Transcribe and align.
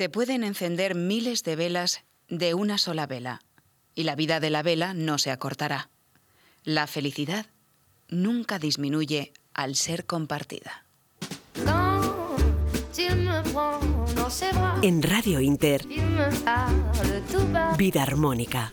Se 0.00 0.08
pueden 0.08 0.44
encender 0.44 0.94
miles 0.94 1.44
de 1.44 1.56
velas 1.56 2.04
de 2.26 2.54
una 2.54 2.78
sola 2.78 3.06
vela 3.06 3.42
y 3.94 4.04
la 4.04 4.14
vida 4.14 4.40
de 4.40 4.48
la 4.48 4.62
vela 4.62 4.94
no 4.94 5.18
se 5.18 5.30
acortará. 5.30 5.90
La 6.64 6.86
felicidad 6.86 7.44
nunca 8.08 8.58
disminuye 8.58 9.34
al 9.52 9.76
ser 9.76 10.06
compartida. 10.06 10.86
En 14.80 15.02
Radio 15.02 15.38
Inter, 15.38 15.86
Vida 17.76 18.02
Armónica, 18.02 18.72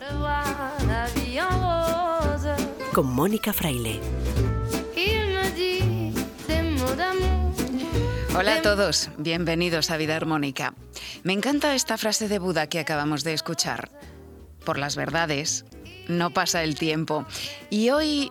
con 2.94 3.07
Mónica 3.12 3.52
Fraile. 3.52 4.00
Hola 8.38 8.57
a 8.57 8.61
todos, 8.61 9.09
bienvenidos 9.17 9.89
a 9.89 9.97
Vida 9.97 10.15
Armónica. 10.15 10.75
Me 11.23 11.33
encanta 11.33 11.73
esta 11.73 11.97
frase 11.97 12.27
de 12.27 12.38
Buda 12.38 12.67
que 12.67 12.77
acabamos 12.79 13.23
de 13.23 13.34
escuchar. 13.34 13.89
Por 14.63 14.77
las 14.77 14.95
verdades, 14.95 15.66
no 16.07 16.29
pasa 16.29 16.62
el 16.62 16.76
tiempo. 16.77 17.26
Y 17.71 17.89
hoy 17.89 18.29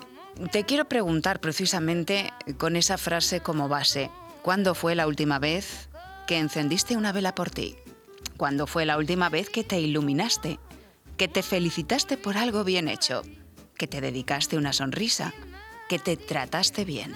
te 0.53 0.63
quiero 0.63 0.85
preguntar 0.85 1.41
precisamente 1.41 2.33
con 2.57 2.77
esa 2.77 2.99
frase 2.99 3.41
como 3.41 3.69
base. 3.69 4.09
¿Cuándo 4.43 4.77
fue 4.77 4.95
la 4.95 5.09
última 5.09 5.41
vez 5.41 5.89
que 6.29 6.39
encendiste 6.39 6.97
una 6.97 7.11
vela 7.11 7.35
por 7.35 7.51
ti? 7.51 7.75
¿Cuándo 8.37 8.69
fue 8.69 8.87
la 8.87 8.99
última 8.99 9.29
vez 9.29 9.51
que 9.51 9.65
te 9.65 9.81
iluminaste? 9.81 10.61
¿Que 11.17 11.27
te 11.27 11.43
felicitaste 11.43 12.17
por 12.17 12.39
algo 12.39 12.63
bien 12.63 12.87
hecho? 12.87 13.23
¿Que 13.77 13.89
te 13.89 14.01
dedicaste 14.01 14.57
una 14.57 14.73
sonrisa? 14.73 15.35
¿Que 15.89 15.99
te 15.99 16.17
trataste 16.17 16.85
bien? 16.85 17.13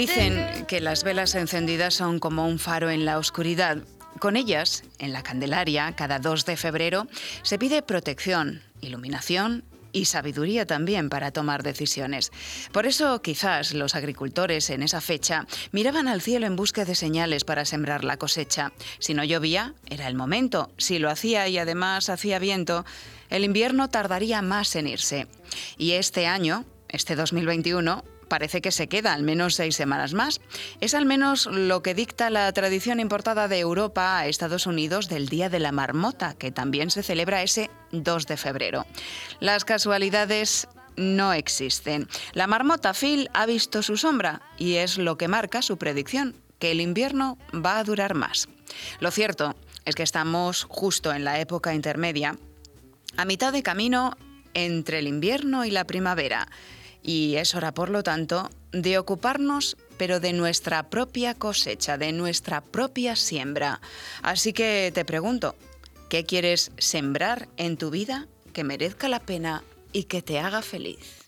Dicen 0.00 0.64
que 0.66 0.80
las 0.80 1.04
velas 1.04 1.34
encendidas 1.34 1.92
son 1.92 2.20
como 2.20 2.46
un 2.46 2.58
faro 2.58 2.88
en 2.88 3.04
la 3.04 3.18
oscuridad. 3.18 3.78
Con 4.18 4.38
ellas, 4.38 4.82
en 4.98 5.12
la 5.12 5.22
Candelaria, 5.22 5.92
cada 5.94 6.18
2 6.18 6.46
de 6.46 6.56
febrero, 6.56 7.06
se 7.42 7.58
pide 7.58 7.82
protección, 7.82 8.62
iluminación 8.80 9.62
y 9.92 10.06
sabiduría 10.06 10.64
también 10.64 11.10
para 11.10 11.32
tomar 11.32 11.62
decisiones. 11.62 12.32
Por 12.72 12.86
eso 12.86 13.20
quizás 13.20 13.74
los 13.74 13.94
agricultores 13.94 14.70
en 14.70 14.82
esa 14.82 15.02
fecha 15.02 15.46
miraban 15.72 16.08
al 16.08 16.22
cielo 16.22 16.46
en 16.46 16.56
busca 16.56 16.86
de 16.86 16.94
señales 16.94 17.44
para 17.44 17.66
sembrar 17.66 18.02
la 18.02 18.16
cosecha. 18.16 18.72
Si 19.00 19.12
no 19.12 19.22
llovía, 19.22 19.74
era 19.86 20.08
el 20.08 20.14
momento. 20.14 20.70
Si 20.78 20.98
lo 20.98 21.10
hacía 21.10 21.46
y 21.48 21.58
además 21.58 22.08
hacía 22.08 22.38
viento, 22.38 22.86
el 23.30 23.44
invierno 23.44 23.88
tardaría 23.88 24.42
más 24.42 24.76
en 24.76 24.88
irse. 24.88 25.26
Y 25.78 25.92
este 25.92 26.26
año, 26.26 26.64
este 26.88 27.16
2021, 27.16 28.04
parece 28.30 28.62
que 28.62 28.70
se 28.70 28.88
queda 28.88 29.12
al 29.12 29.22
menos 29.22 29.56
seis 29.56 29.74
semanas 29.74 30.14
más. 30.14 30.40
Es 30.80 30.94
al 30.94 31.04
menos 31.04 31.46
lo 31.46 31.82
que 31.82 31.94
dicta 31.94 32.30
la 32.30 32.50
tradición 32.52 33.00
importada 33.00 33.48
de 33.48 33.58
Europa 33.58 34.18
a 34.18 34.26
Estados 34.26 34.66
Unidos 34.66 35.08
del 35.08 35.28
Día 35.28 35.50
de 35.50 35.58
la 35.58 35.72
Marmota, 35.72 36.34
que 36.34 36.52
también 36.52 36.90
se 36.90 37.02
celebra 37.02 37.42
ese 37.42 37.70
2 37.92 38.26
de 38.26 38.36
febrero. 38.36 38.86
Las 39.40 39.64
casualidades 39.64 40.68
no 40.96 41.32
existen. 41.32 42.08
La 42.32 42.46
marmota 42.46 42.94
Phil 42.94 43.28
ha 43.34 43.46
visto 43.46 43.82
su 43.82 43.96
sombra 43.96 44.42
y 44.58 44.76
es 44.76 44.98
lo 44.98 45.18
que 45.18 45.28
marca 45.28 45.62
su 45.62 45.76
predicción, 45.76 46.36
que 46.58 46.70
el 46.70 46.80
invierno 46.80 47.36
va 47.54 47.78
a 47.78 47.84
durar 47.84 48.14
más. 48.14 48.48
Lo 49.00 49.10
cierto 49.10 49.56
es 49.84 49.94
que 49.94 50.02
estamos 50.02 50.64
justo 50.68 51.12
en 51.12 51.24
la 51.24 51.40
época 51.40 51.74
intermedia, 51.74 52.36
a 53.16 53.24
mitad 53.24 53.52
de 53.52 53.62
camino 53.62 54.16
entre 54.54 54.98
el 54.98 55.06
invierno 55.06 55.64
y 55.64 55.70
la 55.70 55.84
primavera 55.84 56.48
y 57.02 57.36
es 57.36 57.54
hora, 57.54 57.72
por 57.72 57.90
lo 57.90 58.02
tanto, 58.02 58.50
de 58.72 58.98
ocuparnos, 58.98 59.76
pero 59.96 60.20
de 60.20 60.32
nuestra 60.32 60.90
propia 60.90 61.34
cosecha, 61.34 61.98
de 61.98 62.12
nuestra 62.12 62.60
propia 62.60 63.16
siembra. 63.16 63.80
Así 64.22 64.52
que 64.52 64.90
te 64.94 65.04
pregunto, 65.04 65.54
¿qué 66.08 66.24
quieres 66.24 66.72
sembrar 66.78 67.48
en 67.56 67.76
tu 67.76 67.90
vida 67.90 68.26
que 68.52 68.64
merezca 68.64 69.08
la 69.08 69.20
pena 69.20 69.62
y 69.92 70.04
que 70.04 70.22
te 70.22 70.38
haga 70.38 70.62
feliz? 70.62 71.19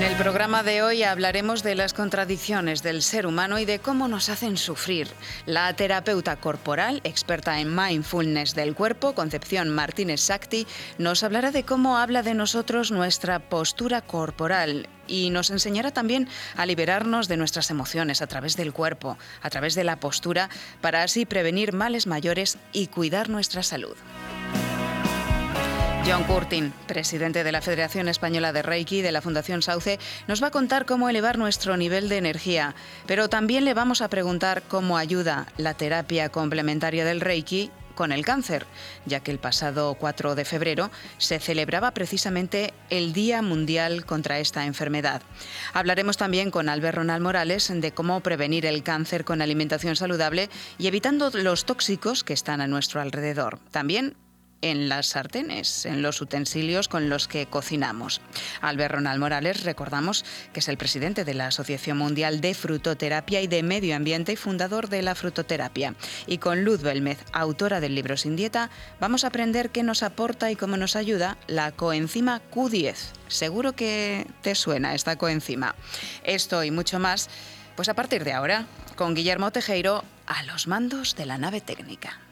En 0.00 0.06
el 0.06 0.16
programa 0.16 0.62
de 0.62 0.80
hoy 0.80 1.02
hablaremos 1.02 1.62
de 1.62 1.74
las 1.74 1.92
contradicciones 1.92 2.82
del 2.82 3.02
ser 3.02 3.26
humano 3.26 3.58
y 3.58 3.66
de 3.66 3.80
cómo 3.80 4.08
nos 4.08 4.30
hacen 4.30 4.56
sufrir. 4.56 5.08
La 5.44 5.70
terapeuta 5.76 6.36
corporal, 6.36 7.02
experta 7.04 7.60
en 7.60 7.76
mindfulness 7.76 8.54
del 8.54 8.74
cuerpo, 8.74 9.14
Concepción 9.14 9.68
Martínez 9.68 10.22
Sakti, 10.22 10.66
nos 10.96 11.22
hablará 11.22 11.50
de 11.50 11.64
cómo 11.64 11.98
habla 11.98 12.22
de 12.22 12.32
nosotros 12.32 12.90
nuestra 12.90 13.40
postura 13.40 14.00
corporal 14.00 14.88
y 15.06 15.28
nos 15.28 15.50
enseñará 15.50 15.90
también 15.90 16.28
a 16.56 16.64
liberarnos 16.64 17.28
de 17.28 17.36
nuestras 17.36 17.70
emociones 17.70 18.22
a 18.22 18.26
través 18.26 18.56
del 18.56 18.72
cuerpo, 18.72 19.18
a 19.42 19.50
través 19.50 19.74
de 19.74 19.84
la 19.84 19.96
postura, 19.96 20.48
para 20.80 21.02
así 21.02 21.26
prevenir 21.26 21.74
males 21.74 22.06
mayores 22.06 22.56
y 22.72 22.86
cuidar 22.86 23.28
nuestra 23.28 23.62
salud. 23.62 23.96
John 26.06 26.24
Curtin, 26.24 26.72
presidente 26.86 27.44
de 27.44 27.52
la 27.52 27.60
Federación 27.60 28.08
Española 28.08 28.52
de 28.52 28.62
Reiki 28.62 29.02
de 29.02 29.12
la 29.12 29.20
Fundación 29.20 29.62
Sauce, 29.62 29.98
nos 30.28 30.42
va 30.42 30.48
a 30.48 30.50
contar 30.50 30.86
cómo 30.86 31.08
elevar 31.08 31.38
nuestro 31.38 31.76
nivel 31.76 32.08
de 32.08 32.16
energía, 32.16 32.74
pero 33.06 33.28
también 33.28 33.64
le 33.64 33.74
vamos 33.74 34.00
a 34.00 34.08
preguntar 34.08 34.62
cómo 34.62 34.96
ayuda 34.96 35.46
la 35.56 35.74
terapia 35.74 36.30
complementaria 36.30 37.04
del 37.04 37.20
Reiki 37.20 37.70
con 37.94 38.12
el 38.12 38.24
cáncer, 38.24 38.66
ya 39.04 39.20
que 39.20 39.30
el 39.30 39.38
pasado 39.38 39.94
4 39.94 40.34
de 40.34 40.46
febrero 40.46 40.90
se 41.18 41.38
celebraba 41.38 41.90
precisamente 41.92 42.72
el 42.88 43.12
Día 43.12 43.42
Mundial 43.42 44.06
contra 44.06 44.38
esta 44.38 44.64
enfermedad. 44.64 45.22
Hablaremos 45.74 46.16
también 46.16 46.50
con 46.50 46.70
Albert 46.70 46.96
Ronald 46.96 47.22
Morales 47.22 47.70
de 47.72 47.92
cómo 47.92 48.20
prevenir 48.20 48.64
el 48.64 48.82
cáncer 48.82 49.24
con 49.24 49.42
alimentación 49.42 49.96
saludable 49.96 50.48
y 50.78 50.86
evitando 50.86 51.30
los 51.34 51.66
tóxicos 51.66 52.24
que 52.24 52.32
están 52.32 52.62
a 52.62 52.66
nuestro 52.66 53.02
alrededor. 53.02 53.58
También 53.70 54.16
en 54.62 54.88
las 54.88 55.06
sartenes, 55.06 55.86
en 55.86 56.02
los 56.02 56.20
utensilios 56.20 56.88
con 56.88 57.08
los 57.08 57.28
que 57.28 57.46
cocinamos. 57.46 58.20
Albert 58.60 58.94
Ronald 58.94 59.20
Morales, 59.20 59.64
recordamos 59.64 60.24
que 60.52 60.60
es 60.60 60.68
el 60.68 60.76
presidente 60.76 61.24
de 61.24 61.34
la 61.34 61.46
Asociación 61.46 61.98
Mundial 61.98 62.40
de 62.40 62.54
Frutoterapia 62.54 63.40
y 63.40 63.46
de 63.46 63.62
Medio 63.62 63.96
Ambiente 63.96 64.32
y 64.32 64.36
fundador 64.36 64.88
de 64.88 65.02
la 65.02 65.14
frutoterapia. 65.14 65.94
Y 66.26 66.38
con 66.38 66.64
Luz 66.64 66.82
Belmez, 66.82 67.18
autora 67.32 67.80
del 67.80 67.94
libro 67.94 68.16
Sin 68.16 68.36
Dieta, 68.36 68.70
vamos 69.00 69.24
a 69.24 69.28
aprender 69.28 69.70
qué 69.70 69.82
nos 69.82 70.02
aporta 70.02 70.50
y 70.50 70.56
cómo 70.56 70.76
nos 70.76 70.96
ayuda 70.96 71.36
la 71.46 71.72
coenzima 71.72 72.40
Q10. 72.52 72.96
Seguro 73.28 73.72
que 73.74 74.26
te 74.42 74.54
suena 74.54 74.94
esta 74.94 75.16
coenzima. 75.16 75.74
Esto 76.24 76.64
y 76.64 76.70
mucho 76.70 76.98
más, 76.98 77.28
pues 77.76 77.88
a 77.88 77.94
partir 77.94 78.24
de 78.24 78.32
ahora, 78.32 78.66
con 78.96 79.14
Guillermo 79.14 79.50
Tejeiro 79.50 80.04
a 80.26 80.42
los 80.44 80.66
mandos 80.66 81.16
de 81.16 81.26
la 81.26 81.38
nave 81.38 81.60
técnica. 81.60 82.29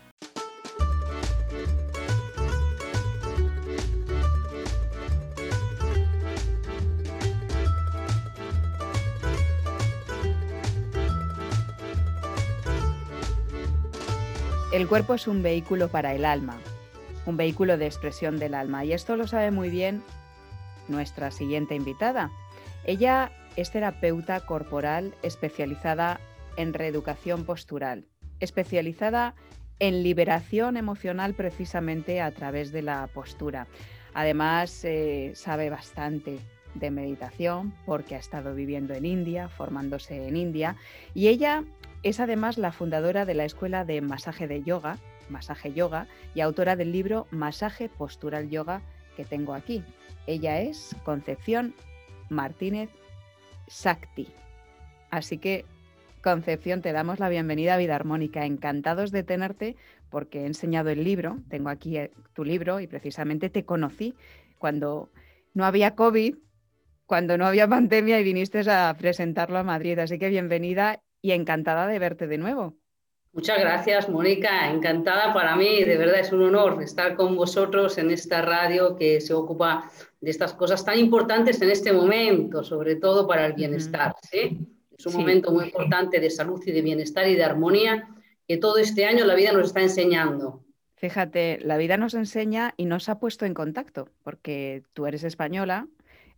El 14.70 14.86
cuerpo 14.86 15.14
es 15.14 15.26
un 15.26 15.42
vehículo 15.42 15.88
para 15.88 16.14
el 16.14 16.26
alma, 16.26 16.58
un 17.24 17.38
vehículo 17.38 17.78
de 17.78 17.86
expresión 17.86 18.38
del 18.38 18.52
alma. 18.52 18.84
Y 18.84 18.92
esto 18.92 19.16
lo 19.16 19.26
sabe 19.26 19.50
muy 19.50 19.70
bien 19.70 20.02
nuestra 20.88 21.30
siguiente 21.30 21.74
invitada. 21.74 22.30
Ella 22.84 23.32
es 23.56 23.70
terapeuta 23.70 24.40
corporal 24.40 25.14
especializada 25.22 26.20
en 26.58 26.74
reeducación 26.74 27.44
postural, 27.44 28.04
especializada 28.40 29.34
en 29.78 30.02
liberación 30.02 30.76
emocional 30.76 31.32
precisamente 31.32 32.20
a 32.20 32.30
través 32.30 32.70
de 32.70 32.82
la 32.82 33.06
postura. 33.06 33.68
Además, 34.12 34.84
eh, 34.84 35.32
sabe 35.34 35.70
bastante 35.70 36.40
de 36.74 36.90
meditación 36.90 37.72
porque 37.86 38.16
ha 38.16 38.18
estado 38.18 38.54
viviendo 38.54 38.92
en 38.92 39.06
India, 39.06 39.48
formándose 39.48 40.28
en 40.28 40.36
India, 40.36 40.76
y 41.14 41.28
ella 41.28 41.64
es 42.02 42.20
además 42.20 42.58
la 42.58 42.72
fundadora 42.72 43.24
de 43.24 43.34
la 43.34 43.44
Escuela 43.44 43.84
de 43.84 44.00
Masaje 44.00 44.46
de 44.46 44.62
Yoga, 44.62 44.98
Masaje 45.28 45.72
Yoga, 45.72 46.06
y 46.34 46.40
autora 46.40 46.76
del 46.76 46.92
libro 46.92 47.26
Masaje 47.30 47.88
Postural 47.88 48.50
Yoga 48.50 48.82
que 49.16 49.24
tengo 49.24 49.54
aquí. 49.54 49.82
Ella 50.26 50.60
es 50.60 50.94
Concepción 51.04 51.74
Martínez 52.28 52.90
Sakti. 53.66 54.28
Así 55.10 55.38
que, 55.38 55.64
Concepción, 56.22 56.82
te 56.82 56.92
damos 56.92 57.18
la 57.18 57.28
bienvenida 57.28 57.74
a 57.74 57.78
Vida 57.78 57.96
Armónica. 57.96 58.44
Encantados 58.44 59.10
de 59.10 59.22
tenerte 59.22 59.76
porque 60.10 60.42
he 60.42 60.46
enseñado 60.46 60.90
el 60.90 61.04
libro, 61.04 61.38
tengo 61.48 61.68
aquí 61.68 61.96
eh, 61.96 62.12
tu 62.32 62.44
libro 62.44 62.80
y 62.80 62.86
precisamente 62.86 63.50
te 63.50 63.64
conocí 63.64 64.14
cuando 64.58 65.10
no 65.54 65.64
había 65.64 65.94
COVID, 65.94 66.36
cuando 67.06 67.38
no 67.38 67.46
había 67.46 67.68
pandemia 67.68 68.20
y 68.20 68.24
viniste 68.24 68.60
a 68.70 68.94
presentarlo 68.98 69.58
a 69.58 69.64
Madrid. 69.64 69.98
Así 69.98 70.18
que 70.18 70.28
bienvenida 70.28 71.00
y 71.22 71.32
encantada 71.32 71.86
de 71.86 71.98
verte 71.98 72.26
de 72.26 72.38
nuevo. 72.38 72.76
Muchas 73.32 73.60
gracias, 73.60 74.08
Mónica. 74.08 74.70
Encantada 74.70 75.32
para 75.32 75.54
mí. 75.54 75.84
De 75.84 75.96
verdad 75.96 76.20
es 76.20 76.32
un 76.32 76.42
honor 76.42 76.82
estar 76.82 77.14
con 77.14 77.36
vosotros 77.36 77.98
en 77.98 78.10
esta 78.10 78.42
radio 78.42 78.96
que 78.96 79.20
se 79.20 79.34
ocupa 79.34 79.90
de 80.20 80.30
estas 80.30 80.54
cosas 80.54 80.84
tan 80.84 80.98
importantes 80.98 81.60
en 81.62 81.70
este 81.70 81.92
momento, 81.92 82.64
sobre 82.64 82.96
todo 82.96 83.28
para 83.28 83.46
el 83.46 83.52
bienestar. 83.52 84.14
¿sí? 84.28 84.58
Es 84.96 85.06
un 85.06 85.14
momento 85.14 85.52
muy 85.52 85.66
importante 85.66 86.18
de 86.18 86.30
salud 86.30 86.60
y 86.66 86.72
de 86.72 86.82
bienestar 86.82 87.28
y 87.28 87.36
de 87.36 87.44
armonía 87.44 88.08
que 88.48 88.56
todo 88.56 88.78
este 88.78 89.04
año 89.04 89.24
la 89.24 89.34
vida 89.34 89.52
nos 89.52 89.68
está 89.68 89.82
enseñando. 89.82 90.64
Fíjate, 90.96 91.60
la 91.62 91.76
vida 91.76 91.96
nos 91.96 92.14
enseña 92.14 92.74
y 92.76 92.86
nos 92.86 93.08
ha 93.08 93.20
puesto 93.20 93.44
en 93.46 93.54
contacto, 93.54 94.08
porque 94.24 94.82
tú 94.94 95.06
eres 95.06 95.22
española, 95.22 95.86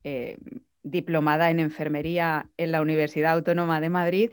eh, 0.04 0.36
diplomada 0.82 1.50
en 1.50 1.60
enfermería 1.60 2.50
en 2.58 2.72
la 2.72 2.82
Universidad 2.82 3.32
Autónoma 3.32 3.80
de 3.80 3.88
Madrid, 3.88 4.30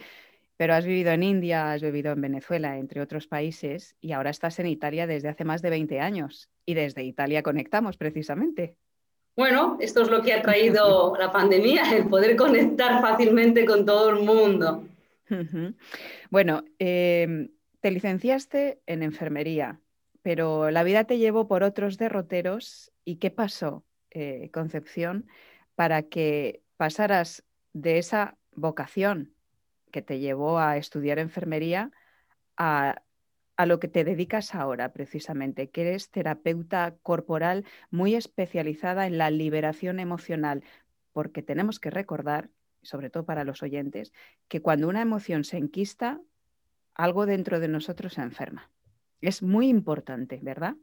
pero 0.57 0.73
has 0.73 0.85
vivido 0.85 1.11
en 1.11 1.21
India, 1.21 1.71
has 1.71 1.83
vivido 1.83 2.11
en 2.11 2.21
Venezuela, 2.21 2.77
entre 2.77 2.99
otros 2.99 3.27
países, 3.27 3.95
y 4.01 4.11
ahora 4.11 4.31
estás 4.31 4.59
en 4.59 4.65
Italia 4.65 5.05
desde 5.05 5.29
hace 5.29 5.45
más 5.45 5.61
de 5.61 5.69
20 5.69 5.99
años. 5.99 6.49
Y 6.65 6.73
desde 6.73 7.03
Italia 7.03 7.43
conectamos 7.43 7.95
precisamente. 7.95 8.75
Bueno, 9.35 9.77
esto 9.79 10.01
es 10.01 10.09
lo 10.09 10.23
que 10.23 10.33
ha 10.33 10.41
traído 10.41 11.15
la 11.19 11.31
pandemia, 11.31 11.95
el 11.95 12.07
poder 12.07 12.35
conectar 12.35 12.99
fácilmente 13.01 13.65
con 13.65 13.85
todo 13.85 14.09
el 14.09 14.25
mundo. 14.25 14.83
Bueno, 16.31 16.63
em, 16.79 17.49
te 17.79 17.91
licenciaste 17.91 18.81
en 18.87 19.03
enfermería, 19.03 19.79
pero 20.23 20.71
la 20.71 20.83
vida 20.83 21.03
te 21.03 21.19
llevó 21.19 21.47
por 21.47 21.63
otros 21.63 21.97
derroteros. 21.97 22.91
¿Y 23.05 23.17
qué 23.17 23.29
pasó, 23.29 23.85
eh, 24.09 24.49
Concepción, 24.51 25.27
para 25.75 26.01
que 26.03 26.63
pasaras 26.77 27.43
de 27.73 27.99
esa 27.99 28.37
vocación 28.55 29.36
que 29.97 30.03
te 30.03 30.19
llevó 30.19 30.59
a 30.59 30.77
estudiar 30.77 31.17
enfermería 31.17 31.91
a, 32.55 33.01
lo 33.65 33.79
que 33.79 33.87
te 33.87 34.03
dedicas 34.03 34.53
ahora 34.53 34.93
precisamente, 34.93 35.71
que 35.71 35.81
eres 35.81 36.11
terapeuta 36.11 36.97
corporal 37.01 37.65
muy 37.89 38.13
especializada 38.13 39.07
en 39.07 39.17
la 39.17 39.31
liberación 39.31 39.99
emocional, 39.99 40.63
porque 41.13 41.41
tenemos 41.41 41.79
que 41.79 41.89
recordar, 41.89 42.51
sobre 42.83 43.09
todo 43.09 43.25
para 43.25 43.43
los 43.43 43.63
oyentes, 43.63 44.13
que 44.47 44.61
cuando 44.61 44.87
una 44.87 45.01
emoción 45.01 45.43
se 45.43 45.57
enquista, 45.57 46.21
algo 46.93 47.25
dentro 47.25 47.59
de 47.59 47.67
nosotros 47.67 48.13
se 48.13 48.21
enferma. 48.21 48.69
Es 49.19 49.41
muy 49.41 49.67
importante, 49.67 50.39
¿verdad? 50.43 50.75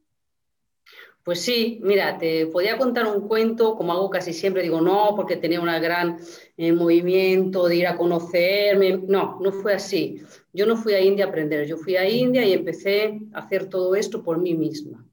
Pues 1.25 1.40
sí, 1.40 1.81
mira, 1.82 2.19
te 2.19 2.46
podía 2.48 2.76
contar 2.76 3.06
un 3.06 3.26
cuento, 3.26 3.76
como 3.76 3.92
hago 3.92 4.10
casi 4.10 4.34
siempre, 4.34 4.62
digo 4.62 4.82
no, 4.82 5.14
porque 5.16 5.36
tenía 5.36 5.58
un 5.58 5.66
gran 5.66 6.19
eh, 6.58 6.70
movimiento 6.72 7.66
de 7.66 7.76
ir 7.76 7.86
a 7.86 7.96
conocerme. 7.96 8.98
No, 9.08 9.38
no 9.40 9.50
fue 9.50 9.72
así. 9.72 10.20
Yo 10.52 10.66
no 10.66 10.76
fui 10.76 10.92
a 10.92 11.00
India 11.00 11.25
a 11.25 11.28
aprender, 11.28 11.66
yo 11.66 11.78
fui 11.78 11.96
a 11.96 12.08
India 12.08 12.44
y 12.44 12.52
empecé 12.52 13.20
a 13.32 13.38
hacer 13.38 13.70
todo 13.70 13.94
esto 13.94 14.22
por 14.22 14.38
mí 14.38 14.54
misma. 14.54 15.06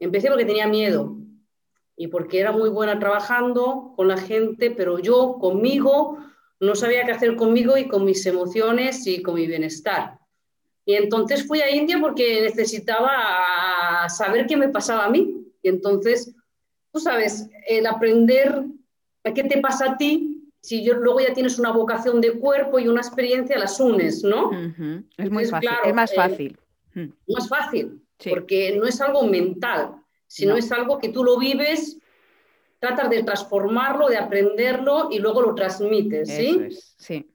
Empecé 0.00 0.28
porque 0.28 0.44
tenía 0.44 0.66
miedo 0.66 1.16
y 1.96 2.08
porque 2.08 2.40
era 2.40 2.50
muy 2.50 2.68
buena 2.68 2.98
trabajando 2.98 3.92
con 3.96 4.08
la 4.08 4.16
gente, 4.16 4.72
pero 4.72 4.98
yo 4.98 5.36
conmigo 5.38 6.18
no 6.58 6.74
sabía 6.74 7.04
qué 7.04 7.12
hacer 7.12 7.36
conmigo 7.36 7.76
y 7.76 7.86
con 7.86 8.04
mis 8.04 8.26
emociones 8.26 9.06
y 9.06 9.22
con 9.22 9.36
mi 9.36 9.46
bienestar. 9.46 10.18
Y 10.84 10.94
entonces 10.94 11.46
fui 11.46 11.60
a 11.60 11.74
India 11.74 11.98
porque 12.00 12.42
necesitaba 12.42 14.08
saber 14.08 14.46
qué 14.46 14.56
me 14.56 14.68
pasaba 14.68 15.06
a 15.06 15.10
mí. 15.10 15.46
Y 15.62 15.68
entonces, 15.68 16.34
tú 16.92 17.00
sabes, 17.00 17.48
el 17.66 17.86
aprender 17.86 18.64
qué 19.32 19.44
te 19.44 19.60
pasa 19.60 19.92
a 19.92 19.96
ti, 19.96 20.50
si 20.60 20.84
yo, 20.84 20.94
luego 20.94 21.20
ya 21.20 21.32
tienes 21.32 21.58
una 21.58 21.70
vocación 21.70 22.20
de 22.20 22.32
cuerpo 22.32 22.78
y 22.78 22.88
una 22.88 23.00
experiencia, 23.00 23.58
las 23.58 23.80
unes, 23.80 24.22
¿no? 24.22 24.50
Es 25.16 25.30
muy 25.30 25.46
fácil, 25.46 25.70
es 25.84 25.94
más 25.94 26.12
eh, 26.12 26.16
fácil. 26.16 26.58
más 27.28 27.48
fácil, 27.48 28.02
porque 28.28 28.76
no 28.76 28.86
es 28.86 29.00
algo 29.00 29.24
mental, 29.24 29.96
sino 30.26 30.56
es 30.56 30.70
algo 30.72 30.98
que 30.98 31.10
tú 31.10 31.24
lo 31.24 31.38
vives, 31.38 31.98
tratas 32.78 33.08
de 33.08 33.22
transformarlo, 33.22 34.08
de 34.08 34.16
aprenderlo 34.18 35.08
y 35.10 35.18
luego 35.18 35.42
lo 35.42 35.54
transmites, 35.54 36.28
¿sí? 36.28 36.68
sí. 36.98 37.33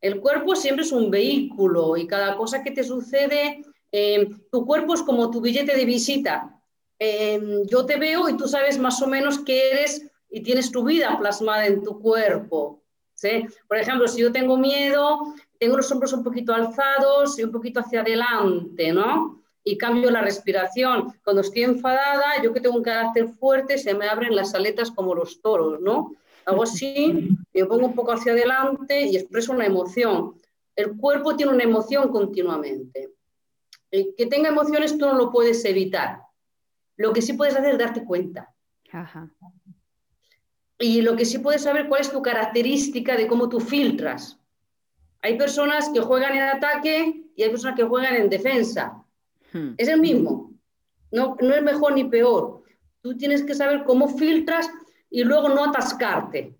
El 0.00 0.20
cuerpo 0.20 0.54
siempre 0.54 0.84
es 0.84 0.92
un 0.92 1.10
vehículo 1.10 1.96
y 1.96 2.06
cada 2.06 2.36
cosa 2.36 2.62
que 2.62 2.70
te 2.70 2.84
sucede, 2.84 3.62
eh, 3.90 4.28
tu 4.50 4.64
cuerpo 4.64 4.94
es 4.94 5.02
como 5.02 5.30
tu 5.30 5.40
billete 5.40 5.76
de 5.76 5.84
visita. 5.84 6.54
Em, 6.98 7.64
yo 7.66 7.86
te 7.86 7.96
veo 7.96 8.28
y 8.28 8.36
tú 8.36 8.48
sabes 8.48 8.78
más 8.78 9.00
o 9.02 9.06
menos 9.06 9.40
qué 9.40 9.70
eres 9.70 10.02
y 10.30 10.42
tienes 10.42 10.70
tu 10.70 10.84
vida 10.84 11.16
plasmada 11.18 11.66
en 11.66 11.82
tu 11.82 12.00
cuerpo. 12.00 12.82
¿sí? 13.14 13.46
Por 13.66 13.78
ejemplo, 13.78 14.06
si 14.08 14.20
yo 14.20 14.30
tengo 14.32 14.56
miedo, 14.56 15.34
tengo 15.58 15.76
los 15.76 15.90
hombros 15.90 16.12
un 16.12 16.22
poquito 16.22 16.54
alzados 16.54 17.38
y 17.38 17.44
un 17.44 17.52
poquito 17.52 17.80
hacia 17.80 18.00
adelante, 18.00 18.92
¿no? 18.92 19.42
Y 19.64 19.76
cambio 19.76 20.10
la 20.10 20.22
respiración. 20.22 21.14
Cuando 21.24 21.42
estoy 21.42 21.64
enfadada, 21.64 22.42
yo 22.42 22.52
que 22.52 22.60
tengo 22.60 22.76
un 22.76 22.82
carácter 22.82 23.28
fuerte, 23.28 23.76
se 23.76 23.94
me 23.94 24.08
abren 24.08 24.36
las 24.36 24.54
aletas 24.54 24.90
como 24.90 25.14
los 25.14 25.42
toros, 25.42 25.80
¿no? 25.80 26.12
Hago 26.48 26.62
así, 26.62 27.28
me 27.52 27.66
pongo 27.66 27.88
un 27.88 27.94
poco 27.94 28.12
hacia 28.12 28.32
adelante 28.32 29.02
y 29.02 29.16
expreso 29.18 29.52
una 29.52 29.66
emoción. 29.66 30.32
El 30.74 30.96
cuerpo 30.96 31.36
tiene 31.36 31.52
una 31.52 31.64
emoción 31.64 32.08
continuamente. 32.08 33.10
El 33.90 34.14
que 34.16 34.24
tenga 34.24 34.48
emociones 34.48 34.96
tú 34.96 35.04
no 35.04 35.12
lo 35.12 35.30
puedes 35.30 35.62
evitar. 35.66 36.22
Lo 36.96 37.12
que 37.12 37.20
sí 37.20 37.34
puedes 37.34 37.54
hacer 37.54 37.72
es 37.72 37.78
darte 37.78 38.02
cuenta. 38.02 38.54
Y 40.78 41.02
lo 41.02 41.16
que 41.16 41.26
sí 41.26 41.38
puedes 41.38 41.64
saber 41.64 41.86
cuál 41.86 42.00
es 42.00 42.10
tu 42.10 42.22
característica 42.22 43.14
de 43.14 43.26
cómo 43.26 43.50
tú 43.50 43.60
filtras. 43.60 44.38
Hay 45.20 45.36
personas 45.36 45.90
que 45.90 46.00
juegan 46.00 46.34
en 46.34 46.44
ataque 46.44 47.24
y 47.36 47.42
hay 47.42 47.50
personas 47.50 47.76
que 47.76 47.84
juegan 47.84 48.14
en 48.14 48.30
defensa. 48.30 49.04
Hmm. 49.52 49.74
Es 49.76 49.88
el 49.88 50.00
mismo. 50.00 50.54
No, 51.12 51.36
no 51.42 51.54
es 51.54 51.62
mejor 51.62 51.92
ni 51.92 52.04
peor. 52.04 52.62
Tú 53.02 53.18
tienes 53.18 53.42
que 53.42 53.54
saber 53.54 53.84
cómo 53.84 54.08
filtras 54.16 54.70
y 55.10 55.24
luego 55.24 55.48
no 55.48 55.64
atascarte. 55.64 56.54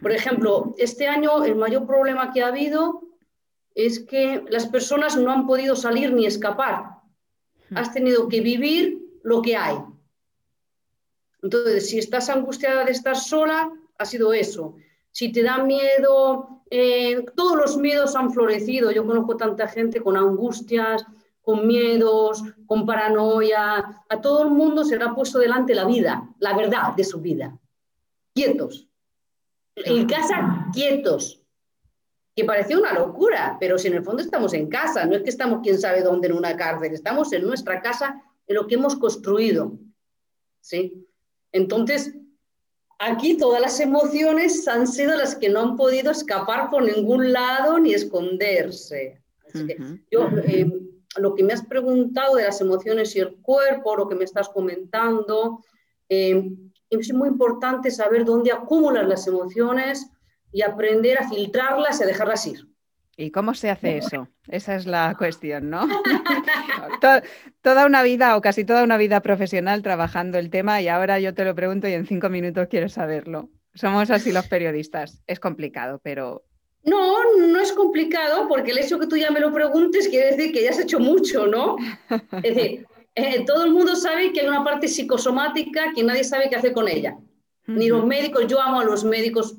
Por 0.00 0.12
ejemplo, 0.12 0.74
este 0.78 1.06
año 1.06 1.44
el 1.44 1.54
mayor 1.54 1.86
problema 1.86 2.32
que 2.32 2.42
ha 2.42 2.48
habido 2.48 3.02
es 3.74 4.00
que 4.00 4.42
las 4.48 4.66
personas 4.66 5.16
no 5.16 5.30
han 5.30 5.46
podido 5.46 5.76
salir 5.76 6.12
ni 6.12 6.24
escapar 6.24 6.96
has 7.74 7.92
tenido 7.92 8.28
que 8.28 8.40
vivir 8.40 8.98
lo 9.22 9.42
que 9.42 9.56
hay. 9.56 9.76
Entonces, 11.42 11.90
si 11.90 11.98
estás 11.98 12.28
angustiada 12.28 12.84
de 12.84 12.92
estar 12.92 13.16
sola, 13.16 13.70
ha 13.98 14.04
sido 14.04 14.32
eso. 14.32 14.76
Si 15.10 15.32
te 15.32 15.42
da 15.42 15.62
miedo, 15.62 16.62
eh, 16.70 17.24
todos 17.34 17.56
los 17.56 17.76
miedos 17.76 18.14
han 18.16 18.32
florecido. 18.32 18.90
Yo 18.90 19.06
conozco 19.06 19.36
tanta 19.36 19.68
gente 19.68 20.00
con 20.00 20.16
angustias, 20.16 21.04
con 21.46 21.64
miedos, 21.64 22.42
con 22.66 22.84
paranoia. 22.84 24.02
A 24.08 24.20
todo 24.20 24.42
el 24.42 24.50
mundo 24.50 24.84
se 24.84 24.98
le 24.98 25.04
ha 25.04 25.14
puesto 25.14 25.38
delante 25.38 25.76
la 25.76 25.84
vida, 25.84 26.28
la 26.40 26.56
verdad 26.56 26.96
de 26.96 27.04
su 27.04 27.20
vida. 27.20 27.56
Quietos. 28.34 28.88
En 29.76 30.08
casa, 30.08 30.66
quietos 30.72 31.40
que 32.34 32.44
parecía 32.44 32.76
una 32.76 32.92
locura, 32.92 33.56
pero 33.60 33.78
si 33.78 33.86
en 33.86 33.94
el 33.94 34.02
fondo 34.02 34.22
estamos 34.22 34.52
en 34.54 34.68
casa, 34.68 35.06
no 35.06 35.14
es 35.14 35.22
que 35.22 35.30
estamos 35.30 35.60
quién 35.62 35.78
sabe 35.78 36.02
dónde 36.02 36.26
en 36.26 36.34
una 36.34 36.56
cárcel, 36.56 36.92
estamos 36.92 37.32
en 37.32 37.46
nuestra 37.46 37.80
casa, 37.80 38.20
en 38.48 38.56
lo 38.56 38.66
que 38.66 38.74
hemos 38.74 38.96
construido. 38.96 39.78
¿sí? 40.60 41.06
Entonces, 41.52 42.12
aquí 42.98 43.38
todas 43.38 43.60
las 43.60 43.78
emociones 43.78 44.66
han 44.66 44.88
sido 44.88 45.16
las 45.16 45.36
que 45.36 45.48
no 45.48 45.60
han 45.60 45.76
podido 45.76 46.10
escapar 46.10 46.70
por 46.70 46.82
ningún 46.82 47.32
lado 47.32 47.78
ni 47.78 47.94
esconderse. 47.94 49.22
yo, 50.10 50.28
eh, 50.44 50.68
lo 51.18 51.34
que 51.34 51.44
me 51.44 51.52
has 51.52 51.64
preguntado 51.64 52.36
de 52.36 52.44
las 52.44 52.60
emociones 52.60 53.14
y 53.16 53.20
el 53.20 53.36
cuerpo, 53.36 53.96
lo 53.96 54.08
que 54.08 54.14
me 54.14 54.24
estás 54.24 54.48
comentando, 54.48 55.64
eh, 56.08 56.50
es 56.90 57.12
muy 57.12 57.28
importante 57.28 57.90
saber 57.90 58.24
dónde 58.24 58.52
acumulan 58.52 59.08
las 59.08 59.26
emociones 59.26 60.10
y 60.52 60.62
aprender 60.62 61.18
a 61.18 61.28
filtrarlas 61.28 62.00
y 62.00 62.04
a 62.04 62.06
dejarlas 62.06 62.46
ir. 62.46 62.68
¿Y 63.18 63.30
cómo 63.30 63.54
se 63.54 63.70
hace 63.70 63.96
eso? 63.96 64.28
Esa 64.46 64.74
es 64.74 64.86
la 64.86 65.14
cuestión, 65.16 65.70
¿no? 65.70 65.88
toda 67.62 67.86
una 67.86 68.02
vida 68.02 68.36
o 68.36 68.42
casi 68.42 68.64
toda 68.64 68.84
una 68.84 68.98
vida 68.98 69.20
profesional 69.20 69.82
trabajando 69.82 70.38
el 70.38 70.50
tema 70.50 70.82
y 70.82 70.88
ahora 70.88 71.18
yo 71.18 71.32
te 71.32 71.44
lo 71.44 71.54
pregunto 71.54 71.88
y 71.88 71.94
en 71.94 72.06
cinco 72.06 72.28
minutos 72.28 72.68
quiero 72.68 72.90
saberlo. 72.90 73.48
Somos 73.74 74.10
así 74.10 74.32
los 74.32 74.46
periodistas. 74.48 75.22
Es 75.26 75.40
complicado, 75.40 76.00
pero... 76.02 76.44
No, 76.86 77.36
no 77.36 77.60
es 77.60 77.72
complicado 77.72 78.46
porque 78.48 78.70
el 78.70 78.78
hecho 78.78 78.98
que 78.98 79.08
tú 79.08 79.16
ya 79.16 79.32
me 79.32 79.40
lo 79.40 79.52
preguntes 79.52 80.08
quiere 80.08 80.30
decir 80.30 80.52
que 80.52 80.62
ya 80.62 80.70
has 80.70 80.78
hecho 80.78 81.00
mucho, 81.00 81.46
¿no? 81.46 81.76
Es 82.44 82.54
decir, 82.54 82.86
eh, 83.14 83.44
todo 83.44 83.64
el 83.64 83.72
mundo 83.72 83.96
sabe 83.96 84.32
que 84.32 84.40
hay 84.40 84.46
una 84.46 84.62
parte 84.62 84.86
psicosomática 84.86 85.92
que 85.94 86.04
nadie 86.04 86.22
sabe 86.22 86.48
qué 86.48 86.56
hacer 86.56 86.72
con 86.72 86.88
ella. 86.88 87.18
Ni 87.66 87.88
los 87.88 88.06
médicos, 88.06 88.46
yo 88.46 88.60
amo 88.60 88.78
a 88.78 88.84
los 88.84 89.02
médicos 89.02 89.56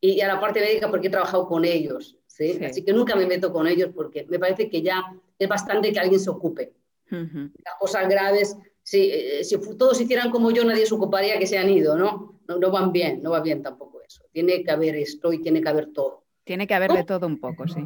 y, 0.00 0.22
a 0.22 0.28
la 0.28 0.40
parte 0.40 0.60
médica 0.60 0.88
porque 0.88 1.08
he 1.08 1.10
trabajado 1.10 1.46
con 1.46 1.66
ellos. 1.66 2.16
¿sí? 2.26 2.58
Así 2.64 2.82
que 2.82 2.94
nunca 2.94 3.14
me 3.14 3.26
meto 3.26 3.52
con 3.52 3.66
ellos 3.66 3.90
porque 3.94 4.24
me 4.26 4.38
parece 4.38 4.70
que 4.70 4.80
ya 4.80 5.02
es 5.38 5.48
bastante 5.48 5.92
que 5.92 5.98
alguien 5.98 6.20
se 6.20 6.30
ocupe. 6.30 6.72
Las 7.10 7.74
cosas 7.78 8.08
graves, 8.08 8.56
si, 8.82 9.10
eh, 9.12 9.44
si, 9.44 9.58
todos 9.76 10.00
hicieran 10.00 10.30
como 10.30 10.50
yo, 10.50 10.64
nadie 10.64 10.86
se 10.86 10.94
ocuparía 10.94 11.38
que 11.38 11.46
se 11.46 11.58
han 11.58 11.68
ido, 11.68 11.98
¿no? 11.98 12.40
¿no? 12.48 12.56
No 12.56 12.70
van 12.70 12.92
bien, 12.92 13.22
no 13.22 13.32
va 13.32 13.40
bien 13.40 13.62
tampoco 13.62 14.00
eso. 14.00 14.24
Tiene 14.32 14.64
que 14.64 14.70
haber 14.70 14.96
esto 14.96 15.32
y 15.34 15.42
tiene 15.42 15.60
que 15.60 15.68
haber 15.68 15.92
todo. 15.92 16.25
Tiene 16.46 16.68
que 16.68 16.74
haber 16.74 16.92
de 16.92 17.02
todo 17.02 17.26
un 17.26 17.40
poco, 17.40 17.66
sí. 17.66 17.84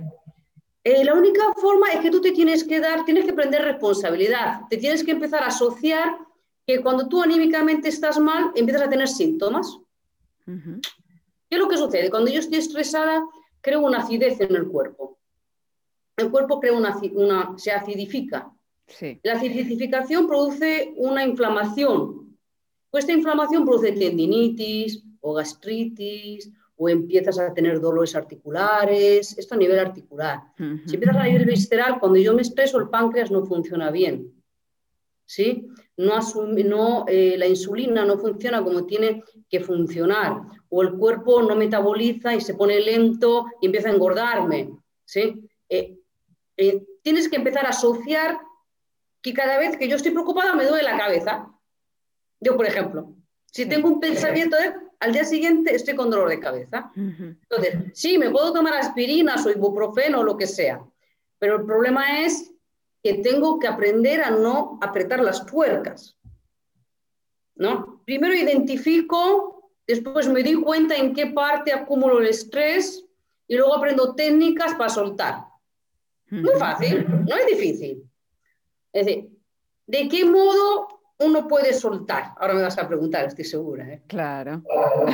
Eh, 0.84 1.02
la 1.02 1.14
única 1.14 1.42
forma 1.54 1.92
es 1.92 2.00
que 2.00 2.10
tú 2.10 2.20
te 2.20 2.32
tienes 2.32 2.62
que 2.62 2.78
dar, 2.78 3.06
tienes 3.06 3.24
que 3.24 3.30
aprender 3.30 3.62
responsabilidad, 3.62 4.60
te 4.68 4.76
tienes 4.76 5.02
que 5.02 5.12
empezar 5.12 5.42
a 5.42 5.46
asociar 5.46 6.18
que 6.66 6.82
cuando 6.82 7.08
tú 7.08 7.22
anímicamente 7.22 7.88
estás 7.88 8.18
mal, 8.18 8.52
empiezas 8.54 8.82
a 8.82 8.90
tener 8.90 9.08
síntomas. 9.08 9.78
¿Qué 10.44 11.56
es 11.56 11.58
lo 11.58 11.68
que 11.68 11.78
sucede? 11.78 12.10
Cuando 12.10 12.30
yo 12.30 12.38
estoy 12.38 12.58
estresada, 12.58 13.24
creo 13.62 13.80
una 13.80 14.00
acidez 14.00 14.38
en 14.42 14.54
el 14.54 14.68
cuerpo. 14.68 15.18
El 16.18 16.30
cuerpo 16.30 16.60
crea 16.60 16.74
una, 16.74 16.94
una 17.14 17.58
se 17.58 17.72
acidifica. 17.72 18.52
La 19.22 19.34
acidificación 19.34 20.26
produce 20.26 20.92
una 20.96 21.24
inflamación. 21.24 22.36
Pues 22.90 23.04
esta 23.04 23.14
inflamación 23.14 23.64
produce 23.64 23.92
tendinitis 23.92 25.02
o 25.20 25.32
gastritis 25.32 26.52
o 26.82 26.88
empiezas 26.88 27.38
a 27.38 27.52
tener 27.52 27.78
dolores 27.78 28.16
articulares, 28.16 29.36
esto 29.36 29.54
a 29.54 29.58
nivel 29.58 29.78
articular. 29.78 30.40
Si 30.56 30.94
empiezas 30.94 31.16
a 31.16 31.24
nivel 31.24 31.44
visceral, 31.44 32.00
cuando 32.00 32.18
yo 32.18 32.32
me 32.32 32.40
estreso, 32.40 32.78
el 32.78 32.88
páncreas 32.88 33.30
no 33.30 33.44
funciona 33.44 33.90
bien. 33.90 34.32
¿Sí? 35.26 35.68
No, 35.98 36.18
no 36.64 37.04
eh, 37.06 37.34
la 37.36 37.46
insulina 37.46 38.06
no 38.06 38.16
funciona 38.16 38.64
como 38.64 38.86
tiene 38.86 39.22
que 39.50 39.60
funcionar, 39.60 40.40
o 40.70 40.80
el 40.80 40.92
cuerpo 40.92 41.42
no 41.42 41.54
metaboliza 41.54 42.34
y 42.34 42.40
se 42.40 42.54
pone 42.54 42.80
lento 42.80 43.44
y 43.60 43.66
empieza 43.66 43.90
a 43.90 43.92
engordarme. 43.92 44.70
¿sí? 45.04 45.50
Eh, 45.68 45.98
eh, 46.56 46.82
tienes 47.02 47.28
que 47.28 47.36
empezar 47.36 47.66
a 47.66 47.70
asociar 47.70 48.38
que 49.20 49.34
cada 49.34 49.58
vez 49.58 49.76
que 49.76 49.86
yo 49.86 49.96
estoy 49.96 50.12
preocupada 50.12 50.54
me 50.54 50.64
duele 50.64 50.84
la 50.84 50.96
cabeza. 50.96 51.46
Yo, 52.40 52.56
por 52.56 52.64
ejemplo, 52.64 53.14
si 53.44 53.66
tengo 53.66 53.86
un 53.86 54.00
pensamiento 54.00 54.56
de 54.56 54.89
al 55.00 55.12
día 55.12 55.24
siguiente 55.24 55.74
estoy 55.74 55.96
con 55.96 56.10
dolor 56.10 56.28
de 56.28 56.40
cabeza. 56.40 56.92
Entonces, 56.94 57.74
sí, 57.94 58.18
me 58.18 58.30
puedo 58.30 58.52
tomar 58.52 58.74
aspirinas 58.74 59.44
o 59.46 59.50
ibuprofeno 59.50 60.20
o 60.20 60.24
lo 60.24 60.36
que 60.36 60.46
sea, 60.46 60.84
pero 61.38 61.56
el 61.56 61.64
problema 61.64 62.20
es 62.20 62.52
que 63.02 63.14
tengo 63.14 63.58
que 63.58 63.66
aprender 63.66 64.22
a 64.22 64.30
no 64.30 64.78
apretar 64.82 65.20
las 65.20 65.46
tuercas. 65.46 66.18
¿no? 67.60 68.02
Primero 68.04 68.34
identifico, 68.34 69.70
después 69.86 70.28
me 70.28 70.42
doy 70.42 70.54
cuenta 70.54 70.96
en 70.96 71.14
qué 71.14 71.26
parte 71.26 71.72
acumulo 71.72 72.18
el 72.18 72.26
estrés 72.26 73.06
y 73.46 73.56
luego 73.56 73.74
aprendo 73.74 74.14
técnicas 74.14 74.74
para 74.74 74.90
soltar. 74.90 75.44
Muy 76.30 76.54
fácil, 76.58 77.06
no 77.26 77.36
es 77.36 77.46
difícil. 77.46 78.02
Es 78.92 79.06
decir, 79.06 79.30
¿de 79.86 80.08
qué 80.08 80.24
modo 80.24 80.99
uno 81.20 81.46
puede 81.46 81.72
soltar. 81.74 82.32
Ahora 82.36 82.54
me 82.54 82.62
vas 82.62 82.78
a 82.78 82.88
preguntar, 82.88 83.26
estoy 83.26 83.44
segura. 83.44 83.88
¿eh? 83.88 84.02
Claro. 84.06 84.62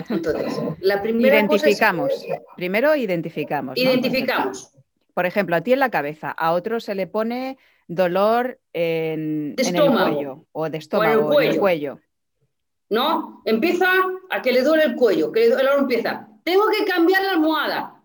Entonces, 0.09 0.59
la 0.81 1.03
primera 1.03 1.39
identificamos. 1.39 2.13
Primero 2.57 2.95
identificamos. 2.95 3.77
Identificamos. 3.77 4.73
Por 5.13 5.27
ejemplo, 5.27 5.57
a 5.57 5.61
ti 5.61 5.73
en 5.73 5.81
la 5.81 5.91
cabeza, 5.91 6.31
a 6.31 6.53
otro 6.53 6.79
se 6.79 6.95
le 6.95 7.07
pone 7.07 7.59
dolor 7.89 8.61
en, 8.73 9.55
el 9.57 9.91
cuello 9.91 10.47
o 10.53 10.69
de 10.69 10.79
estómago 10.79 11.29
o 11.29 11.41
en 11.41 11.51
el 11.51 11.59
cuello. 11.59 12.01
¿No? 12.89 13.43
Empieza 13.45 13.91
a 14.31 14.43
que 14.43 14.53
le 14.53 14.63
duele 14.63 14.85
el 14.85 14.95
cuello, 14.95 15.33
que 15.33 15.41
le 15.41 15.51
duele, 15.51 15.71
empieza. 15.77 16.29
Tengo 16.45 16.65
que 16.71 16.85
cambiar 16.85 17.23
la 17.25 17.33
almohada. 17.33 18.01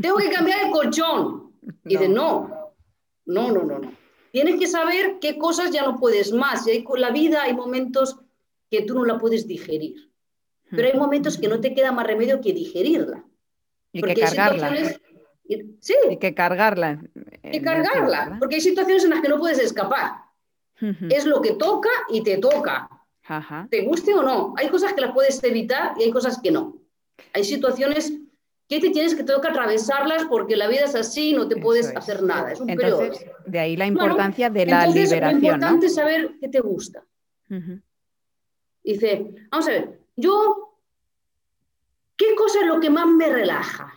Tengo 0.00 0.16
que 0.16 0.30
cambiar 0.30 0.64
el 0.64 0.70
colchón. 0.70 1.52
Y 1.84 1.90
dice, 1.90 2.08
no, 2.08 2.74
no, 3.26 3.52
no, 3.52 3.62
no, 3.62 3.78
no. 3.78 4.03
Tienes 4.34 4.58
que 4.58 4.66
saber 4.66 5.20
qué 5.20 5.38
cosas 5.38 5.70
ya 5.70 5.84
no 5.84 6.00
puedes 6.00 6.32
más. 6.32 6.66
Y 6.66 6.82
con 6.82 7.00
la 7.00 7.10
vida 7.10 7.44
hay 7.44 7.54
momentos 7.54 8.18
que 8.68 8.82
tú 8.82 8.94
no 8.94 9.04
la 9.04 9.16
puedes 9.16 9.46
digerir. 9.46 10.10
Pero 10.72 10.88
hay 10.88 10.98
momentos 10.98 11.38
que 11.38 11.46
no 11.46 11.60
te 11.60 11.72
queda 11.72 11.92
más 11.92 12.04
remedio 12.04 12.40
que 12.40 12.52
digerirla. 12.52 13.24
Y 13.92 14.02
que 14.02 14.14
cargarla. 14.16 14.74
Sí. 15.78 15.94
Y 16.10 16.16
que 16.16 16.34
cargarla. 16.34 17.00
Y 17.44 17.62
cargarla. 17.62 18.34
Porque 18.40 18.56
hay 18.56 18.60
situaciones 18.60 19.04
en 19.04 19.10
las 19.10 19.20
que 19.20 19.28
no 19.28 19.38
puedes 19.38 19.60
escapar. 19.60 20.10
Es 20.80 21.26
lo 21.26 21.40
que 21.40 21.52
toca 21.52 21.90
y 22.08 22.24
te 22.24 22.38
toca. 22.38 22.90
Te 23.70 23.82
guste 23.82 24.14
o 24.14 24.22
no. 24.24 24.54
Hay 24.56 24.68
cosas 24.68 24.94
que 24.94 25.00
las 25.00 25.12
puedes 25.12 25.44
evitar 25.44 25.94
y 25.96 26.02
hay 26.02 26.10
cosas 26.10 26.40
que 26.42 26.50
no. 26.50 26.76
Hay 27.34 27.44
situaciones 27.44 28.12
que 28.68 28.80
te 28.80 28.90
tienes 28.90 29.14
que 29.14 29.24
tocar 29.24 29.52
atravesarlas 29.52 30.24
porque 30.24 30.56
la 30.56 30.68
vida 30.68 30.84
es 30.84 30.94
así, 30.94 31.32
no 31.34 31.48
te 31.48 31.56
puedes 31.56 31.94
hacer 31.94 32.22
nada. 32.22 32.52
Es 32.52 32.60
un 32.60 32.70
entonces, 32.70 33.26
De 33.46 33.58
ahí 33.58 33.76
la 33.76 33.86
importancia 33.86 34.48
de 34.48 34.66
la 34.66 34.86
liberación. 34.86 35.40
Lo 35.40 35.46
importante 35.48 35.86
es 35.86 35.94
saber 35.94 36.36
qué 36.40 36.48
te 36.48 36.60
gusta. 36.60 37.04
Dice, 38.82 39.46
vamos 39.50 39.68
a 39.68 39.70
ver, 39.70 40.00
yo, 40.16 40.78
¿qué 42.16 42.34
cosa 42.36 42.60
es 42.60 42.66
lo 42.66 42.80
que 42.80 42.90
más 42.90 43.06
me 43.06 43.28
relaja? 43.28 43.92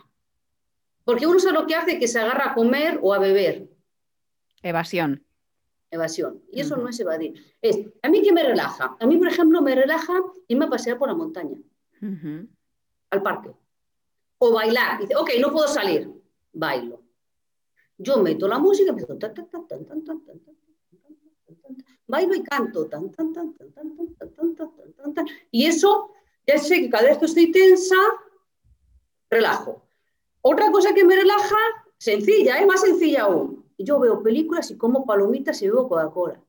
Porque 1.04 1.26
uno 1.26 1.38
sabe 1.38 1.58
lo 1.58 1.66
que 1.66 1.74
hace, 1.74 1.98
que 1.98 2.08
se 2.08 2.20
agarra 2.20 2.50
a 2.50 2.54
comer 2.54 2.98
o 3.02 3.14
a 3.14 3.18
beber. 3.18 3.68
Evasión. 4.62 5.24
Evasión. 5.90 6.42
Y 6.52 6.60
eso 6.60 6.76
no 6.76 6.88
es 6.88 7.00
evadir. 7.00 7.54
Es, 7.62 7.78
¿a 8.02 8.08
mí 8.10 8.22
qué 8.22 8.32
me 8.32 8.42
relaja? 8.42 8.96
A 9.00 9.06
mí, 9.06 9.16
por 9.16 9.28
ejemplo, 9.28 9.62
me 9.62 9.74
relaja 9.74 10.12
irme 10.46 10.66
a 10.66 10.70
pasear 10.70 10.98
por 10.98 11.08
la 11.08 11.14
montaña, 11.14 11.56
al 13.10 13.22
parque 13.22 13.50
o 14.38 14.52
bailar. 14.52 15.00
Dice, 15.00 15.16
ok, 15.16 15.30
no 15.40 15.52
puedo 15.52 15.68
salir, 15.68 16.10
bailo. 16.52 17.02
Yo 17.96 18.18
meto 18.18 18.46
la 18.46 18.58
música, 18.58 18.90
empiezo, 18.90 19.18
bailo 22.06 22.34
y 22.34 22.42
canto, 22.42 22.88
y 25.50 25.66
eso, 25.66 26.12
ya 26.46 26.58
sé 26.58 26.80
que 26.80 26.90
cada 26.90 27.08
vez 27.08 27.18
que 27.18 27.24
estoy 27.26 27.50
tensa, 27.52 27.96
relajo. 29.28 29.82
Otra 30.40 30.70
cosa 30.70 30.94
que 30.94 31.04
me 31.04 31.16
relaja, 31.16 31.56
sencilla, 31.98 32.58
es 32.58 32.66
más 32.66 32.80
sencilla 32.80 33.24
aún. 33.24 33.66
Yo 33.76 33.98
veo 33.98 34.22
películas 34.22 34.70
y 34.70 34.76
como 34.76 35.04
palomitas 35.04 35.60
y 35.62 35.66
bebo 35.66 35.88
Coca-Cola. 35.88 36.40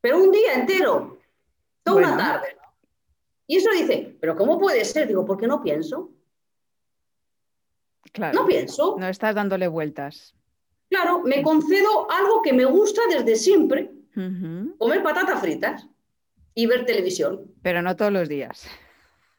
Pero 0.00 0.18
un 0.18 0.32
día 0.32 0.54
entero, 0.54 1.18
toda 1.82 1.98
una 1.98 2.16
tarde. 2.16 2.56
Y 3.46 3.56
eso 3.56 3.70
dice, 3.70 4.16
pero 4.20 4.36
¿cómo 4.36 4.58
puede 4.58 4.84
ser? 4.84 5.06
Digo, 5.06 5.24
¿por 5.24 5.38
qué 5.38 5.46
no 5.46 5.62
pienso? 5.62 6.10
Claro. 8.12 8.40
No 8.40 8.46
pienso. 8.46 8.96
No 8.98 9.08
estás 9.08 9.34
dándole 9.34 9.68
vueltas. 9.68 10.34
Claro, 10.88 11.22
me 11.24 11.42
concedo 11.42 12.10
algo 12.10 12.42
que 12.42 12.52
me 12.52 12.64
gusta 12.64 13.02
desde 13.10 13.36
siempre, 13.36 13.92
comer 14.78 15.02
patatas 15.02 15.40
fritas 15.40 15.86
y 16.54 16.66
ver 16.66 16.86
televisión. 16.86 17.52
Pero 17.62 17.82
no 17.82 17.96
todos 17.96 18.12
los 18.12 18.28
días. 18.28 18.66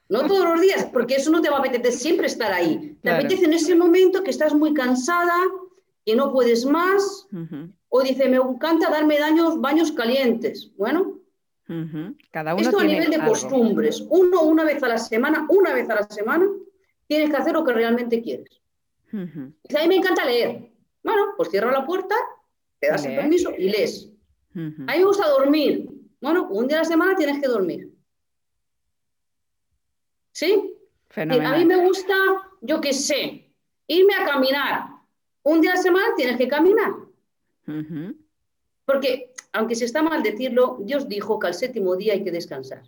No 0.10 0.26
todos 0.28 0.46
los 0.46 0.62
días, 0.62 0.86
porque 0.94 1.16
eso 1.16 1.32
no 1.32 1.42
te 1.42 1.50
va 1.50 1.58
a 1.58 1.60
apetecer 1.60 1.92
siempre 1.92 2.28
estar 2.28 2.52
ahí. 2.52 2.98
Te 3.02 3.10
apetece 3.10 3.46
en 3.46 3.54
ese 3.54 3.76
momento 3.76 4.24
que 4.24 4.32
estás 4.32 4.54
muy 4.54 4.74
cansada, 4.74 5.36
que 6.06 6.16
no 6.16 6.32
puedes 6.32 6.66
más, 6.66 7.28
o 7.90 8.02
dice, 8.02 8.30
me 8.30 8.38
encanta 8.38 8.90
darme 8.90 9.20
daños, 9.20 9.60
baños 9.60 9.92
calientes. 9.92 10.72
Bueno, 10.78 11.17
cada 12.32 12.56
uno 12.56 12.64
Esto 12.64 12.80
a 12.80 12.84
nivel 12.84 13.10
de 13.10 13.20
costumbres. 13.20 14.04
Uno 14.10 14.42
una 14.44 14.64
vez 14.64 14.82
a 14.84 14.88
la 14.88 14.98
semana, 14.98 15.46
una 15.50 15.74
vez 15.74 15.90
a 15.90 15.96
la 15.96 16.04
semana, 16.04 16.48
tienes 17.08 17.30
que 17.30 17.38
hacer 17.38 17.54
lo 17.54 17.64
que 17.64 17.74
realmente 17.74 18.22
quieres. 18.22 18.62
A 19.14 19.18
mí 19.18 19.88
me 19.88 19.96
encanta 19.98 20.26
leer. 20.26 20.72
Bueno, 21.04 21.34
pues 21.36 21.50
cierra 21.50 21.72
la 21.72 21.86
puerta, 21.86 22.16
te 22.80 22.88
das 22.88 23.06
el 23.06 23.16
permiso 23.16 23.52
y 23.58 23.70
lees. 23.70 24.10
A 24.56 24.60
mí 24.60 24.74
me 24.86 25.06
gusta 25.06 25.28
dormir. 25.28 25.90
Bueno, 26.20 26.48
un 26.50 26.68
día 26.68 26.78
a 26.78 26.82
la 26.82 26.88
semana 26.88 27.16
tienes 27.16 27.40
que 27.42 27.48
dormir. 27.48 27.94
¿Sí? 30.32 30.74
A 31.16 31.26
mí 31.26 31.66
me 31.66 31.78
gusta, 31.78 32.16
yo 32.62 32.80
qué 32.82 32.94
sé, 32.94 33.52
irme 33.88 34.14
a 34.16 34.26
caminar. 34.26 34.88
Un 35.44 35.62
día 35.62 35.72
a 35.72 35.76
la 35.76 35.82
semana 35.82 36.08
tienes 36.16 36.38
que 36.38 36.48
caminar. 36.48 36.94
Porque 38.86 39.34
aunque 39.58 39.76
se 39.76 39.86
está 39.86 40.04
mal 40.04 40.22
decirlo, 40.22 40.78
Dios 40.82 41.08
dijo 41.10 41.40
que 41.40 41.48
al 41.48 41.54
séptimo 41.56 41.96
día 41.96 42.14
hay 42.14 42.24
que 42.24 42.32
descansar. 42.32 42.84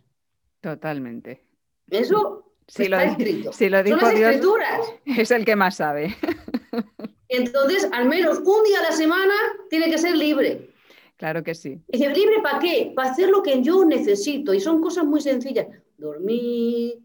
Totalmente. 0.61 1.43
Eso 1.89 2.53
está 2.67 3.03
escrito. 3.05 3.51
Si 3.51 3.69
lo 3.69 3.81
dijo 3.81 3.99
Son 3.99 4.13
las 4.13 4.19
escrituras. 4.21 4.93
Es 5.05 5.31
el 5.31 5.45
que 5.45 5.55
más 5.55 5.77
sabe. 5.77 6.15
Entonces, 7.27 7.89
al 7.91 8.07
menos 8.07 8.39
un 8.39 8.63
día 8.63 8.79
a 8.79 8.83
la 8.83 8.91
semana 8.91 9.33
tiene 9.69 9.89
que 9.89 9.97
ser 9.97 10.15
libre. 10.15 10.69
Claro 11.17 11.43
que 11.43 11.55
sí. 11.55 11.81
Y 11.87 11.97
libre 11.97 12.41
para 12.43 12.59
qué? 12.59 12.91
Para 12.95 13.11
hacer 13.11 13.29
lo 13.29 13.41
que 13.41 13.61
yo 13.63 13.83
necesito. 13.83 14.53
Y 14.53 14.59
son 14.59 14.79
cosas 14.79 15.05
muy 15.05 15.21
sencillas. 15.21 15.67
Dormir, 15.97 16.99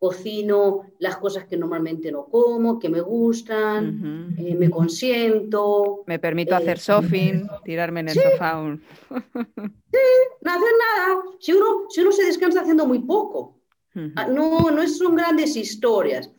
cocino 0.00 0.86
las 0.98 1.18
cosas 1.18 1.44
que 1.44 1.58
normalmente 1.58 2.10
no 2.10 2.24
como, 2.24 2.78
que 2.78 2.88
me 2.88 3.02
gustan, 3.02 4.34
eh, 4.38 4.54
me 4.54 4.70
consiento. 4.70 6.04
Me 6.06 6.18
permito 6.18 6.56
hacer 6.56 6.78
eh, 6.78 6.80
shopping, 6.80 7.46
tirarme 7.64 8.00
en 8.00 8.08
el 8.08 8.14
sofá. 8.14 8.78
sí, 9.10 9.98
no 10.40 10.50
hacer 10.50 10.72
nada. 10.96 11.22
Si 11.38 11.52
uno, 11.52 11.84
si 11.90 12.00
uno 12.00 12.12
se 12.12 12.24
descansa 12.24 12.62
haciendo 12.62 12.86
muy 12.86 13.00
poco, 13.00 13.60
ah, 14.16 14.26
no, 14.26 14.70
no 14.70 14.88
son 14.88 15.14
grandes 15.14 15.54
historias. 15.54 16.30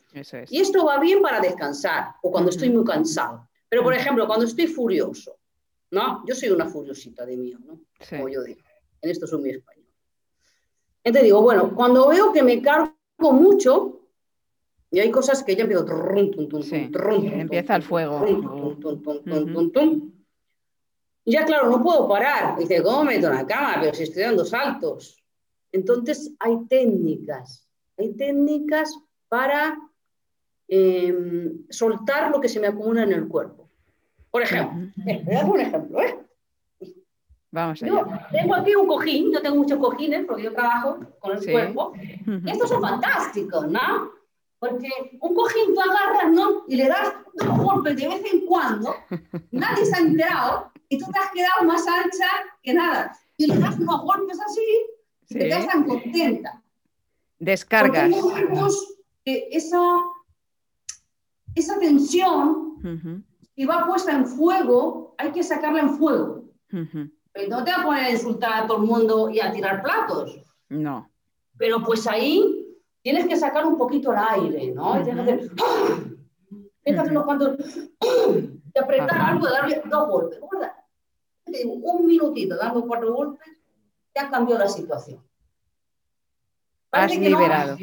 Y 0.49 0.59
esto 0.59 0.83
va 0.83 0.99
bien 0.99 1.21
para 1.21 1.39
descansar 1.39 2.15
o 2.23 2.31
cuando 2.31 2.49
estoy 2.49 2.71
muy 2.71 2.83
cansado. 2.83 3.47
Pero, 3.69 3.83
por 3.83 3.93
ejemplo, 3.93 4.25
cuando 4.25 4.45
estoy 4.45 4.67
furioso, 4.67 5.37
¿no? 5.91 6.23
Yo 6.25 6.33
soy 6.33 6.49
una 6.49 6.65
furiosita 6.65 7.25
de 7.27 7.37
mío, 7.37 7.59
¿no? 7.63 7.79
Como 8.09 8.27
yo 8.27 8.41
digo. 8.43 8.61
En 9.03 9.11
esto 9.11 9.27
soy 9.27 9.39
muy 9.39 9.51
español. 9.51 9.85
Entonces 11.03 11.25
digo, 11.25 11.41
bueno, 11.41 11.73
cuando 11.75 12.07
veo 12.09 12.33
que 12.33 12.43
me 12.43 12.61
cargo 12.61 12.95
mucho, 13.31 13.99
Y 14.93 14.99
hay 14.99 15.09
cosas 15.09 15.43
que 15.43 15.55
ya 15.55 15.63
empiezo. 15.63 15.85
Sí, 16.61 16.89
empieza 17.33 17.75
el 17.75 17.83
fuego. 17.83 18.25
Y 18.27 18.33
Ya, 21.25 21.45
claro, 21.45 21.69
no 21.69 21.81
puedo 21.81 22.07
parar. 22.09 22.57
Dice, 22.57 22.81
¿cómo 22.83 23.05
me 23.05 23.15
meto 23.15 23.27
en 23.27 23.35
la 23.35 23.47
cama? 23.47 23.77
Pero 23.79 23.93
si 23.93 24.03
estoy 24.03 24.23
dando 24.23 24.43
saltos. 24.43 25.23
Entonces, 25.71 26.33
hay 26.39 26.57
técnicas. 26.67 27.69
Hay 27.97 28.13
técnicas 28.15 28.99
para 29.29 29.79
eh, 30.67 31.53
soltar 31.69 32.31
lo 32.31 32.41
que 32.41 32.49
se 32.49 32.59
me 32.59 32.67
acumula 32.67 33.03
en 33.03 33.13
el 33.13 33.27
cuerpo. 33.27 33.69
Por 34.29 34.41
ejemplo, 34.41 34.91
voy 34.95 35.35
a 35.35 35.37
dar 35.37 35.49
un 35.49 35.59
ejemplo, 35.59 36.01
¿eh? 36.01 36.17
Vamos 37.51 37.79
Yo 37.81 37.99
allá. 38.05 38.27
tengo 38.31 38.55
aquí 38.55 38.73
un 38.75 38.87
cojín, 38.87 39.31
yo 39.33 39.41
tengo 39.41 39.57
muchos 39.57 39.77
cojines 39.79 40.25
porque 40.25 40.43
yo 40.43 40.53
trabajo 40.53 40.99
con 41.19 41.33
el 41.33 41.41
Sí. 41.41 41.51
cuerpo. 41.51 41.93
Estos 42.45 42.69
son 42.69 42.81
fantásticos, 42.81 43.67
¿no? 43.69 44.11
Porque 44.59 44.89
un 45.19 45.35
cojín 45.35 45.73
tú 45.73 45.81
agarras, 45.81 46.31
¿no? 46.31 46.63
Y 46.67 46.75
le 46.77 46.87
das 46.87 47.13
dos 47.33 47.57
golpes 47.57 47.95
de 47.97 48.07
vez 48.07 48.23
en 48.33 48.45
cuando, 48.45 48.95
nadie 49.51 49.85
se 49.85 49.95
ha 49.95 49.99
enterado 49.99 50.71
y 50.87 50.97
tú 50.97 51.05
te 51.11 51.19
has 51.19 51.31
quedado 51.31 51.63
más 51.65 51.85
ancha 51.87 52.27
que 52.63 52.73
nada. 52.73 53.17
Y 53.37 53.47
le 53.47 53.57
das 53.57 53.77
unos 53.79 54.01
golpes 54.01 54.39
así 54.39 54.61
y 55.29 55.33
te 55.33 55.41
Sí. 55.41 55.49
quedas 55.49 55.67
tan 55.67 55.83
contenta. 55.83 56.51
Porque 56.53 57.51
Descargas. 57.51 58.03
hay 58.03 58.21
momentos 58.21 58.95
que 59.25 59.47
esa, 59.51 59.81
esa 61.55 61.79
tensión 61.79 62.77
Ujú, 62.83 63.23
que 63.55 63.65
va 63.65 63.85
puesta 63.87 64.11
en 64.13 64.25
fuego, 64.27 65.15
hay 65.17 65.31
que 65.31 65.43
sacarla 65.43 65.79
en 65.81 65.97
fuego. 65.97 66.45
ujú. 66.71 67.09
Pero 67.33 67.49
no 67.49 67.63
te 67.63 67.71
vas 67.71 67.79
a 67.79 67.85
poner 67.85 68.03
a 68.03 68.11
insultar 68.11 68.63
a 68.63 68.67
todo 68.67 68.77
el 68.77 68.83
mundo 68.83 69.29
y 69.29 69.39
a 69.39 69.51
tirar 69.51 69.81
platos. 69.81 70.39
No. 70.69 71.09
Pero 71.57 71.83
pues 71.83 72.07
ahí 72.07 72.61
tienes 73.01 73.27
que 73.27 73.35
sacar 73.35 73.65
un 73.65 73.77
poquito 73.77 74.11
el 74.11 74.19
aire, 74.19 74.71
¿no? 74.73 74.99
Y 74.99 75.03
tienes 75.03 75.25
que 75.25 75.33
hacer, 75.33 75.49
tienes 75.49 76.71
que 76.83 76.99
hacer 76.99 77.11
unos 77.11 77.25
cuantos, 77.25 77.57
y 78.73 78.79
apretar 78.79 79.17
Ajá. 79.17 79.27
algo, 79.31 79.49
darle 79.49 79.81
dos 79.85 80.07
golpes. 80.07 80.39
Un 81.65 82.05
minutito 82.05 82.55
dando 82.55 82.85
cuatro 82.85 83.13
golpes, 83.13 83.47
ya 84.15 84.29
cambió 84.29 84.57
la 84.57 84.67
situación. 84.67 85.21
Has 86.91 87.13
no. 87.13 87.21
liberado. 87.21 87.77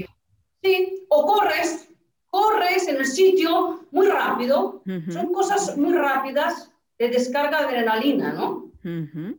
Sí, 0.62 1.07
o 1.09 1.26
corres, 1.26 1.88
corres 2.28 2.88
en 2.88 2.97
el 2.97 3.07
sitio 3.07 3.87
muy 3.90 4.07
rápido. 4.07 4.83
Son 5.11 5.33
cosas 5.33 5.76
muy 5.76 5.95
rápidas 5.95 6.71
de 6.99 7.09
descarga 7.09 7.61
de 7.61 7.67
adrenalina, 7.67 8.33
¿no? 8.33 8.73
Hacer 8.83 9.38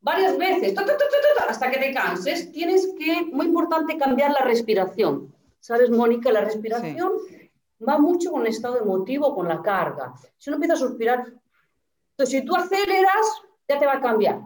Varias 0.00 0.38
veces, 0.38 0.74
hasta 1.48 1.70
que 1.70 1.78
te 1.78 1.92
canses, 1.92 2.52
tienes 2.52 2.94
que, 2.98 3.22
muy 3.32 3.46
importante, 3.46 3.98
cambiar 3.98 4.30
la 4.30 4.42
respiración. 4.42 5.34
¿Sabes, 5.58 5.90
Mónica? 5.90 6.30
La 6.30 6.42
respiración 6.42 7.12
va 7.86 7.98
mucho 7.98 8.30
con 8.30 8.42
el 8.42 8.48
estado 8.48 8.80
emotivo, 8.80 9.34
con 9.34 9.48
la 9.48 9.60
carga. 9.62 10.14
Si 10.38 10.48
uno 10.48 10.56
empieza 10.56 10.74
a 10.74 10.88
suspirar, 10.88 11.26
entonces 12.10 12.40
si 12.40 12.44
tú 12.44 12.54
aceleras, 12.54 13.42
ya 13.68 13.78
te 13.78 13.86
va 13.86 13.94
a 13.94 14.00
cambiar. 14.00 14.42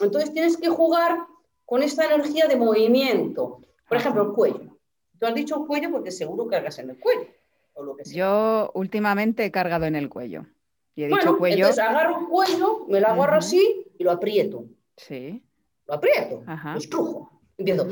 Entonces 0.00 0.32
tienes 0.32 0.56
que 0.56 0.68
jugar 0.68 1.26
con 1.64 1.82
esta 1.82 2.04
energía 2.04 2.46
de 2.46 2.56
movimiento. 2.56 3.60
Por 3.88 3.96
ejemplo, 3.96 4.22
el 4.22 4.32
cuello. 4.32 4.78
Tú 5.18 5.26
has 5.26 5.34
dicho 5.34 5.60
el 5.60 5.66
cuello 5.66 5.90
porque 5.90 6.10
seguro 6.10 6.46
cargas 6.46 6.78
en 6.78 6.90
el 6.90 6.98
cuello. 6.98 7.28
O 7.74 7.82
lo 7.82 7.96
que 7.96 8.04
sea. 8.04 8.14
Yo 8.16 8.70
últimamente 8.74 9.44
he 9.44 9.50
cargado 9.50 9.84
en 9.86 9.96
el 9.96 10.08
cuello. 10.08 10.46
Y 10.94 11.04
he 11.04 11.08
dicho 11.08 11.36
cuello. 11.38 11.56
entonces 11.66 11.78
agarro 11.84 12.18
un 12.18 12.26
cuello, 12.26 12.86
me 12.88 13.00
lo 13.00 13.08
agarro 13.08 13.36
así 13.36 13.86
y 13.98 14.04
lo 14.04 14.12
aprieto. 14.12 14.64
Sí. 14.96 15.44
Lo 15.86 15.94
aprieto, 15.94 16.42
Ajá. 16.46 16.72
lo 16.72 16.78
estrujo. 16.78 17.40
Empiezo. 17.58 17.86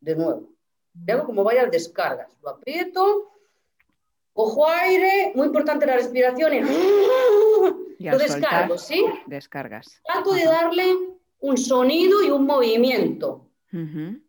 De 0.00 0.14
nuevo. 0.16 0.50
Y 1.06 1.10
hago 1.10 1.24
como 1.24 1.44
varias 1.44 1.70
descargas. 1.70 2.28
Lo 2.42 2.50
aprieto, 2.50 3.32
cojo 4.32 4.68
aire, 4.68 5.32
muy 5.34 5.46
importante 5.46 5.86
la 5.86 5.96
respiración. 5.96 6.52
Y 7.98 8.04
Y 8.04 8.10
lo 8.10 8.18
descargo, 8.18 8.76
soltar, 8.76 8.78
¿sí? 8.78 9.04
descargas. 9.26 10.00
Trato 10.04 10.32
de 10.32 10.44
darle 10.44 10.84
un 11.40 11.56
sonido 11.56 12.22
y 12.22 12.30
un 12.30 12.46
movimiento. 12.46 13.48
Ujú, 13.72 14.20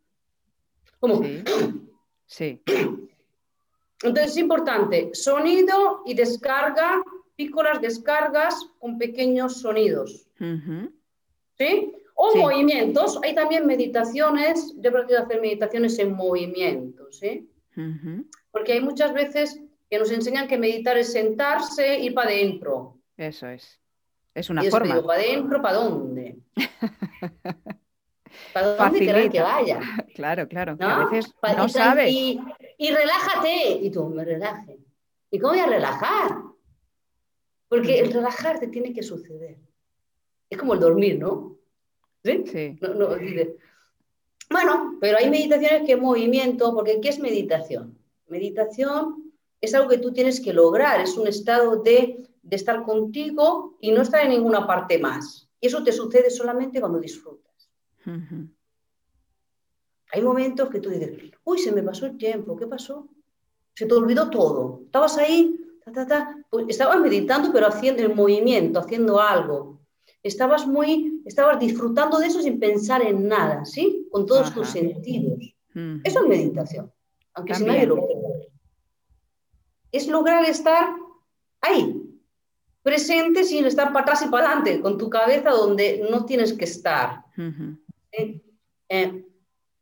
Como, 0.99 1.23
Sí. 1.23 1.43
Sí. 2.29 2.61
Entonces 4.03 4.31
es 4.31 4.37
importante, 4.37 5.09
sonido 5.13 6.03
y 6.05 6.13
descarga, 6.13 7.01
pícolas 7.35 7.81
descargas 7.81 8.69
con 8.79 8.97
pequeños 8.99 9.59
sonidos. 9.61 10.27
¿Sí? 11.57 11.91
O 12.13 12.31
Sí. 12.31 12.37
movimientos. 12.37 13.19
Hay 13.23 13.33
también 13.33 13.65
meditaciones. 13.65 14.73
Yo 14.77 14.89
he 14.89 14.91
practicado 14.91 15.25
hacer 15.25 15.41
meditaciones 15.41 15.97
en 15.99 16.13
movimiento, 16.13 17.11
¿sí? 17.11 17.49
Porque 18.51 18.73
hay 18.73 18.81
muchas 18.81 19.11
veces 19.13 19.59
que 19.89 19.97
nos 19.97 20.11
enseñan 20.11 20.47
que 20.47 20.57
meditar 20.57 20.97
es 20.97 21.11
sentarse 21.11 21.97
y 21.97 22.05
ir 22.07 22.13
para 22.13 22.29
adentro. 22.29 22.97
Eso 23.17 23.47
es. 23.47 23.79
Es 24.35 24.49
una 24.51 24.63
y 24.63 24.69
forma. 24.69 25.01
¿para 25.01 25.19
adentro? 25.19 25.61
¿Para 25.61 25.77
dónde? 25.77 26.37
¿Para 28.53 28.75
dónde 28.75 28.99
querrán 28.99 29.29
que 29.29 29.39
Facilita. 29.41 29.77
vaya? 29.77 29.79
Claro, 30.15 30.47
claro. 30.47 30.75
¿No? 30.79 30.87
a 30.87 31.05
veces 31.09 31.33
Pa- 31.39 31.53
no 31.53 31.65
y, 31.65 31.69
sabes. 31.69 32.11
Y, 32.11 32.39
y 32.77 32.91
relájate. 32.91 33.71
Y 33.81 33.89
tú, 33.89 34.07
me 34.09 34.25
relaje. 34.25 34.77
¿Y 35.31 35.39
cómo 35.39 35.53
voy 35.53 35.61
a 35.61 35.67
relajar? 35.67 36.37
Porque 37.67 37.99
el 37.99 38.11
relajar 38.11 38.59
te 38.59 38.67
tiene 38.67 38.91
que 38.93 39.03
suceder. 39.03 39.57
Es 40.49 40.57
como 40.57 40.73
el 40.73 40.79
dormir, 40.79 41.19
¿no? 41.19 41.57
¿Sí? 42.23 42.43
Sí. 42.47 42.77
No, 42.81 42.93
no. 42.95 43.09
Bueno, 44.49 44.97
pero 44.99 45.17
hay 45.19 45.29
meditaciones 45.29 45.83
que 45.85 45.95
movimiento, 45.95 46.73
porque 46.73 46.99
¿qué 46.99 47.09
es 47.09 47.19
meditación? 47.19 47.97
Meditación 48.27 49.31
es 49.61 49.75
algo 49.75 49.89
que 49.89 49.99
tú 49.99 50.11
tienes 50.11 50.41
que 50.41 50.53
lograr, 50.53 50.99
es 51.01 51.15
un 51.17 51.27
estado 51.27 51.83
de, 51.83 52.27
de 52.41 52.55
estar 52.55 52.81
contigo 52.83 53.77
y 53.79 53.91
no 53.91 54.01
estar 54.01 54.23
en 54.23 54.29
ninguna 54.29 54.65
parte 54.65 54.97
más. 54.97 55.47
Y 55.61 55.67
eso 55.67 55.83
te 55.83 55.91
sucede 55.91 56.29
solamente 56.31 56.79
cuando 56.79 56.99
disfrutas. 56.99 57.48
Hay 60.12 60.21
momentos 60.21 60.69
que 60.69 60.79
tú 60.79 60.89
dices, 60.89 61.31
uy, 61.43 61.59
se 61.59 61.71
me 61.71 61.83
pasó 61.83 62.07
el 62.07 62.17
tiempo, 62.17 62.55
¿qué 62.55 62.65
pasó? 62.65 63.07
Se 63.75 63.85
te 63.85 63.93
olvidó 63.93 64.29
todo. 64.29 64.81
Estabas 64.85 65.17
ahí, 65.17 65.55
ta, 65.85 65.91
ta, 65.91 66.07
ta, 66.07 66.35
pues 66.49 66.65
estabas 66.67 66.99
meditando, 66.99 67.51
pero 67.53 67.67
haciendo 67.67 68.01
el 68.01 68.15
movimiento, 68.15 68.79
haciendo 68.79 69.19
algo. 69.19 69.79
Estabas 70.23 70.67
muy, 70.67 71.21
estabas 71.25 71.59
disfrutando 71.59 72.19
de 72.19 72.27
eso 72.27 72.41
sin 72.41 72.59
pensar 72.59 73.01
en 73.03 73.27
nada, 73.27 73.63
¿sí? 73.65 74.07
Con 74.12 74.25
todos 74.25 74.53
tus 74.53 74.67
sentidos. 74.67 75.55
Ujú. 75.75 76.01
Eso 76.03 76.23
es 76.23 76.27
meditación, 76.27 76.91
aunque 77.33 77.55
si 77.55 77.63
nadie 77.63 77.85
lo 77.85 77.95
cree. 77.95 78.51
Es 79.91 80.07
lograr 80.07 80.43
estar 80.45 80.89
ahí, 81.62 82.19
presente 82.81 83.43
sin 83.43 83.65
estar 83.65 83.93
para 83.93 84.01
atrás 84.01 84.23
y 84.25 84.29
para 84.29 84.47
adelante, 84.47 84.81
con 84.81 84.97
tu 84.97 85.09
cabeza 85.09 85.51
donde 85.51 86.05
no 86.09 86.25
tienes 86.25 86.53
que 86.53 86.65
estar. 86.65 87.23
Ujú. 87.38 87.77
¿Sí? 88.11 88.41
Eh, 88.89 89.25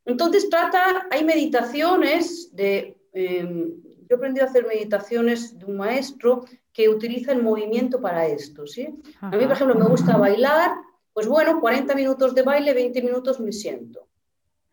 entonces 0.04 0.48
trata, 0.48 1.06
hay 1.10 1.24
meditaciones 1.24 2.54
de, 2.54 2.96
eh, 3.12 3.74
yo 4.02 4.06
he 4.10 4.14
aprendido 4.14 4.46
a 4.46 4.48
hacer 4.48 4.66
meditaciones 4.66 5.58
de 5.58 5.64
un 5.66 5.76
maestro 5.76 6.44
que 6.72 6.88
utiliza 6.88 7.32
el 7.32 7.42
movimiento 7.42 8.00
para 8.00 8.26
esto, 8.26 8.66
¿sí? 8.66 8.88
A 9.20 9.30
mí, 9.30 9.42
por 9.44 9.52
ejemplo, 9.52 9.74
me 9.76 9.86
gusta 9.86 10.16
bailar, 10.16 10.76
pues 11.12 11.26
bueno, 11.26 11.60
40 11.60 11.94
minutos 11.94 12.34
de 12.34 12.42
baile, 12.42 12.72
20 12.72 13.02
minutos 13.02 13.40
me 13.40 13.52
siento. 13.52 14.06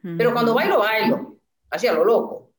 Pero 0.01 0.31
cuando 0.33 0.51
Ujú. 0.51 0.59
bailo, 0.59 0.79
bailo, 0.79 1.37
así 1.71 1.87
a 1.87 1.93
lo 1.93 2.05
loco, 2.05 2.51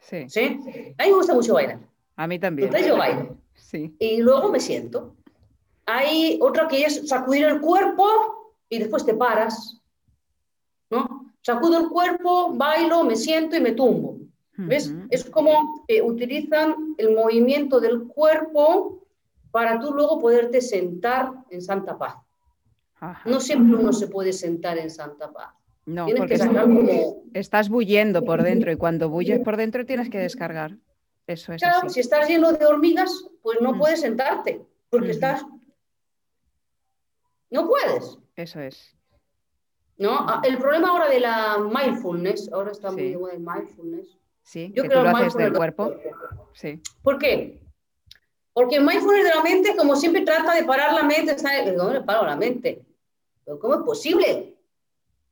Sí. 0.00 0.28
¿sí? 0.28 0.58
A 0.98 1.04
mí 1.04 1.10
me 1.10 1.14
gusta 1.16 1.34
mucho 1.34 1.54
bailar. 1.54 1.78
A 2.16 2.26
mí 2.26 2.38
también. 2.38 2.66
Entonces 2.68 2.88
yo 2.88 2.96
bailo 2.96 3.36
Sí. 3.54 3.94
y 4.00 4.16
luego 4.20 4.50
me 4.50 4.58
siento. 4.58 5.14
Hay 5.86 6.38
otra 6.42 6.66
que 6.68 6.82
es 6.84 7.08
sacudir 7.08 7.44
el 7.46 7.60
cuerpo 7.60 8.04
y 8.68 8.78
después 8.80 9.04
te 9.06 9.14
paras. 9.14 9.80
Sacudo 11.48 11.78
el 11.78 11.88
cuerpo, 11.88 12.52
bailo, 12.54 13.04
me 13.04 13.16
siento 13.16 13.56
y 13.56 13.60
me 13.60 13.72
tumbo. 13.72 14.18
¿Ves? 14.58 14.92
Es 15.08 15.24
como 15.24 15.82
que 15.88 16.02
utilizan 16.02 16.94
el 16.98 17.14
movimiento 17.14 17.80
del 17.80 18.02
cuerpo 18.06 19.06
para 19.50 19.80
tú 19.80 19.94
luego 19.94 20.18
poderte 20.20 20.60
sentar 20.60 21.32
en 21.48 21.62
santa 21.62 21.96
paz. 21.96 22.16
Ajá. 23.00 23.22
No 23.30 23.40
siempre 23.40 23.78
uno 23.78 23.94
se 23.94 24.08
puede 24.08 24.34
sentar 24.34 24.76
en 24.76 24.90
santa 24.90 25.32
paz. 25.32 25.54
No, 25.86 26.04
Tienes 26.04 26.20
porque 26.20 26.34
que 26.34 26.38
sacar 26.40 26.64
como... 26.64 27.22
estás 27.32 27.70
bullendo 27.70 28.22
por 28.26 28.42
dentro 28.42 28.70
y 28.70 28.76
cuando 28.76 29.08
bulles 29.08 29.40
por 29.40 29.56
dentro 29.56 29.86
tienes 29.86 30.10
que 30.10 30.18
descargar. 30.18 30.76
Eso 31.26 31.54
es 31.54 31.62
Claro, 31.62 31.86
así. 31.86 31.94
si 31.94 32.00
estás 32.00 32.28
lleno 32.28 32.52
de 32.52 32.66
hormigas, 32.66 33.10
pues 33.40 33.58
no 33.62 33.72
Mm. 33.72 33.78
puedes 33.78 34.00
sentarte, 34.02 34.60
porque 34.90 35.12
estás... 35.12 35.46
No 37.50 37.66
puedes. 37.66 38.18
Eso 38.36 38.60
es. 38.60 38.94
¿No? 39.98 40.16
Ah, 40.20 40.40
El 40.44 40.58
problema 40.58 40.88
ahora 40.88 41.08
de 41.08 41.20
la 41.20 41.58
mindfulness, 41.58 42.50
ahora 42.52 42.72
está 42.72 42.90
muy 42.90 43.02
Sí. 43.02 43.08
de 43.10 43.18
moda 43.18 43.32
el 43.32 43.40
mindfulness. 43.40 44.18
Sí, 44.42 44.72
Yo 44.74 44.82
que 44.84 44.88
creo 44.88 45.00
tú 45.02 45.04
lo 45.04 45.10
el 45.10 45.16
haces 45.16 45.34
del 45.34 45.52
cuerpo. 45.52 45.94
Sí. 46.54 46.80
¿Por 47.02 47.18
qué? 47.18 47.60
Porque 48.52 48.76
el 48.76 48.84
mindfulness 48.84 49.24
de 49.24 49.34
la 49.34 49.42
mente, 49.42 49.76
como 49.76 49.94
siempre 49.94 50.22
trata 50.22 50.54
de 50.54 50.64
parar 50.64 50.94
la 50.94 51.02
mente, 51.02 51.38
¿sabes? 51.38 51.76
¿Dónde 51.76 52.00
paro 52.00 52.26
la 52.26 52.36
mente? 52.36 52.84
¿Pero 53.44 53.58
¿Cómo 53.58 53.74
es 53.74 53.82
posible? 53.82 54.54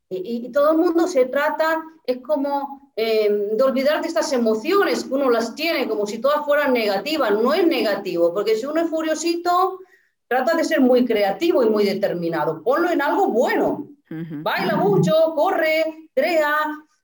Y, 0.09 0.51
todo 0.53 0.73
el 0.73 0.79
mundo 0.79 1.09
se 1.09 1.27
trata, 1.27 1.83
es 2.05 2.19
como 2.19 2.93
eh, 2.95 3.49
de 3.53 3.63
olvidar 3.65 4.01
de 4.01 4.07
estas 4.07 4.33
emociones 4.33 5.03
que 5.03 5.13
uno 5.13 5.31
las 5.31 5.57
tiene, 5.57 5.89
como 5.89 6.07
si 6.07 6.19
todas 6.19 6.45
fueran 6.45 6.73
negativas. 6.73 7.33
No 7.33 7.53
es 7.53 7.67
negativo, 7.67 8.33
porque 8.33 8.55
si 8.55 8.67
uno 8.67 8.83
es 8.83 8.89
furiosito, 8.89 9.81
trata 10.29 10.57
de 10.57 10.63
ser 10.63 10.81
muy 10.81 11.05
creativo 11.05 11.65
y 11.65 11.69
muy 11.69 11.85
determinado. 11.85 12.63
Ponlo 12.63 12.89
en 12.91 13.03
algo 13.03 13.29
bueno. 13.29 13.89
Baila 14.09 14.77
mucho, 14.77 15.13
corre, 15.35 16.09
crea. 16.15 16.55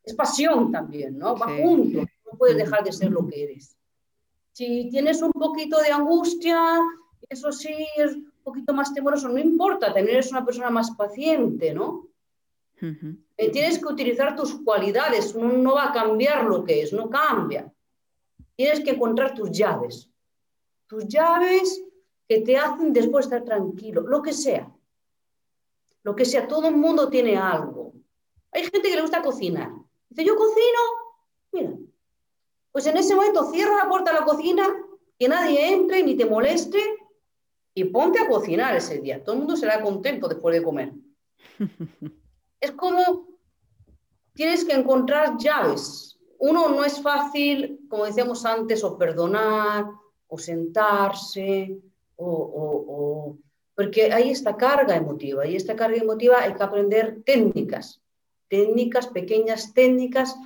Es 0.02 0.14
pasión 0.14 0.70
también, 0.72 1.18
¿no? 1.18 1.36
Va 1.36 1.46
junto. 1.56 2.00
No 2.00 2.38
puedes 2.38 2.56
dejar 2.56 2.82
de 2.84 2.92
ser 2.92 3.10
lo 3.10 3.26
que 3.26 3.44
eres. 3.44 3.76
Si 4.52 4.88
tienes 4.90 5.22
un 5.22 5.32
poquito 5.32 5.80
de 5.80 5.90
angustia, 5.90 6.78
eso 7.28 7.52
sí 7.52 7.74
es 7.96 8.14
un 8.14 8.32
poquito 8.44 8.74
más 8.74 8.92
temoroso, 8.92 9.28
no 9.28 9.38
importa, 9.38 9.86
también 9.86 10.16
eres 10.16 10.30
una 10.30 10.44
persona 10.44 10.70
más 10.70 10.90
paciente, 10.90 11.72
¿no? 11.72 12.08
Eh, 13.36 13.50
tienes 13.50 13.78
que 13.78 13.86
utilizar 13.86 14.34
tus 14.34 14.56
cualidades, 14.56 15.34
no 15.36 15.74
va 15.74 15.90
a 15.90 15.92
cambiar 15.92 16.44
lo 16.44 16.64
que 16.64 16.82
es, 16.82 16.92
no 16.92 17.08
cambia. 17.08 17.72
Tienes 18.56 18.80
que 18.80 18.90
encontrar 18.90 19.34
tus 19.34 19.50
llaves, 19.52 20.10
tus 20.86 21.06
llaves 21.06 21.82
que 22.28 22.40
te 22.40 22.56
hacen 22.56 22.92
después 22.92 23.26
estar 23.26 23.44
tranquilo, 23.44 24.02
lo 24.02 24.20
que 24.20 24.32
sea. 24.32 24.70
Lo 26.02 26.16
que 26.16 26.24
sea, 26.24 26.48
todo 26.48 26.68
el 26.68 26.76
mundo 26.76 27.08
tiene 27.08 27.36
algo. 27.36 27.92
Hay 28.50 28.62
gente 28.62 28.82
que 28.82 28.96
le 28.96 29.02
gusta 29.02 29.22
cocinar. 29.22 29.70
Dice, 30.08 30.24
yo 30.24 30.36
cocino, 30.36 30.80
mira, 31.52 31.72
pues 32.72 32.86
en 32.86 32.96
ese 32.96 33.14
momento 33.14 33.50
cierra 33.50 33.76
la 33.76 33.88
puerta 33.88 34.12
de 34.12 34.20
la 34.20 34.24
cocina, 34.24 34.66
que 35.18 35.28
nadie 35.28 35.72
entre 35.72 36.02
ni 36.02 36.16
te 36.16 36.26
moleste 36.26 36.78
y 37.74 37.84
ponte 37.84 38.18
a 38.18 38.28
cocinar 38.28 38.74
ese 38.76 38.98
día. 38.98 39.22
Todo 39.22 39.34
el 39.34 39.40
mundo 39.40 39.56
será 39.56 39.82
contento 39.82 40.28
después 40.28 40.54
de 40.54 40.62
comer. 40.62 40.92
es 42.60 42.72
como 42.72 43.32
tienes 44.34 44.64
que 44.64 44.72
encontrar 44.72 45.36
llaves. 45.38 46.18
Uno 46.38 46.68
no 46.68 46.84
es 46.84 47.00
fácil, 47.00 47.86
como 47.88 48.04
decíamos 48.04 48.44
antes, 48.44 48.82
o 48.82 48.98
perdonar, 48.98 49.86
o 50.26 50.38
sentarse, 50.38 51.78
o, 52.16 53.36
porque 53.74 54.12
hay 54.12 54.30
esta 54.30 54.56
carga 54.56 54.96
emotiva 54.96 55.46
y 55.46 55.56
esta 55.56 55.76
carga 55.76 55.96
emotiva 55.96 56.40
hay 56.40 56.54
que 56.54 56.62
aprender 56.62 57.22
técnicas, 57.24 58.00
técnicas, 58.48 59.06
pequeñas 59.08 59.72
técnicas 59.72 60.36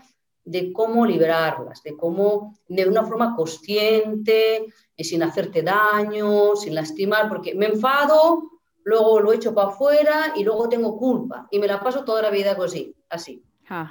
de 0.45 0.73
cómo 0.73 1.05
liberarlas, 1.05 1.83
de 1.83 1.97
cómo, 1.97 2.57
de 2.69 2.87
una 2.87 3.05
forma 3.05 3.35
consciente, 3.35 4.67
y 4.97 5.05
sin 5.05 5.23
hacerte 5.23 5.62
daño, 5.62 6.57
sin 6.57 6.75
lastimar, 6.75 7.29
porque 7.29 7.55
me 7.55 7.67
enfado, 7.67 8.51
luego 8.85 9.21
lo 9.21 9.33
echo 9.33 9.53
para 9.55 9.69
afuera 9.69 10.33
y 10.37 10.45
luego 10.45 10.69
tengo 10.69 10.97
culpa 10.97 11.49
y 11.51 11.59
me 11.59 11.67
la 11.67 11.81
paso 11.81 12.05
toda 12.05 12.23
la 12.23 12.31
vida 12.31 12.57
así, 12.65 12.95
así. 13.11 13.43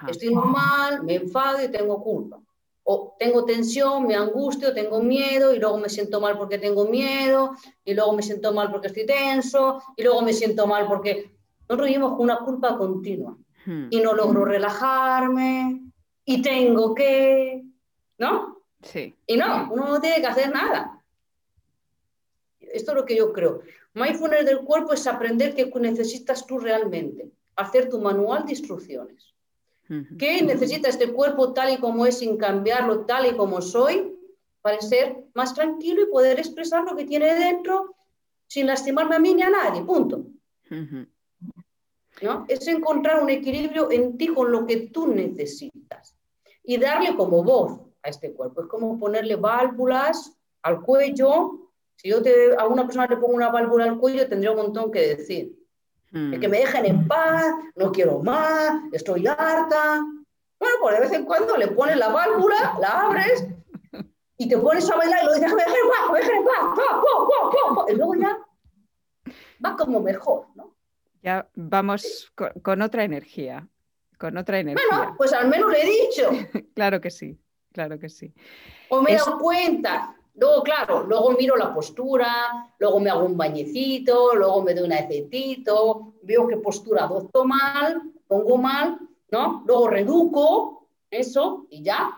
Estoy 0.07 0.33
normal, 0.33 1.03
me 1.03 1.15
enfado 1.15 1.63
y 1.63 1.67
tengo 1.69 2.01
culpa. 2.01 2.39
O 2.87 3.15
tengo 3.17 3.45
tensión, 3.45 4.05
me 4.05 4.15
angustio, 4.15 4.73
tengo 4.73 5.01
miedo 5.01 5.53
y 5.53 5.59
luego 5.59 5.79
me 5.79 5.89
siento 5.89 6.21
mal 6.21 6.37
porque 6.37 6.59
tengo 6.59 6.85
miedo 6.85 7.55
y 7.83 7.95
luego 7.95 8.13
me 8.13 8.21
siento 8.21 8.53
mal 8.53 8.71
porque 8.71 8.87
estoy 8.87 9.07
tenso 9.07 9.81
y 9.97 10.03
luego 10.03 10.21
me 10.21 10.33
siento 10.33 10.67
mal 10.67 10.87
porque 10.87 11.31
nosotros 11.67 11.87
vivimos 11.87 12.11
con 12.11 12.21
una 12.21 12.39
culpa 12.39 12.77
continua 12.77 13.35
hmm. 13.65 13.87
y 13.89 13.99
no 13.99 14.13
logro 14.13 14.45
relajarme 14.45 15.81
y 16.25 16.41
tengo 16.43 16.93
que, 16.93 17.63
¿no? 18.19 18.61
Sí. 18.83 19.15
Y 19.25 19.35
no, 19.35 19.67
uno 19.71 19.87
no 19.87 19.99
tiene 19.99 20.21
que 20.21 20.27
hacer 20.27 20.53
nada. 20.53 21.03
Esto 22.59 22.91
es 22.91 22.97
lo 22.97 23.05
que 23.05 23.15
yo 23.15 23.33
creo. 23.33 23.61
Mindfulness 23.93 24.45
del 24.45 24.59
cuerpo 24.59 24.93
es 24.93 25.07
aprender 25.07 25.55
qué 25.55 25.71
necesitas 25.79 26.45
tú 26.45 26.59
realmente, 26.59 27.31
hacer 27.55 27.89
tu 27.89 27.99
manual 27.99 28.45
de 28.45 28.51
instrucciones. 28.51 29.34
¿Qué 30.17 30.41
necesita 30.41 30.89
este 30.89 31.11
cuerpo 31.11 31.53
tal 31.53 31.73
y 31.73 31.77
como 31.77 32.05
es 32.05 32.19
sin 32.19 32.37
cambiarlo 32.37 33.05
tal 33.05 33.27
y 33.27 33.35
como 33.35 33.61
soy 33.61 34.15
para 34.61 34.81
ser 34.81 35.25
más 35.33 35.53
tranquilo 35.53 36.01
y 36.01 36.11
poder 36.11 36.39
expresar 36.39 36.83
lo 36.83 36.95
que 36.95 37.05
tiene 37.05 37.35
dentro 37.35 37.95
sin 38.47 38.65
lastimarme 38.67 39.15
a 39.15 39.19
mí 39.19 39.33
ni 39.33 39.43
a 39.43 39.49
nadie? 39.49 39.83
Punto. 39.83 40.25
¿No? 42.21 42.45
Es 42.47 42.67
encontrar 42.67 43.21
un 43.21 43.29
equilibrio 43.29 43.91
en 43.91 44.17
ti 44.17 44.27
con 44.27 44.51
lo 44.51 44.65
que 44.65 44.87
tú 44.87 45.07
necesitas 45.07 46.15
y 46.63 46.77
darle 46.77 47.15
como 47.15 47.43
voz 47.43 47.79
a 48.01 48.09
este 48.09 48.33
cuerpo. 48.33 48.61
Es 48.61 48.67
como 48.67 48.97
ponerle 48.97 49.35
válvulas 49.35 50.35
al 50.63 50.81
cuello 50.81 51.65
si 51.95 52.09
yo 52.09 52.17
a 52.57 52.67
una 52.67 52.85
persona 52.85 53.07
le 53.07 53.17
pongo 53.17 53.33
una 53.33 53.49
válvula 53.49 53.85
al 53.85 53.97
cuello, 53.97 54.27
tendría 54.27 54.51
un 54.51 54.57
montón 54.57 54.91
que 54.91 55.15
decir. 55.15 55.55
Hmm. 56.15 56.39
que 56.39 56.47
me 56.47 56.59
dejen 56.59 56.85
en 56.85 57.05
paz, 57.09 57.43
no 57.75 57.91
quiero 57.91 58.19
más, 58.19 58.81
estoy 58.93 59.27
harta. 59.27 60.01
Bueno, 60.57 60.75
pues 60.79 60.95
de 60.95 61.01
vez 61.01 61.11
en 61.11 61.25
cuando 61.25 61.57
le 61.57 61.67
pones 61.67 61.97
la 61.97 62.07
válvula, 62.07 62.77
la 62.79 63.01
abres 63.01 63.45
y 64.37 64.47
te 64.47 64.57
pones 64.57 64.89
a 64.89 64.95
bailar 64.95 65.23
y 65.23 65.25
lo 65.25 65.33
dices, 65.33 65.53
déjame 65.53 65.63
en 65.63 65.89
paz, 65.89 66.13
déjame 66.13 66.37
en 66.37 66.45
paz, 66.45 67.89
y 67.89 67.95
luego 67.95 68.15
ya 68.15 68.37
va 69.65 69.75
como 69.75 69.99
mejor, 69.99 70.47
¿no? 70.55 70.73
Ya 71.21 71.49
vamos 71.53 72.31
con, 72.33 72.49
con 72.61 72.81
otra 72.81 73.03
energía, 73.03 73.67
con 74.17 74.37
otra 74.37 74.59
energía. 74.59 74.87
Bueno, 74.89 75.15
pues 75.17 75.33
al 75.33 75.49
menos 75.49 75.69
le 75.69 75.81
he 75.81 76.07
dicho. 76.07 76.29
claro 76.75 77.01
que 77.01 77.11
sí, 77.11 77.37
claro 77.73 77.99
que 77.99 78.07
sí. 78.07 78.33
O 78.87 79.01
me 79.01 79.11
he 79.11 79.15
dado 79.17 79.37
cuenta 79.37 80.14
Luego, 80.37 80.63
claro, 80.63 81.03
luego 81.03 81.31
miro 81.31 81.55
la 81.55 81.73
postura, 81.73 82.73
luego 82.77 82.99
me 82.99 83.09
hago 83.09 83.25
un 83.25 83.37
bañecito, 83.37 84.35
luego 84.35 84.61
me 84.63 84.73
doy 84.73 84.85
un 84.85 84.93
aceitito, 84.93 86.15
veo 86.23 86.47
qué 86.47 86.57
postura 86.57 87.05
adopto 87.05 87.45
mal, 87.45 88.01
pongo 88.27 88.57
mal, 88.57 88.99
¿no? 89.31 89.63
Luego 89.65 89.87
reduco 89.87 90.87
eso 91.09 91.67
y 91.69 91.83
ya 91.83 92.17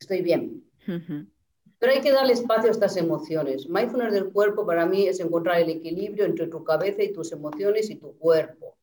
estoy 0.00 0.22
bien. 0.22 0.64
Pero 1.78 1.92
hay 1.92 2.00
que 2.00 2.12
darle 2.12 2.32
espacio 2.32 2.68
a 2.68 2.72
estas 2.72 2.96
emociones. 2.96 3.68
Mindfulness 3.68 4.12
del 4.12 4.30
cuerpo 4.32 4.64
para 4.64 4.86
mí 4.86 5.06
es 5.06 5.20
encontrar 5.20 5.60
el 5.60 5.68
equilibrio 5.68 6.24
entre 6.24 6.46
tu 6.46 6.64
cabeza 6.64 7.02
y 7.02 7.12
tus 7.12 7.32
emociones 7.32 7.90
y 7.90 7.96
tu 7.96 8.16
cuerpo. 8.16 8.76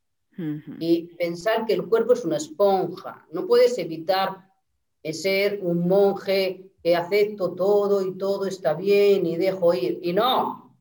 Y 0.79 1.07
pensar 1.17 1.65
que 1.65 1.73
el 1.73 1.85
cuerpo 1.87 2.13
es 2.13 2.23
una 2.23 2.37
esponja. 2.37 3.25
No 3.31 3.45
puedes 3.45 3.77
evitar 3.77 4.49
ser 5.11 5.59
un 5.61 5.87
monje 5.87 6.68
que 6.83 6.95
acepto 6.95 7.53
todo 7.55 8.01
y 8.01 8.17
todo 8.17 8.45
está 8.45 8.73
bien 8.73 9.25
y 9.25 9.37
dejo 9.37 9.73
ir. 9.73 9.99
Y 10.01 10.13
no, 10.13 10.77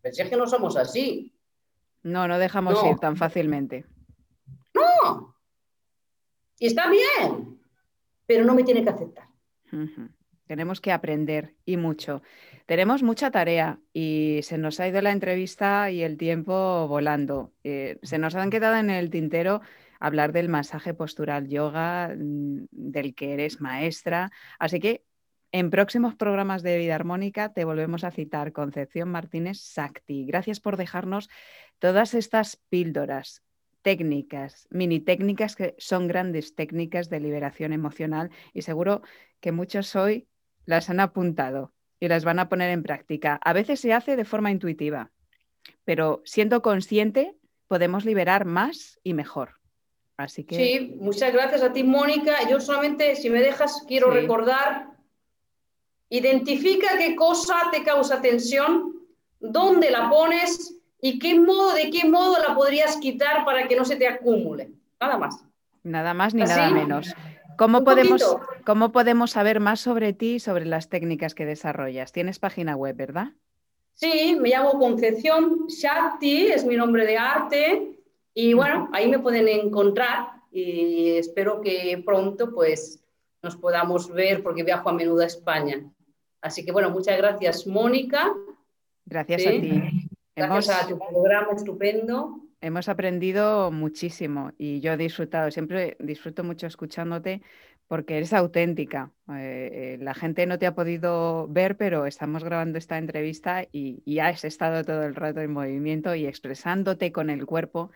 pensé 0.00 0.28
que 0.28 0.36
no 0.36 0.46
somos 0.46 0.76
así. 0.76 1.34
No, 2.02 2.26
no 2.26 2.38
dejamos 2.38 2.82
ir 2.84 2.96
tan 2.98 3.16
fácilmente. 3.16 3.84
No. 4.74 5.36
Y 6.58 6.66
está 6.66 6.90
bien, 6.90 7.60
pero 8.26 8.44
no 8.44 8.54
me 8.54 8.64
tiene 8.64 8.82
que 8.82 8.90
aceptar. 8.90 9.28
Tenemos 10.46 10.80
que 10.80 10.92
aprender 10.92 11.54
y 11.64 11.76
mucho. 11.76 12.22
Tenemos 12.66 13.02
mucha 13.02 13.30
tarea 13.30 13.80
y 13.92 14.40
se 14.42 14.58
nos 14.58 14.78
ha 14.80 14.88
ido 14.88 15.00
la 15.00 15.12
entrevista 15.12 15.90
y 15.90 16.02
el 16.02 16.16
tiempo 16.16 16.86
volando. 16.88 17.52
Eh, 17.64 17.98
se 18.02 18.18
nos 18.18 18.34
han 18.34 18.50
quedado 18.50 18.76
en 18.76 18.90
el 18.90 19.10
tintero 19.10 19.60
hablar 19.98 20.32
del 20.32 20.48
masaje 20.48 20.94
postural 20.94 21.48
yoga, 21.48 22.14
mm, 22.16 22.66
del 22.70 23.14
que 23.14 23.34
eres 23.34 23.60
maestra. 23.60 24.30
Así 24.58 24.80
que 24.80 25.04
en 25.52 25.70
próximos 25.70 26.14
programas 26.14 26.62
de 26.62 26.78
Vida 26.78 26.94
Armónica 26.94 27.52
te 27.52 27.64
volvemos 27.64 28.04
a 28.04 28.10
citar 28.10 28.52
Concepción 28.52 29.10
Martínez 29.10 29.58
Sakti. 29.60 30.24
Gracias 30.24 30.60
por 30.60 30.78
dejarnos 30.78 31.28
todas 31.78 32.14
estas 32.14 32.56
píldoras, 32.70 33.42
técnicas, 33.82 34.66
mini 34.70 34.98
técnicas 34.98 35.54
que 35.54 35.74
son 35.76 36.08
grandes 36.08 36.54
técnicas 36.54 37.10
de 37.10 37.20
liberación 37.20 37.74
emocional 37.74 38.30
y 38.54 38.62
seguro 38.62 39.02
que 39.40 39.52
muchos 39.52 39.94
hoy 39.94 40.26
las 40.64 40.88
han 40.88 41.00
apuntado 41.00 41.74
y 42.00 42.08
las 42.08 42.24
van 42.24 42.38
a 42.38 42.48
poner 42.48 42.70
en 42.70 42.82
práctica. 42.82 43.38
A 43.44 43.52
veces 43.52 43.78
se 43.78 43.92
hace 43.92 44.16
de 44.16 44.24
forma 44.24 44.50
intuitiva, 44.50 45.10
pero 45.84 46.22
siendo 46.24 46.62
consciente 46.62 47.36
podemos 47.68 48.06
liberar 48.06 48.46
más 48.46 48.98
y 49.02 49.12
mejor. 49.12 49.56
Así 50.16 50.44
que... 50.44 50.54
Sí, 50.56 50.96
muchas 50.98 51.32
gracias 51.32 51.62
a 51.62 51.72
ti, 51.72 51.84
Mónica. 51.84 52.48
Yo 52.48 52.60
solamente, 52.60 53.16
si 53.16 53.28
me 53.28 53.40
dejas, 53.40 53.84
quiero 53.88 54.10
recordar 54.10 54.91
Identifica 56.12 56.98
qué 56.98 57.16
cosa 57.16 57.54
te 57.72 57.82
causa 57.82 58.20
tensión, 58.20 59.00
dónde 59.40 59.90
la 59.90 60.10
pones 60.10 60.76
y 61.00 61.18
qué 61.18 61.40
modo, 61.40 61.72
de 61.72 61.88
qué 61.88 62.06
modo 62.06 62.36
la 62.46 62.54
podrías 62.54 62.98
quitar 62.98 63.46
para 63.46 63.66
que 63.66 63.76
no 63.76 63.86
se 63.86 63.96
te 63.96 64.06
acumule. 64.06 64.72
Nada 65.00 65.16
más. 65.16 65.42
Nada 65.82 66.12
más 66.12 66.34
ni 66.34 66.42
nada 66.42 66.68
menos. 66.68 67.14
¿Cómo 67.56 67.82
podemos, 67.82 68.36
¿Cómo 68.66 68.92
podemos 68.92 69.30
saber 69.30 69.58
más 69.58 69.80
sobre 69.80 70.12
ti 70.12 70.34
y 70.34 70.38
sobre 70.38 70.66
las 70.66 70.90
técnicas 70.90 71.34
que 71.34 71.46
desarrollas? 71.46 72.12
Tienes 72.12 72.38
página 72.38 72.76
web, 72.76 72.94
¿verdad? 72.94 73.28
Sí, 73.94 74.36
me 74.38 74.50
llamo 74.50 74.78
Concepción 74.78 75.66
Shakti, 75.66 76.48
es 76.48 76.66
mi 76.66 76.76
nombre 76.76 77.06
de 77.06 77.16
arte. 77.16 77.98
Y 78.34 78.52
bueno, 78.52 78.90
ahí 78.92 79.08
me 79.08 79.18
pueden 79.18 79.48
encontrar 79.48 80.28
y 80.50 81.16
espero 81.16 81.62
que 81.62 82.02
pronto 82.04 82.52
pues 82.52 83.02
nos 83.42 83.56
podamos 83.56 84.12
ver 84.12 84.42
porque 84.42 84.62
viajo 84.62 84.90
a 84.90 84.92
menudo 84.92 85.22
a 85.22 85.26
España. 85.26 85.82
Así 86.42 86.64
que 86.64 86.72
bueno, 86.72 86.90
muchas 86.90 87.16
gracias, 87.16 87.66
Mónica. 87.66 88.34
Gracias 89.06 89.46
a 89.46 89.50
ti. 89.50 90.08
Gracias 90.34 90.82
a 90.84 90.88
tu 90.88 90.98
programa 90.98 91.52
estupendo. 91.54 92.40
Hemos 92.60 92.88
aprendido 92.88 93.70
muchísimo 93.70 94.52
y 94.58 94.80
yo 94.80 94.92
he 94.92 94.96
disfrutado, 94.96 95.50
siempre 95.50 95.96
disfruto 95.98 96.44
mucho 96.44 96.66
escuchándote 96.66 97.42
porque 97.88 98.16
eres 98.16 98.32
auténtica. 98.32 99.10
Eh, 99.28 99.70
eh, 99.72 99.98
la 100.00 100.14
gente 100.14 100.46
no 100.46 100.58
te 100.58 100.66
ha 100.66 100.74
podido 100.74 101.46
ver, 101.48 101.76
pero 101.76 102.06
estamos 102.06 102.42
grabando 102.42 102.78
esta 102.78 102.98
entrevista 102.98 103.66
y, 103.70 104.18
has 104.18 104.44
estado 104.44 104.84
todo 104.84 105.02
el 105.02 105.14
rato 105.14 105.40
en 105.40 105.52
movimiento 105.52 106.14
y 106.14 106.26
expresándote 106.26 107.12
con 107.12 107.30
el 107.30 107.44
cuerpo, 107.44 107.90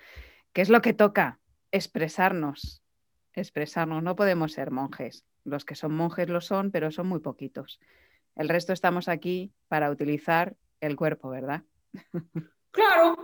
que 0.53 0.63
es 0.63 0.69
lo 0.69 0.83
que 0.83 0.93
toca, 0.93 1.39
expresarnos, 1.73 2.83
expresarnos. 3.33 4.03
No 4.03 4.17
podemos 4.17 4.53
ser 4.53 4.71
monjes. 4.71 5.25
Los 5.45 5.65
que 5.65 5.77
son 5.77 5.95
monjes 5.95 6.29
lo 6.29 6.41
son, 6.41 6.71
pero 6.73 6.91
son 6.91 7.07
muy 7.07 7.21
poquitos. 7.21 7.81
El 8.37 8.49
resto 8.49 8.73
estamos 8.73 9.09
aquí 9.09 9.51
para 9.69 9.91
utilizar 9.91 10.57
el 10.81 10.97
cuerpo, 10.97 11.31
¿verdad? 11.31 11.63
Claro, 12.71 13.17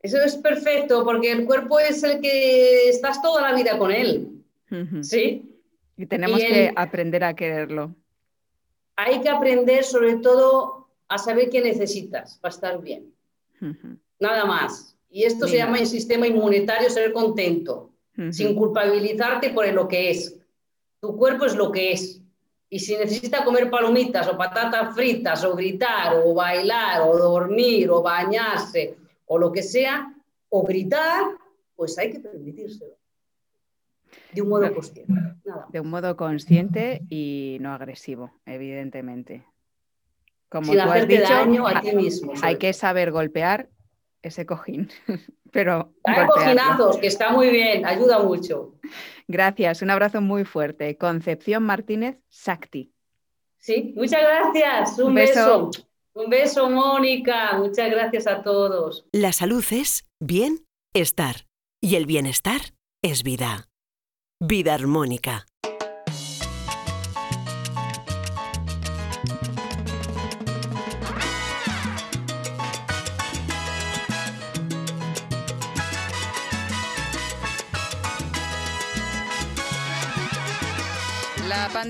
eso 0.00 0.16
es 0.16 0.36
perfecto, 0.36 1.04
porque 1.04 1.30
el 1.30 1.44
cuerpo 1.44 1.78
es 1.78 2.02
el 2.04 2.22
que 2.22 2.88
estás 2.88 3.20
toda 3.20 3.42
la 3.42 3.54
vida 3.54 3.76
con 3.76 3.92
él. 3.92 4.42
¿Sí? 5.02 5.60
Y 5.94 6.06
tenemos 6.06 6.40
que 6.40 6.72
aprender 6.74 7.22
a 7.22 7.34
quererlo. 7.34 7.94
Hay 8.96 9.20
que 9.20 9.28
aprender 9.28 9.84
sobre 9.84 10.16
todo 10.16 10.88
a 11.08 11.18
saber 11.18 11.50
qué 11.50 11.60
necesitas 11.60 12.38
para 12.38 12.54
estar 12.54 12.80
bien. 12.80 13.12
Nada 14.18 14.46
más. 14.46 14.96
Y 15.10 15.24
esto 15.24 15.46
se 15.46 15.58
llama 15.58 15.78
el 15.78 15.86
sistema 15.86 16.26
inmunitario 16.26 16.88
ser 16.88 17.12
contento, 17.12 17.92
sin 18.30 18.54
culpabilizarte 18.54 19.50
por 19.50 19.70
lo 19.72 19.86
que 19.86 20.10
es. 20.10 20.40
Tu 21.00 21.14
cuerpo 21.14 21.44
es 21.44 21.54
lo 21.54 21.70
que 21.70 21.92
es. 21.92 22.22
Y 22.74 22.80
si 22.80 22.96
necesita 22.96 23.44
comer 23.44 23.70
palomitas 23.70 24.26
o 24.26 24.36
patatas 24.36 24.96
fritas 24.96 25.44
o 25.44 25.54
gritar 25.54 26.16
o 26.16 26.34
bailar 26.34 27.02
o 27.02 27.16
dormir 27.16 27.88
o 27.88 28.02
bañarse 28.02 28.96
o 29.26 29.38
lo 29.38 29.52
que 29.52 29.62
sea, 29.62 30.12
o 30.48 30.64
gritar, 30.64 31.22
pues 31.76 31.96
hay 31.98 32.10
que 32.10 32.18
permitírselo. 32.18 32.96
De 34.32 34.42
un 34.42 34.48
modo 34.48 34.74
consciente. 34.74 35.14
De 35.68 35.78
un 35.78 35.88
modo 35.88 36.16
consciente 36.16 37.02
y 37.08 37.58
no 37.60 37.72
agresivo, 37.72 38.32
evidentemente. 38.44 39.46
Como 40.48 40.72
Sin 40.72 40.82
tú 40.82 40.90
has 40.90 41.06
dicho, 41.06 41.22
daño 41.22 41.68
a 41.68 41.80
ti 41.80 41.94
mismo. 41.94 42.32
Hay 42.42 42.58
que 42.58 42.72
saber 42.72 43.12
golpear 43.12 43.68
ese 44.28 44.46
cojín. 44.46 44.90
Pero 45.52 45.94
Hay 46.04 46.26
cojinazos, 46.26 46.98
que 46.98 47.06
está 47.06 47.30
muy 47.30 47.50
bien, 47.50 47.86
ayuda 47.86 48.20
mucho. 48.20 48.74
Gracias, 49.28 49.82
un 49.82 49.90
abrazo 49.90 50.20
muy 50.20 50.44
fuerte. 50.44 50.96
Concepción 50.96 51.62
Martínez 51.62 52.18
Sakti. 52.28 52.92
Sí, 53.58 53.94
muchas 53.96 54.20
gracias. 54.20 54.98
Un, 54.98 55.14
beso. 55.14 55.70
Un 56.12 56.28
beso, 56.28 56.68
Mónica. 56.68 57.56
Muchas 57.56 57.90
gracias 57.90 58.26
a 58.26 58.42
todos. 58.42 59.06
La 59.10 59.32
salud 59.32 59.64
es 59.70 60.04
bien 60.20 60.66
estar. 60.92 61.46
Y 61.80 61.96
el 61.96 62.04
bienestar 62.04 62.60
es 63.02 63.22
vida. 63.22 63.68
Vida 64.40 64.74
armónica. 64.74 65.46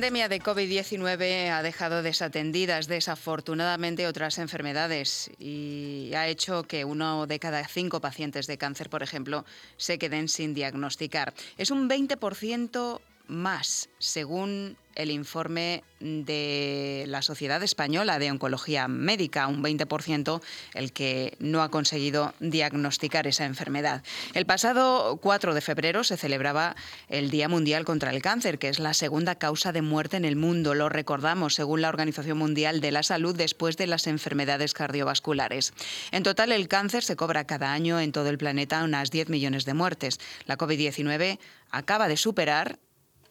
Pandemia 0.04 0.28
de 0.28 0.38
COVID-19 0.38 1.48
ha 1.48 1.62
dejado 1.62 2.02
desatendidas 2.02 2.88
desafortunadamente 2.88 4.06
otras 4.06 4.36
enfermedades 4.36 5.30
y 5.38 6.10
ha 6.14 6.28
hecho 6.28 6.64
que 6.64 6.84
uno 6.84 7.26
de 7.26 7.38
cada 7.38 7.66
cinco 7.66 8.02
pacientes 8.02 8.46
de 8.46 8.58
cáncer, 8.58 8.90
por 8.90 9.02
ejemplo, 9.02 9.46
se 9.78 9.98
queden 9.98 10.28
sin 10.28 10.52
diagnosticar. 10.52 11.32
Es 11.56 11.70
un 11.70 11.88
20% 11.88 13.00
más, 13.28 13.88
según 13.98 14.76
el 14.94 15.10
informe 15.10 15.82
de 16.00 17.04
la 17.08 17.22
Sociedad 17.22 17.62
Española 17.62 18.18
de 18.18 18.30
Oncología 18.30 18.88
Médica, 18.88 19.46
un 19.46 19.62
20% 19.62 20.42
el 20.74 20.92
que 20.92 21.36
no 21.38 21.62
ha 21.62 21.70
conseguido 21.70 22.34
diagnosticar 22.40 23.26
esa 23.26 23.44
enfermedad. 23.44 24.02
El 24.34 24.46
pasado 24.46 25.18
4 25.22 25.54
de 25.54 25.60
febrero 25.60 26.04
se 26.04 26.16
celebraba 26.16 26.76
el 27.08 27.30
Día 27.30 27.48
Mundial 27.48 27.84
contra 27.84 28.10
el 28.10 28.22
Cáncer, 28.22 28.58
que 28.58 28.68
es 28.68 28.78
la 28.78 28.94
segunda 28.94 29.36
causa 29.36 29.72
de 29.72 29.82
muerte 29.82 30.16
en 30.16 30.24
el 30.24 30.36
mundo. 30.36 30.74
Lo 30.74 30.88
recordamos 30.88 31.54
según 31.54 31.80
la 31.80 31.88
Organización 31.88 32.38
Mundial 32.38 32.80
de 32.80 32.92
la 32.92 33.02
Salud 33.02 33.34
después 33.36 33.76
de 33.76 33.86
las 33.86 34.06
enfermedades 34.06 34.74
cardiovasculares. 34.74 35.72
En 36.10 36.22
total, 36.22 36.52
el 36.52 36.68
cáncer 36.68 37.02
se 37.02 37.16
cobra 37.16 37.46
cada 37.46 37.72
año 37.72 37.98
en 38.00 38.12
todo 38.12 38.28
el 38.28 38.38
planeta 38.38 38.84
unas 38.84 39.10
10 39.10 39.28
millones 39.28 39.64
de 39.64 39.74
muertes. 39.74 40.20
La 40.46 40.58
COVID-19 40.58 41.38
acaba 41.70 42.08
de 42.08 42.16
superar 42.16 42.78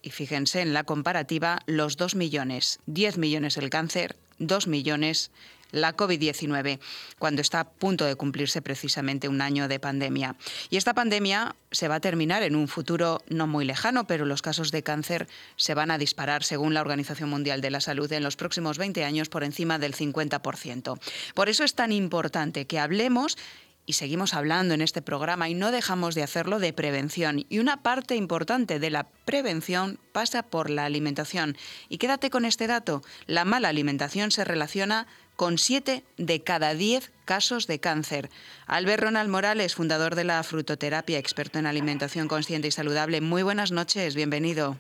y 0.03 0.11
fíjense 0.11 0.61
en 0.61 0.73
la 0.73 0.83
comparativa, 0.83 1.59
los 1.65 1.97
2 1.97 2.15
millones, 2.15 2.79
10 2.85 3.17
millones 3.17 3.57
el 3.57 3.69
cáncer, 3.69 4.15
2 4.37 4.67
millones 4.67 5.31
la 5.73 5.97
COVID-19, 5.97 6.79
cuando 7.17 7.41
está 7.41 7.61
a 7.61 7.69
punto 7.69 8.05
de 8.05 8.15
cumplirse 8.15 8.61
precisamente 8.61 9.27
un 9.27 9.41
año 9.41 9.67
de 9.67 9.79
pandemia. 9.79 10.35
Y 10.69 10.77
esta 10.77 10.93
pandemia 10.93 11.55
se 11.71 11.87
va 11.87 11.95
a 11.95 11.99
terminar 11.99 12.43
en 12.43 12.55
un 12.55 12.67
futuro 12.67 13.23
no 13.27 13.47
muy 13.47 13.65
lejano, 13.65 14.05
pero 14.05 14.25
los 14.25 14.43
casos 14.43 14.71
de 14.71 14.83
cáncer 14.83 15.27
se 15.55 15.73
van 15.73 15.89
a 15.89 15.97
disparar, 15.97 16.43
según 16.43 16.75
la 16.75 16.81
Organización 16.81 17.29
Mundial 17.29 17.59
de 17.59 17.71
la 17.71 17.81
Salud, 17.81 18.11
en 18.11 18.23
los 18.23 18.35
próximos 18.35 18.77
20 18.77 19.03
años 19.03 19.29
por 19.29 19.43
encima 19.43 19.79
del 19.79 19.95
50%. 19.95 20.99
Por 21.33 21.49
eso 21.49 21.63
es 21.63 21.73
tan 21.73 21.91
importante 21.91 22.65
que 22.65 22.79
hablemos 22.79 23.37
y 23.85 23.93
seguimos 23.93 24.33
hablando 24.33 24.73
en 24.73 24.81
este 24.81 25.01
programa 25.01 25.49
y 25.49 25.53
no 25.53 25.71
dejamos 25.71 26.15
de 26.15 26.23
hacerlo 26.23 26.59
de 26.59 26.73
prevención. 26.73 27.45
Y 27.49 27.59
una 27.59 27.83
parte 27.83 28.15
importante 28.15 28.79
de 28.79 28.89
la 28.89 29.07
prevención 29.25 29.99
pasa 30.11 30.43
por 30.43 30.69
la 30.69 30.85
alimentación. 30.85 31.55
Y 31.89 31.97
quédate 31.97 32.29
con 32.29 32.45
este 32.45 32.67
dato, 32.67 33.01
la 33.27 33.45
mala 33.45 33.69
alimentación 33.69 34.31
se 34.31 34.45
relaciona 34.45 35.07
con 35.35 35.57
7 35.57 36.03
de 36.17 36.43
cada 36.43 36.73
10 36.75 37.11
casos 37.25 37.67
de 37.67 37.79
cáncer. 37.79 38.29
Albert 38.67 39.03
Ronald 39.03 39.29
Morales, 39.29 39.75
fundador 39.75 40.15
de 40.15 40.23
la 40.23 40.43
frutoterapia, 40.43 41.17
experto 41.17 41.59
en 41.59 41.65
alimentación 41.65 42.27
consciente 42.27 42.67
y 42.67 42.71
saludable. 42.71 43.19
Muy 43.19 43.43
buenas 43.43 43.71
noches, 43.71 44.15
bienvenido. 44.15 44.77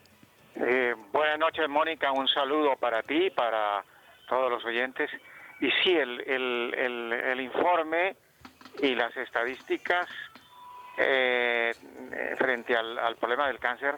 Eh, 0.55 0.93
buenas 1.11 1.39
noches, 1.39 1.67
Mónica. 1.67 2.11
Un 2.11 2.27
saludo 2.27 2.75
para 2.77 3.01
ti, 3.01 3.29
para 3.31 3.83
todos 4.29 4.51
los 4.51 4.63
oyentes. 4.63 5.09
Y 5.59 5.69
sí, 5.83 5.91
el, 5.91 6.21
el, 6.21 7.13
el 7.13 7.41
informe 7.41 8.15
y 8.81 8.95
las 8.95 9.15
estadísticas 9.17 10.07
eh, 10.97 11.73
frente 12.37 12.75
al, 12.75 13.15
problema 13.15 13.47
del 13.47 13.57
cáncer 13.59 13.95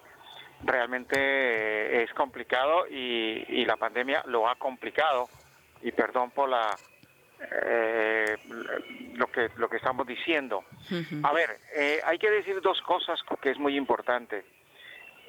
realmente 0.64 1.18
eh, 1.18 2.04
es 2.04 2.14
complicado 2.14 2.88
y, 2.88 3.66
la 3.66 3.76
pandemia 3.78 4.24
lo 4.28 4.48
ha 4.48 4.56
complicado. 4.56 5.28
Y 5.82 5.92
perdón 5.92 6.32
por 6.32 6.50
la 6.50 6.76
eh, 7.66 8.38
lo 9.16 9.28
que 9.28 9.50
lo 9.58 9.70
que 9.70 9.78
estamos 9.78 10.08
diciendo. 10.08 10.64
A 11.24 11.34
ver 11.34 11.60
hay 12.06 12.18
que 12.18 12.30
decir 12.30 12.62
dos 12.62 12.82
cosas 12.82 13.20
que 13.42 13.52
es 13.52 13.60
muy 13.60 13.76
importante. 13.76 14.46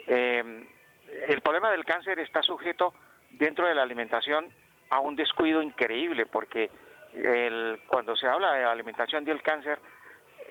El 0.06 1.40
problema 1.42 1.70
del 1.70 1.85
cáncer 1.85 2.18
está 2.20 2.42
sujeto 2.42 2.94
dentro 3.30 3.66
de 3.66 3.74
la 3.74 3.82
alimentación 3.82 4.52
a 4.90 5.00
un 5.00 5.16
descuido 5.16 5.62
increíble 5.62 6.26
porque 6.26 6.70
el, 7.16 7.81
cuando 7.87 8.16
se 8.16 8.26
habla 8.26 8.52
de 8.52 8.64
alimentación 8.64 9.26
y 9.26 9.31
el 9.31 9.42
cáncer, 9.42 9.79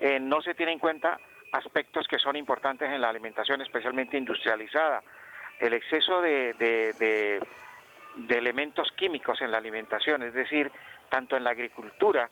eh, 0.00 0.18
no 0.20 0.42
se 0.42 0.54
tiene 0.54 0.72
en 0.72 0.78
cuenta 0.78 1.18
aspectos 1.52 2.06
que 2.08 2.18
son 2.18 2.36
importantes 2.36 2.90
en 2.90 3.00
la 3.00 3.08
alimentación, 3.08 3.60
especialmente 3.62 4.18
industrializada. 4.18 5.02
El 5.58 5.72
exceso 5.72 6.20
de, 6.20 7.40
elementos 8.28 8.92
químicos 8.92 9.40
en 9.40 9.50
la 9.50 9.58
alimentación, 9.58 10.22
es 10.22 10.34
decir, 10.34 10.70
tanto 11.08 11.36
en 11.36 11.44
la 11.44 11.50
agricultura, 11.50 12.28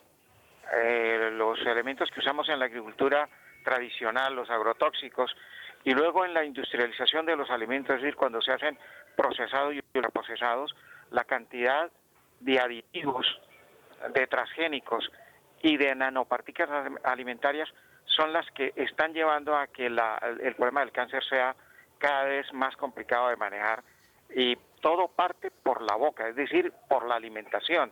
eh, 0.75 1.29
los 1.31 1.59
elementos 1.65 2.09
que 2.11 2.19
usamos 2.19 2.49
en 2.49 2.59
la 2.59 2.65
agricultura 2.65 3.27
tradicional, 3.63 4.35
los 4.35 4.49
agrotóxicos, 4.49 5.35
y 5.83 5.93
luego 5.93 6.25
en 6.25 6.33
la 6.33 6.43
industrialización 6.43 7.25
de 7.25 7.35
los 7.35 7.49
alimentos, 7.49 7.95
es 7.95 8.01
decir, 8.01 8.15
cuando 8.15 8.41
se 8.41 8.51
hacen 8.51 8.77
procesados 9.15 9.73
y 9.73 9.81
ultraprocesados, 9.93 10.75
la 11.11 11.23
cantidad 11.23 11.91
de 12.39 12.59
aditivos 12.59 13.39
de 14.13 14.27
transgénicos 14.27 15.11
y 15.61 15.77
de 15.77 15.95
nanopartículas 15.95 16.91
alimentarias 17.03 17.69
son 18.05 18.33
las 18.33 18.49
que 18.51 18.73
están 18.75 19.13
llevando 19.13 19.55
a 19.57 19.67
que 19.67 19.87
el 19.87 20.55
problema 20.55 20.81
del 20.81 20.91
cáncer 20.91 21.23
sea 21.23 21.55
cada 21.97 22.25
vez 22.25 22.51
más 22.53 22.75
complicado 22.77 23.29
de 23.29 23.35
manejar 23.35 23.83
y 24.29 24.55
todo 24.81 25.07
parte 25.07 25.51
por 25.51 25.81
la 25.81 25.95
boca, 25.95 26.27
es 26.27 26.35
decir, 26.35 26.71
por 26.87 27.07
la 27.07 27.15
alimentación. 27.15 27.91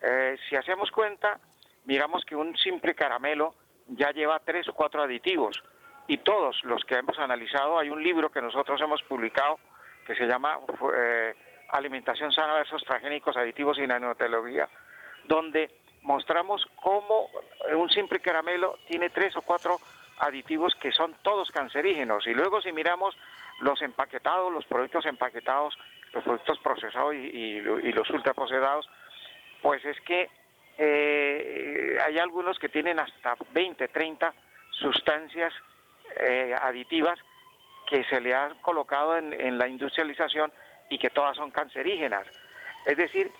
Eh, 0.00 0.36
si 0.48 0.56
hacemos 0.56 0.90
cuenta, 0.90 1.38
miramos 1.84 2.24
que 2.24 2.36
un 2.36 2.56
simple 2.56 2.94
caramelo 2.94 3.54
ya 3.88 4.10
lleva 4.10 4.40
tres 4.40 4.68
o 4.68 4.74
cuatro 4.74 5.02
aditivos 5.02 5.62
y 6.06 6.18
todos 6.18 6.62
los 6.64 6.84
que 6.84 6.96
hemos 6.96 7.18
analizado, 7.18 7.78
hay 7.78 7.90
un 7.90 8.02
libro 8.02 8.30
que 8.30 8.42
nosotros 8.42 8.80
hemos 8.80 9.02
publicado 9.02 9.58
que 10.06 10.14
se 10.14 10.26
llama 10.26 10.58
eh, 10.96 11.34
Alimentación 11.70 12.30
sana 12.30 12.54
versus 12.54 12.84
transgénicos, 12.84 13.36
aditivos 13.36 13.78
y 13.78 13.86
nanotecnología, 13.86 14.68
donde 15.24 15.70
mostramos 16.02 16.66
cómo 16.76 17.30
un 17.74 17.90
simple 17.90 18.20
caramelo 18.20 18.78
tiene 18.88 19.10
tres 19.10 19.36
o 19.36 19.42
cuatro 19.42 19.78
aditivos 20.18 20.74
que 20.76 20.92
son 20.92 21.14
todos 21.22 21.50
cancerígenos. 21.50 22.26
Y 22.26 22.34
luego 22.34 22.60
si 22.60 22.72
miramos 22.72 23.16
los 23.60 23.80
empaquetados, 23.82 24.52
los 24.52 24.64
productos 24.66 25.06
empaquetados, 25.06 25.76
los 26.12 26.24
productos 26.24 26.58
procesados 26.60 27.14
y, 27.14 27.60
los 27.60 28.08
ultraprocesados, 28.10 28.88
pues 29.62 29.84
es 29.84 30.00
que 30.02 30.28
eh, 30.78 31.98
hay 32.04 32.18
algunos 32.18 32.58
que 32.58 32.68
tienen 32.68 32.98
hasta 32.98 33.36
20, 33.52 33.88
30 33.88 34.34
sustancias 34.70 35.52
eh, 36.16 36.54
aditivas 36.60 37.18
que 37.86 38.04
se 38.04 38.20
le 38.20 38.34
han 38.34 38.54
colocado 38.60 39.16
en, 39.16 39.58
la 39.58 39.68
industrialización 39.68 40.52
y 40.88 40.98
que 40.98 41.10
todas 41.10 41.36
son 41.36 41.50
cancerígenas. 41.50 42.26
Es 42.86 42.96
decir, 42.96 43.30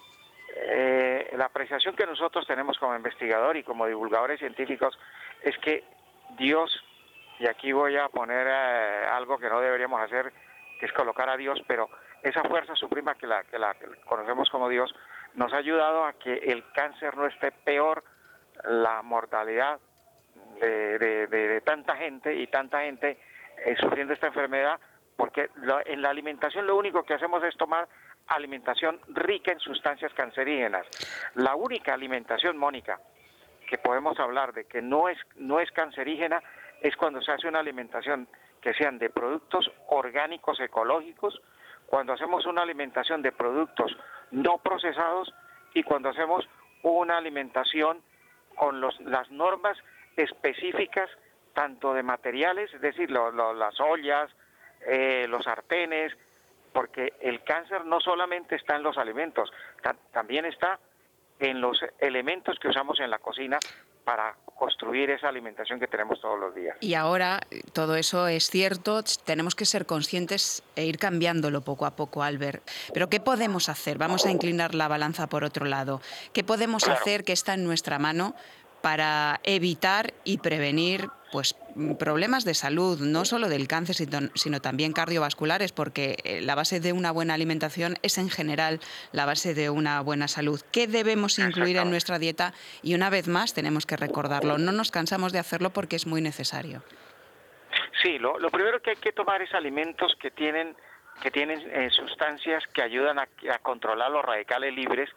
eh, 0.56 1.30
la 1.36 1.46
apreciación 1.46 1.96
que 1.96 2.06
nosotros 2.06 2.46
tenemos 2.46 2.78
como 2.78 2.94
investigador 2.94 3.56
y 3.56 3.64
como 3.64 3.86
divulgadores 3.86 4.38
científicos 4.38 4.96
es 5.42 5.56
que 5.58 5.84
Dios, 6.38 6.70
y 7.40 7.48
aquí 7.48 7.72
voy 7.72 7.96
a 7.96 8.08
poner 8.08 8.46
eh, 8.48 9.06
algo 9.10 9.38
que 9.38 9.48
no 9.48 9.60
deberíamos 9.60 10.00
hacer, 10.00 10.32
que 10.78 10.86
es 10.86 10.92
colocar 10.92 11.28
a 11.28 11.36
Dios, 11.36 11.60
pero 11.66 11.88
esa 12.22 12.42
fuerza 12.44 12.74
suprema 12.76 13.16
que 13.16 13.26
la, 13.26 13.42
que 13.44 13.58
la 13.58 13.76
conocemos 14.06 14.48
como 14.50 14.68
Dios, 14.68 14.94
nos 15.34 15.52
ha 15.52 15.56
ayudado 15.56 16.04
a 16.04 16.12
que 16.14 16.34
el 16.34 16.64
cáncer 16.72 17.16
no 17.16 17.26
esté 17.26 17.50
peor, 17.50 18.04
la 18.64 19.02
mortalidad 19.02 19.80
de, 20.60 21.62
tanta 21.64 21.96
gente 21.96 22.34
y 22.34 22.46
tanta 22.46 22.82
gente 22.82 23.18
eh, 23.64 23.76
sufriendo 23.80 24.14
esta 24.14 24.28
enfermedad, 24.28 24.78
porque 25.16 25.50
en 25.86 26.02
la 26.02 26.10
alimentación 26.10 26.66
lo 26.66 26.76
único 26.76 27.02
que 27.02 27.14
hacemos 27.14 27.42
es 27.42 27.56
tomar 27.56 27.88
alimentación 28.28 29.00
rica 29.08 29.52
en 29.52 29.60
sustancias 29.60 30.12
cancerígenas. 30.14 30.86
La 31.34 31.54
única 31.54 31.94
alimentación, 31.94 32.56
Mónica, 32.56 33.00
que 33.68 33.78
podemos 33.78 34.18
hablar 34.18 34.52
de 34.52 34.64
que 34.64 34.82
no 34.82 35.08
es, 35.08 35.18
no 35.36 35.60
es 35.60 35.70
cancerígena 35.72 36.42
es 36.80 36.96
cuando 36.96 37.22
se 37.22 37.32
hace 37.32 37.48
una 37.48 37.60
alimentación 37.60 38.28
que 38.60 38.74
sean 38.74 38.98
de 38.98 39.10
productos 39.10 39.70
orgánicos 39.88 40.58
ecológicos, 40.60 41.40
cuando 41.86 42.12
hacemos 42.14 42.46
una 42.46 42.62
alimentación 42.62 43.22
de 43.22 43.32
productos 43.32 43.96
no 44.30 44.58
procesados 44.58 45.32
y 45.74 45.82
cuando 45.82 46.08
hacemos 46.08 46.48
una 46.82 47.18
alimentación 47.18 48.02
con 48.56 48.80
los, 48.80 48.98
las 49.00 49.30
normas 49.30 49.76
específicas 50.16 51.10
tanto 51.52 51.94
de 51.94 52.02
materiales, 52.02 52.72
es 52.74 52.80
decir, 52.80 53.10
las 53.10 53.80
ollas, 53.80 54.30
eh, 54.86 55.26
los 55.28 55.44
sartenes, 55.44 56.16
porque 56.74 57.14
el 57.20 57.42
cáncer 57.44 57.86
no 57.86 58.00
solamente 58.00 58.56
está 58.56 58.76
en 58.76 58.82
los 58.82 58.98
alimentos, 58.98 59.50
también 60.12 60.44
está 60.44 60.80
en 61.38 61.60
los 61.60 61.78
elementos 62.00 62.58
que 62.58 62.68
usamos 62.68 62.98
en 63.00 63.10
la 63.10 63.20
cocina 63.20 63.58
para 64.04 64.36
construir 64.56 65.08
esa 65.10 65.28
alimentación 65.28 65.80
que 65.80 65.86
tenemos 65.86 66.20
todos 66.20 66.38
los 66.38 66.54
días. 66.54 66.76
Y 66.80 66.94
ahora 66.94 67.40
todo 67.72 67.96
eso 67.96 68.26
es 68.26 68.50
cierto, 68.50 69.02
tenemos 69.24 69.54
que 69.54 69.64
ser 69.64 69.86
conscientes 69.86 70.62
e 70.76 70.84
ir 70.84 70.98
cambiándolo 70.98 71.62
poco 71.62 71.86
a 71.86 71.96
poco, 71.96 72.22
Albert. 72.22 72.68
Pero 72.92 73.08
¿qué 73.08 73.20
podemos 73.20 73.68
hacer? 73.68 73.96
Vamos 73.96 74.26
a 74.26 74.30
inclinar 74.30 74.74
la 74.74 74.88
balanza 74.88 75.28
por 75.28 75.44
otro 75.44 75.64
lado. 75.66 76.00
¿Qué 76.32 76.44
podemos 76.44 76.88
hacer 76.88 77.24
que 77.24 77.32
está 77.32 77.54
en 77.54 77.64
nuestra 77.64 77.98
mano 77.98 78.34
para 78.82 79.40
evitar 79.44 80.12
y 80.24 80.38
prevenir 80.38 81.08
pues, 81.34 81.56
problemas 81.98 82.44
de 82.44 82.54
salud, 82.54 83.00
no 83.00 83.24
solo 83.24 83.48
del 83.48 83.66
cáncer, 83.66 83.96
sino 84.34 84.60
también 84.60 84.92
cardiovasculares, 84.92 85.72
porque 85.72 86.14
eh, 86.22 86.40
la 86.40 86.54
base 86.54 86.78
de 86.78 86.92
una 86.92 87.10
buena 87.10 87.34
alimentación 87.34 87.96
es 88.02 88.18
en 88.18 88.30
general 88.30 88.78
la 89.10 89.26
base 89.26 89.52
de 89.52 89.68
una 89.68 90.00
buena 90.00 90.28
salud. 90.28 90.60
¿Qué 90.70 90.86
debemos 90.86 91.40
incluir 91.40 91.78
en 91.78 91.90
nuestra 91.90 92.20
dieta? 92.20 92.52
Y 92.84 92.94
una 92.94 93.10
vez 93.10 93.26
más 93.26 93.52
tenemos 93.52 93.84
que 93.84 93.96
recordarlo, 93.96 94.58
no 94.58 94.70
nos 94.70 94.92
cansamos 94.92 95.32
de 95.32 95.40
hacerlo 95.40 95.70
porque 95.70 95.96
es 95.96 96.06
muy 96.06 96.20
necesario. 96.20 96.84
Sí, 98.00 98.16
lo, 98.20 98.38
primero 98.52 98.80
que 98.80 98.90
hay 98.90 98.96
que 98.96 99.10
tomar 99.10 99.42
es 99.42 99.52
alimentos 99.54 100.14
que 100.20 100.30
tienen, 100.30 100.76
que 101.20 101.32
tienen 101.32 101.58
eh, 101.68 101.90
sustancias 101.90 102.62
que 102.72 102.80
ayudan 102.80 103.18
a 103.18 103.26
controlar 103.60 104.12
los 104.12 104.24
radicales 104.24 104.72
libres, 104.72 105.10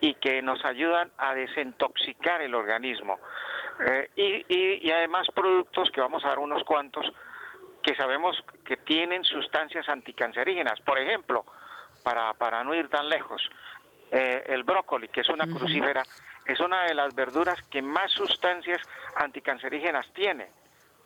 y 0.00 0.14
que 0.14 0.42
nos 0.42 0.62
ayudan 0.64 1.10
a 1.16 1.34
desintoxicar 1.34 2.42
el 2.42 2.54
organismo. 2.54 3.18
Eh, 3.80 4.10
y, 4.16 4.86
y, 4.86 4.90
además 4.92 5.26
productos 5.34 5.90
que 5.90 6.00
vamos 6.00 6.24
a 6.24 6.28
dar 6.28 6.38
unos 6.38 6.62
cuantos 6.64 7.06
que 7.82 7.94
sabemos 7.96 8.36
que 8.64 8.76
tienen 8.76 9.24
sustancias 9.24 9.88
anticancerígenas. 9.88 10.80
Por 10.80 10.98
ejemplo, 10.98 11.44
para, 12.02 12.32
para 12.34 12.62
no 12.64 12.74
ir 12.74 12.88
tan 12.88 13.08
lejos, 13.08 13.42
eh, 14.10 14.44
el 14.46 14.62
brócoli, 14.64 15.08
que 15.08 15.20
es 15.20 15.28
una 15.28 15.46
crucífera, 15.46 16.02
es 16.46 16.60
una 16.60 16.84
de 16.84 16.94
las 16.94 17.14
verduras 17.14 17.60
que 17.70 17.82
más 17.82 18.12
sustancias 18.12 18.80
anticancerígenas 19.16 20.06
tiene. 20.14 20.48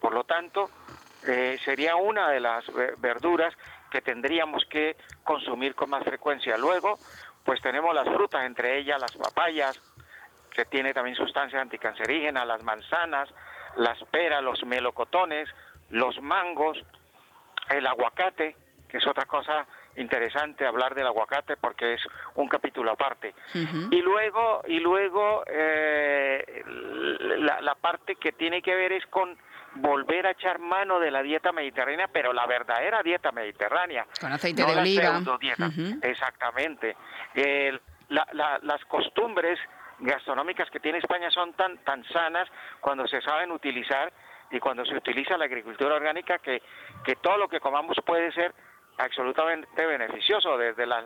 Por 0.00 0.14
lo 0.14 0.24
tanto, 0.24 0.70
eh, 1.26 1.58
sería 1.64 1.96
una 1.96 2.28
de 2.28 2.40
las 2.40 2.64
verduras 2.98 3.54
que 3.90 4.02
tendríamos 4.02 4.64
que 4.66 4.96
consumir 5.24 5.74
con 5.74 5.90
más 5.90 6.04
frecuencia. 6.04 6.56
Luego, 6.56 6.98
pues 7.44 7.60
tenemos 7.60 7.94
las 7.94 8.06
frutas, 8.06 8.44
entre 8.44 8.78
ellas 8.78 9.00
las 9.00 9.16
papayas, 9.16 9.80
que 10.58 10.64
tiene 10.64 10.92
también 10.92 11.14
sustancias 11.14 11.62
anticancerígenas, 11.62 12.44
las 12.44 12.64
manzanas, 12.64 13.28
las 13.76 13.96
peras, 14.10 14.42
los 14.42 14.64
melocotones, 14.64 15.48
los 15.90 16.20
mangos, 16.20 16.76
el 17.70 17.86
aguacate, 17.86 18.56
que 18.88 18.96
es 18.96 19.06
otra 19.06 19.24
cosa 19.26 19.64
interesante 19.94 20.66
hablar 20.66 20.96
del 20.96 21.06
aguacate 21.06 21.56
porque 21.58 21.94
es 21.94 22.00
un 22.34 22.48
capítulo 22.48 22.90
aparte. 22.90 23.36
Y 23.54 24.02
luego, 24.02 24.62
y 24.66 24.80
luego 24.80 25.44
eh, 25.46 26.64
la, 26.66 27.60
la, 27.60 27.76
parte 27.76 28.16
que 28.16 28.32
tiene 28.32 28.60
que 28.60 28.74
ver 28.74 28.90
es 28.90 29.06
con 29.06 29.38
volver 29.76 30.26
a 30.26 30.32
echar 30.32 30.58
mano 30.58 30.98
de 30.98 31.12
la 31.12 31.22
dieta 31.22 31.52
mediterránea, 31.52 32.08
pero 32.12 32.32
la 32.32 32.46
verdadera 32.46 33.00
dieta 33.04 33.30
mediterránea. 33.30 34.06
Con 34.20 34.32
aceite 34.32 34.64
de 34.64 34.76
oliva. 34.76 35.20
Exactamente. 36.02 36.96
las 38.08 38.84
costumbres 38.86 39.60
gastronómicas 40.00 40.70
que 40.70 40.80
tiene 40.80 40.98
España 40.98 41.30
son 41.30 41.52
tan, 41.54 41.78
tan 41.84 42.04
sanas 42.04 42.48
cuando 42.80 43.06
se 43.06 43.20
saben 43.20 43.50
utilizar 43.50 44.12
y 44.50 44.60
cuando 44.60 44.84
se 44.84 44.96
utiliza 44.96 45.36
la 45.36 45.44
agricultura 45.44 45.96
orgánica 45.96 46.38
que, 46.38 46.62
que 47.04 47.16
todo 47.16 47.36
lo 47.36 47.48
que 47.48 47.60
comamos 47.60 47.96
puede 48.04 48.32
ser 48.32 48.54
absolutamente 48.98 49.86
beneficioso, 49.86 50.56
desde 50.58 50.86
las, 50.86 51.04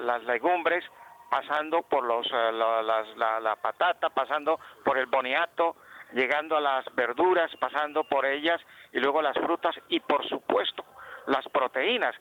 las 0.00 0.22
legumbres, 0.24 0.84
pasando 1.30 1.82
por 1.82 2.04
los, 2.04 2.26
eh, 2.26 2.52
la, 2.52 3.40
la, 3.40 3.56
patata, 3.56 4.10
pasando 4.10 4.60
por 4.84 4.98
el 4.98 5.06
boniato, 5.06 5.76
llegando 6.12 6.56
a 6.56 6.60
las 6.60 6.84
verduras, 6.94 7.50
pasando 7.56 8.04
por 8.04 8.26
ellas 8.26 8.60
y 8.92 9.00
luego 9.00 9.22
las 9.22 9.36
frutas 9.38 9.74
y 9.88 10.00
por 10.00 10.28
supuesto 10.28 10.84
las 11.26 11.48
proteínas, 11.48 12.14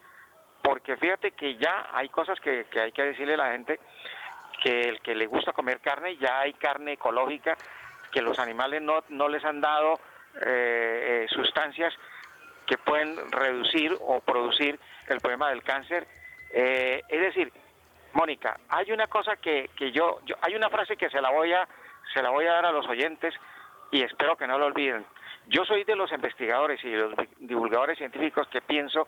porque 0.64 0.96
fíjate 0.96 1.32
que 1.32 1.58
ya 1.58 1.90
hay 1.92 2.10
cosas 2.10 2.40
que, 2.40 2.66
hay 2.82 2.92
que 2.92 3.04
decirle 3.04 3.34
a 3.34 3.38
la 3.38 3.52
gente 3.52 3.80
que 4.62 4.82
el 4.82 5.02
que 5.02 5.16
le 5.16 5.26
gusta 5.26 5.52
comer 5.52 5.80
carne, 5.82 6.16
ya 6.18 6.40
hay 6.40 6.54
carne 6.54 6.94
ecológica, 6.94 7.58
que 8.12 8.22
los 8.22 8.40
animales 8.40 8.82
no, 8.82 9.04
no 9.10 9.28
les 9.28 9.44
han 9.44 9.60
dado 9.60 10.00
eh, 10.46 11.26
eh, 11.26 11.28
sustancias 11.30 11.94
que 12.66 12.78
pueden 12.78 13.18
reducir 13.32 13.98
o 14.00 14.22
producir 14.22 14.80
el 15.08 15.20
problema 15.20 15.50
del 15.50 15.64
cáncer. 15.64 16.08
Eh, 16.54 17.02
es 17.10 17.22
decir, 17.22 17.52
Mónica, 18.14 18.60
hay 18.70 18.92
una 18.92 19.08
cosa 19.08 19.36
que, 19.38 19.70
que 19.76 19.92
yo, 19.92 20.20
yo, 20.26 20.36
hay 20.42 20.56
una 20.56 20.70
frase 20.70 20.96
que 20.96 21.10
se 21.10 21.22
la 21.22 21.32
voy 21.32 21.54
a 21.54 21.68
se 22.14 22.22
la 22.22 22.30
voy 22.30 22.46
a 22.46 22.54
dar 22.54 22.66
a 22.66 22.72
los 22.72 22.88
oyentes 22.88 23.34
y 23.92 24.02
espero 24.02 24.36
que 24.36 24.48
no 24.48 24.58
lo 24.58 24.66
olviden. 24.66 25.06
Yo 25.48 25.66
soy 25.66 25.84
de 25.84 25.96
los 25.96 26.12
investigadores 26.12 26.84
y 26.84 26.90
de 26.90 26.98
los 26.98 27.14
divulgadores 27.40 27.98
científicos 27.98 28.48
que 28.50 28.62
pienso 28.62 29.08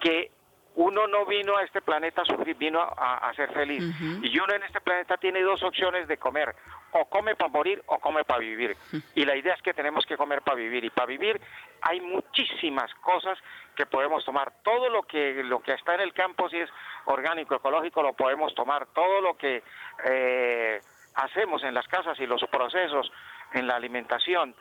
que 0.00 0.30
uno 0.76 1.06
no 1.06 1.24
vino 1.24 1.56
a 1.56 1.62
este 1.62 1.80
planeta 1.80 2.22
a 2.22 2.24
sufrir, 2.24 2.56
vino 2.56 2.80
a, 2.80 3.32
ser 3.34 3.52
feliz. 3.52 3.82
Y 4.22 4.38
uno 4.38 4.54
en 4.54 4.62
este 4.64 4.80
planeta 4.80 5.16
tiene 5.16 5.40
dos 5.42 5.62
opciones 5.62 6.08
de 6.08 6.16
comer, 6.16 6.54
o 6.92 7.04
come 7.08 7.36
para 7.36 7.50
morir 7.50 7.82
o 7.86 7.98
come 7.98 8.24
para 8.24 8.40
vivir. 8.40 8.76
Y 9.14 9.24
la 9.24 9.36
idea 9.36 9.54
es 9.54 9.62
que 9.62 9.74
tenemos 9.74 10.04
que 10.06 10.16
comer 10.16 10.42
para 10.42 10.56
vivir. 10.56 10.84
Y 10.84 10.90
para 10.90 11.06
vivir 11.06 11.40
hay 11.80 12.00
muchísimas 12.00 12.92
cosas 12.96 13.38
que 13.76 13.86
podemos 13.86 14.24
tomar. 14.24 14.52
Todo 14.62 14.88
lo 14.88 15.02
que, 15.02 15.42
lo 15.44 15.60
que 15.60 15.72
está 15.72 15.94
en 15.94 16.00
el 16.00 16.12
campo, 16.12 16.48
si 16.48 16.58
es 16.58 16.70
orgánico, 17.04 17.54
ecológico, 17.54 18.02
lo 18.02 18.14
podemos 18.14 18.54
tomar. 18.54 18.86
Todo 18.86 19.20
lo 19.20 19.36
que 19.36 19.62
eh, 20.04 20.80
hacemos 21.14 21.62
en 21.62 21.74
las 21.74 21.86
casas 21.86 22.18
y 22.18 22.26
los 22.26 22.42
procesos 22.50 23.12
en 23.52 23.66
la 23.66 23.76
alimentación 23.76 24.54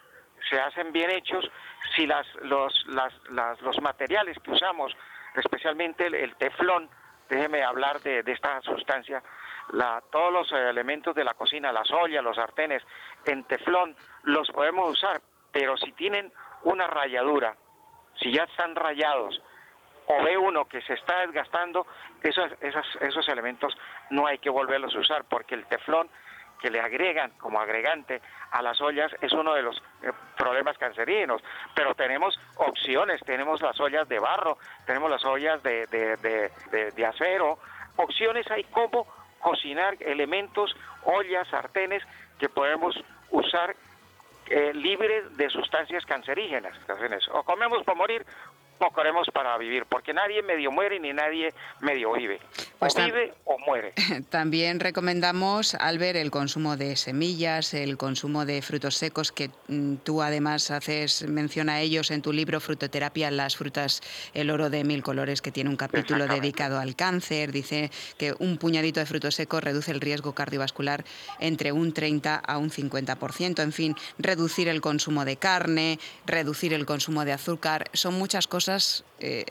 se 0.50 0.60
hacen 0.60 0.92
bien 0.92 1.10
hechos, 1.12 1.50
si 1.96 2.06
las, 2.06 2.28
los, 2.42 2.74
las, 2.88 3.62
los 3.62 3.82
materiales 3.82 4.38
que 4.40 4.52
usamos, 4.52 4.96
especialmente 5.36 6.08
el, 6.08 6.36
teflón, 6.36 6.90
déjeme 7.30 7.64
hablar 7.64 8.02
de, 8.02 8.24
esta 8.26 8.62
sustancia, 8.62 9.24
la, 9.72 10.02
todos 10.12 10.32
los 10.32 10.52
elementos 10.52 11.16
de 11.16 11.24
la 11.24 11.34
cocina, 11.34 11.72
las 11.72 11.90
ollas, 11.92 12.24
los 12.24 12.36
sartenes, 12.36 12.84
en 13.26 13.44
teflón 13.46 13.96
los 14.24 14.50
podemos 14.52 14.92
usar, 14.92 15.22
pero 15.52 15.78
si 15.78 15.92
tienen 15.94 16.32
una 16.64 16.88
rayadura, 16.88 17.56
si 18.20 18.32
ya 18.32 18.44
están 18.44 18.76
rayados, 18.76 19.42
o 20.06 20.24
ve 20.24 20.38
uno 20.38 20.66
que 20.66 20.82
se 20.82 20.94
está 20.94 21.22
desgastando, 21.22 21.88
esos, 22.22 22.52
esos, 22.62 22.86
esos 23.02 23.28
elementos 23.30 23.76
no 24.10 24.28
hay 24.28 24.38
que 24.38 24.50
volverlos 24.50 24.94
a 24.96 25.00
usar 25.00 25.24
porque 25.26 25.56
el 25.56 25.66
teflón 25.68 26.10
que 26.62 26.70
le 26.70 26.80
agregan 26.80 27.32
como 27.38 27.60
agregante 27.60 28.22
a 28.52 28.62
las 28.62 28.80
ollas 28.82 29.12
es 29.22 29.34
uno 29.34 29.54
de 29.54 29.64
los 29.64 29.78
eh, 30.02 30.12
problemas 30.38 30.78
cancerígenos. 30.78 31.44
Pero 31.76 31.96
tenemos 31.96 32.40
opciones, 32.56 33.22
tenemos 33.26 33.62
las 33.62 33.80
ollas 33.80 34.08
de 34.08 34.20
barro, 34.20 34.58
tenemos 34.86 35.10
las 35.10 35.24
ollas 35.26 35.62
de, 35.64 35.88
de 35.88 37.06
acero, 37.06 37.60
opciones 37.98 38.50
hay 38.50 38.64
como 38.66 39.08
cocinar 39.40 39.98
elementos, 40.00 40.76
ollas, 41.04 41.48
sartenes 41.50 42.04
que 42.40 42.50
podemos 42.50 42.96
usar 43.30 43.76
eh, 44.48 44.74
libres 44.74 45.38
de 45.38 45.50
sustancias 45.50 46.06
cancerígenas. 46.06 46.78
O 47.32 47.44
comemos 47.44 47.84
para 47.84 47.98
morir 47.98 48.26
queremos 48.92 49.28
para 49.32 49.58
vivir, 49.58 49.86
porque 49.86 50.14
nadie 50.14 50.42
medio 50.42 50.72
muere 50.72 51.00
ni 51.00 51.14
nadie 51.14 51.54
medio 51.82 52.14
vive. 52.14 52.40
Pues 52.80 52.96
o 52.96 53.04
vive 53.04 53.34
o 53.46 53.58
muere. 53.60 53.94
También 54.30 54.80
recomendamos, 54.80 55.76
Albert, 55.76 56.18
el 56.18 56.32
consumo 56.32 56.76
de 56.76 56.96
semillas, 56.96 57.74
el 57.74 57.98
consumo 57.98 58.46
de 58.46 58.62
frutos 58.62 58.96
secos, 58.96 59.32
que 59.32 59.50
mm, 59.68 59.96
tú 60.04 60.22
además 60.22 60.72
haces 60.72 61.28
mención 61.28 61.70
a 61.70 61.82
ellos 61.82 62.12
en 62.12 62.22
tu 62.22 62.34
libro 62.34 62.60
Frutoterapia, 62.60 63.32
las 63.32 63.56
frutas, 63.56 64.02
el 64.34 64.50
oro 64.50 64.70
de 64.70 64.84
mil 64.84 65.04
colores, 65.04 65.42
que 65.42 65.52
tiene 65.52 65.70
un 65.70 65.78
capítulo 65.78 66.28
dedicado 66.28 66.80
al 66.80 66.96
cáncer. 66.96 67.52
Dice 67.52 67.92
que 68.18 68.34
un 68.40 68.58
puñadito 68.58 69.00
de 69.00 69.06
frutos 69.06 69.36
secos 69.36 69.64
reduce 69.64 69.92
el 69.92 70.02
riesgo 70.02 70.34
cardiovascular 70.34 71.04
entre 71.40 71.72
un 71.72 71.94
30 71.94 72.36
a 72.36 72.58
un 72.58 72.70
50%. 72.70 73.62
En 73.62 73.72
fin, 73.72 73.96
reducir 74.18 74.68
el 74.68 74.82
consumo 74.82 75.26
de 75.26 75.38
carne, 75.38 76.00
reducir 76.26 76.74
el 76.74 76.86
consumo 76.86 77.26
de 77.26 77.34
azúcar, 77.34 77.90
son 77.94 78.16
muchas 78.16 78.48
cosas 78.48 78.73
eh, 79.20 79.46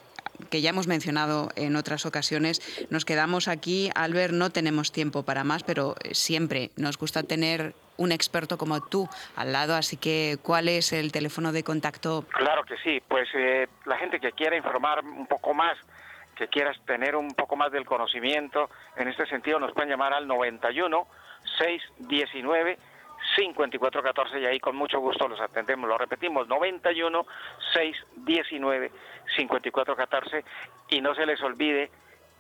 que 0.50 0.60
ya 0.60 0.70
hemos 0.70 0.86
mencionado 0.86 1.50
en 1.56 1.76
otras 1.76 2.06
ocasiones. 2.06 2.60
Nos 2.90 3.04
quedamos 3.04 3.48
aquí, 3.48 3.90
Albert, 3.94 4.32
no 4.32 4.50
tenemos 4.50 4.92
tiempo 4.92 5.22
para 5.22 5.44
más, 5.44 5.62
pero 5.62 5.94
eh, 6.02 6.14
siempre 6.14 6.70
nos 6.76 6.98
gusta 6.98 7.22
tener 7.22 7.74
un 7.96 8.10
experto 8.10 8.58
como 8.58 8.80
tú 8.80 9.08
al 9.36 9.52
lado, 9.52 9.74
así 9.74 9.96
que 9.96 10.38
¿cuál 10.42 10.68
es 10.68 10.92
el 10.92 11.12
teléfono 11.12 11.52
de 11.52 11.62
contacto? 11.62 12.24
Claro 12.30 12.64
que 12.64 12.76
sí, 12.78 13.00
pues 13.06 13.28
eh, 13.34 13.68
la 13.84 13.96
gente 13.98 14.18
que 14.18 14.32
quiera 14.32 14.56
informar 14.56 15.04
un 15.04 15.26
poco 15.26 15.54
más, 15.54 15.76
que 16.36 16.48
quiera 16.48 16.72
tener 16.86 17.14
un 17.14 17.32
poco 17.34 17.54
más 17.54 17.70
del 17.70 17.84
conocimiento, 17.84 18.70
en 18.96 19.08
este 19.08 19.26
sentido 19.26 19.60
nos 19.60 19.72
pueden 19.72 19.90
llamar 19.90 20.14
al 20.14 20.26
91 20.26 21.06
619 21.58 22.78
5414 23.36 24.40
y 24.40 24.46
ahí 24.46 24.60
con 24.60 24.76
mucho 24.76 24.98
gusto 25.00 25.28
los 25.28 25.40
atendemos. 25.40 25.88
Lo 25.88 25.98
repetimos, 25.98 26.48
91 26.48 27.26
619 27.72 28.92
5414 29.36 30.44
y 30.90 31.00
no 31.00 31.14
se 31.14 31.26
les 31.26 31.40
olvide 31.42 31.90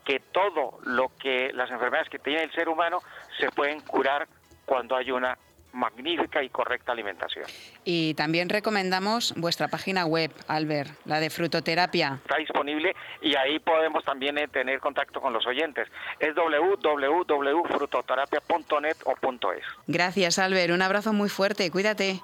que 0.04 0.20
todo 0.20 0.78
lo 0.84 1.12
que 1.18 1.52
las 1.52 1.70
enfermedades 1.70 2.08
que 2.08 2.18
tiene 2.18 2.42
el 2.42 2.52
ser 2.52 2.68
humano 2.68 2.98
se 3.38 3.50
pueden 3.50 3.80
curar 3.80 4.26
cuando 4.64 4.96
hay 4.96 5.10
una 5.10 5.38
magnífica 5.72 6.42
y 6.42 6.48
correcta 6.48 6.92
alimentación. 6.92 7.44
Y 7.84 8.14
también 8.14 8.48
recomendamos 8.48 9.34
vuestra 9.36 9.68
página 9.68 10.06
web, 10.06 10.32
Albert, 10.48 10.90
la 11.04 11.20
de 11.20 11.28
frutoterapia. 11.30 12.20
Está 12.22 12.36
disponible 12.36 12.94
y 13.20 13.36
ahí 13.36 13.58
podemos 13.58 14.04
también 14.04 14.38
eh, 14.38 14.48
tener 14.48 14.80
contacto 14.80 15.20
con 15.20 15.32
los 15.32 15.46
oyentes. 15.46 15.88
Es 16.18 16.34
www.frutoterapia.net 16.34 18.96
o 19.04 19.14
.es. 19.52 19.64
Gracias, 19.86 20.38
Albert. 20.38 20.72
Un 20.72 20.82
abrazo 20.82 21.12
muy 21.12 21.28
fuerte. 21.28 21.70
Cuídate. 21.70 22.20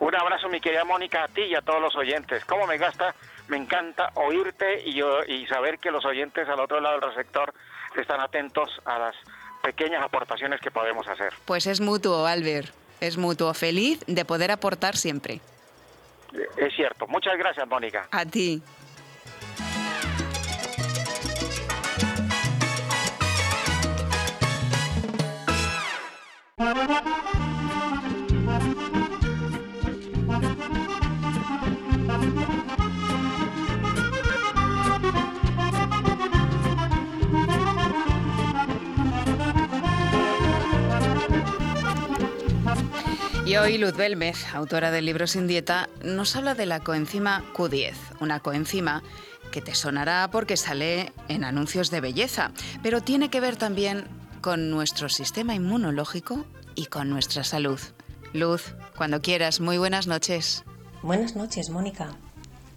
Un 0.00 0.14
abrazo, 0.16 0.48
mi 0.48 0.60
querida 0.60 0.84
Mónica, 0.84 1.24
a 1.24 1.28
ti 1.28 1.42
y 1.42 1.54
a 1.54 1.62
todos 1.62 1.80
los 1.80 1.94
oyentes. 1.94 2.44
¿Cómo 2.44 2.66
me 2.66 2.76
gasta? 2.76 3.14
Me 3.46 3.56
encanta 3.56 4.10
oírte 4.14 4.82
y, 4.84 5.00
y 5.28 5.46
saber 5.46 5.78
que 5.78 5.92
los 5.92 6.04
oyentes 6.04 6.48
al 6.48 6.58
otro 6.58 6.80
lado 6.80 6.98
del 6.98 7.14
sector 7.14 7.54
están 7.96 8.20
atentos 8.20 8.68
a 8.84 8.98
las 8.98 9.14
pequeñas 9.62 10.02
aportaciones 10.02 10.60
que 10.60 10.70
podemos 10.70 11.06
hacer. 11.08 11.32
Pues 11.44 11.66
es 11.66 11.80
mutuo, 11.80 12.26
Albert, 12.26 12.72
es 13.00 13.16
mutuo. 13.16 13.54
Feliz 13.54 14.00
de 14.06 14.24
poder 14.24 14.50
aportar 14.50 14.96
siempre. 14.96 15.40
Es 16.56 16.74
cierto. 16.74 17.06
Muchas 17.06 17.36
gracias, 17.36 17.66
Mónica. 17.68 18.08
A 18.10 18.24
ti. 18.24 18.62
Y 43.52 43.56
hoy 43.58 43.76
Luz 43.76 43.94
Belmez, 43.94 44.46
autora 44.54 44.90
del 44.90 45.04
libro 45.04 45.26
Sin 45.26 45.46
Dieta, 45.46 45.90
nos 46.02 46.36
habla 46.36 46.54
de 46.54 46.64
la 46.64 46.80
coenzima 46.80 47.44
Q10, 47.52 47.92
una 48.20 48.40
coenzima 48.40 49.02
que 49.50 49.60
te 49.60 49.74
sonará 49.74 50.30
porque 50.32 50.56
sale 50.56 51.12
en 51.28 51.44
anuncios 51.44 51.90
de 51.90 52.00
belleza, 52.00 52.52
pero 52.82 53.02
tiene 53.02 53.28
que 53.28 53.40
ver 53.40 53.56
también 53.56 54.06
con 54.40 54.70
nuestro 54.70 55.10
sistema 55.10 55.54
inmunológico 55.54 56.46
y 56.74 56.86
con 56.86 57.10
nuestra 57.10 57.44
salud. 57.44 57.78
Luz, 58.32 58.74
cuando 58.96 59.20
quieras, 59.20 59.60
muy 59.60 59.76
buenas 59.76 60.06
noches. 60.06 60.64
Buenas 61.02 61.36
noches, 61.36 61.68
Mónica. 61.68 62.08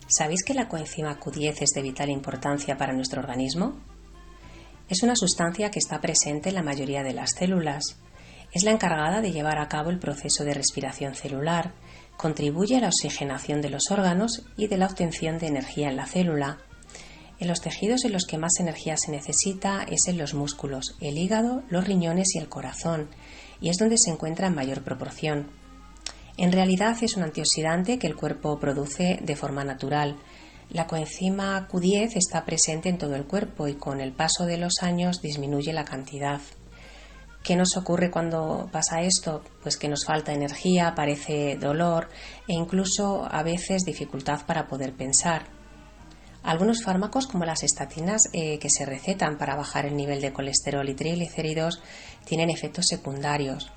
¿Sabéis 0.08 0.44
que 0.44 0.56
la 0.56 0.68
coenzima 0.68 1.18
Q10 1.18 1.56
es 1.62 1.70
de 1.70 1.84
vital 1.84 2.10
importancia 2.10 2.78
para 2.78 2.92
nuestro 2.92 3.22
organismo? 3.22 3.80
Es 4.90 5.04
una 5.04 5.16
sustancia 5.16 5.72
que 5.72 5.80
está 5.80 6.02
presente 6.02 6.50
en 6.50 6.56
la 6.56 6.64
mayoría 6.64 7.02
de 7.02 7.14
las 7.14 7.32
células 7.32 7.96
es 8.56 8.64
la 8.64 8.72
encargada 8.72 9.20
de 9.20 9.34
llevar 9.34 9.60
a 9.60 9.68
cabo 9.68 9.90
el 9.90 10.00
proceso 10.00 10.46
de 10.46 10.54
respiración 10.54 11.14
celular, 11.14 11.74
contribuye 12.16 12.78
a 12.78 12.80
la 12.80 12.88
oxigenación 12.88 13.62
de 13.62 13.70
los 13.70 13.92
órganos 13.92 14.44
y 14.56 14.68
de 14.68 14.78
la 14.78 14.86
obtención 14.86 15.40
de 15.40 15.48
energía 15.48 15.90
en 15.90 15.98
la 15.98 16.06
célula. 16.06 16.60
En 17.38 17.50
los 17.50 17.60
tejidos 17.60 18.06
en 18.06 18.14
los 18.14 18.26
que 18.26 18.38
más 18.38 18.54
energía 18.62 18.96
se 18.96 19.12
necesita 19.12 19.84
es 19.84 20.08
en 20.08 20.18
los 20.18 20.34
músculos, 20.34 20.96
el 21.02 21.18
hígado, 21.18 21.64
los 21.68 21.86
riñones 21.86 22.34
y 22.34 22.40
el 22.40 22.48
corazón, 22.48 23.10
y 23.60 23.68
es 23.68 23.78
donde 23.78 23.98
se 23.98 24.10
encuentra 24.10 24.48
en 24.48 24.56
mayor 24.56 24.86
proporción. 24.86 25.52
En 26.38 26.54
realidad 26.54 26.96
es 27.02 27.18
un 27.18 27.24
antioxidante 27.24 28.00
que 28.00 28.08
el 28.08 28.16
cuerpo 28.16 28.58
produce 28.58 29.20
de 29.22 29.36
forma 29.36 29.66
natural. 29.66 30.16
La 30.70 30.88
coenzima 30.88 31.68
Q10 31.68 32.16
está 32.16 32.46
presente 32.46 32.88
en 32.88 33.00
todo 33.00 33.16
el 33.16 33.26
cuerpo 33.26 33.68
y 33.68 33.74
con 33.74 34.00
el 34.00 34.14
paso 34.14 34.46
de 34.46 34.58
los 34.58 34.82
años 34.82 35.22
disminuye 35.22 35.74
la 35.74 35.84
cantidad. 35.84 36.40
¿Qué 37.46 37.56
nos 37.56 37.78
ocurre 37.78 38.10
cuando 38.10 38.70
pasa 38.72 39.04
esto? 39.04 39.44
Pues 39.62 39.78
que 39.78 39.88
nos 39.88 40.04
falta 40.04 40.34
energía, 40.34 40.88
aparece 40.88 41.58
dolor 41.58 42.10
e 42.48 42.54
incluso 42.54 43.24
a 43.30 43.44
veces 43.44 43.84
dificultad 43.86 44.48
para 44.48 44.68
poder 44.68 44.96
pensar. 44.96 45.46
Algunos 46.42 46.82
fármacos 46.84 47.28
como 47.28 47.46
las 47.46 47.62
estatinas 47.62 48.30
eh, 48.34 48.58
que 48.58 48.72
se 48.72 48.84
recetan 48.84 49.38
para 49.38 49.56
bajar 49.56 49.86
el 49.86 49.96
nivel 49.96 50.22
de 50.22 50.34
colesterol 50.34 50.90
y 50.90 50.96
triglicéridos 50.96 51.84
tienen 52.26 52.50
efectos 52.50 52.88
secundarios. 52.88 53.72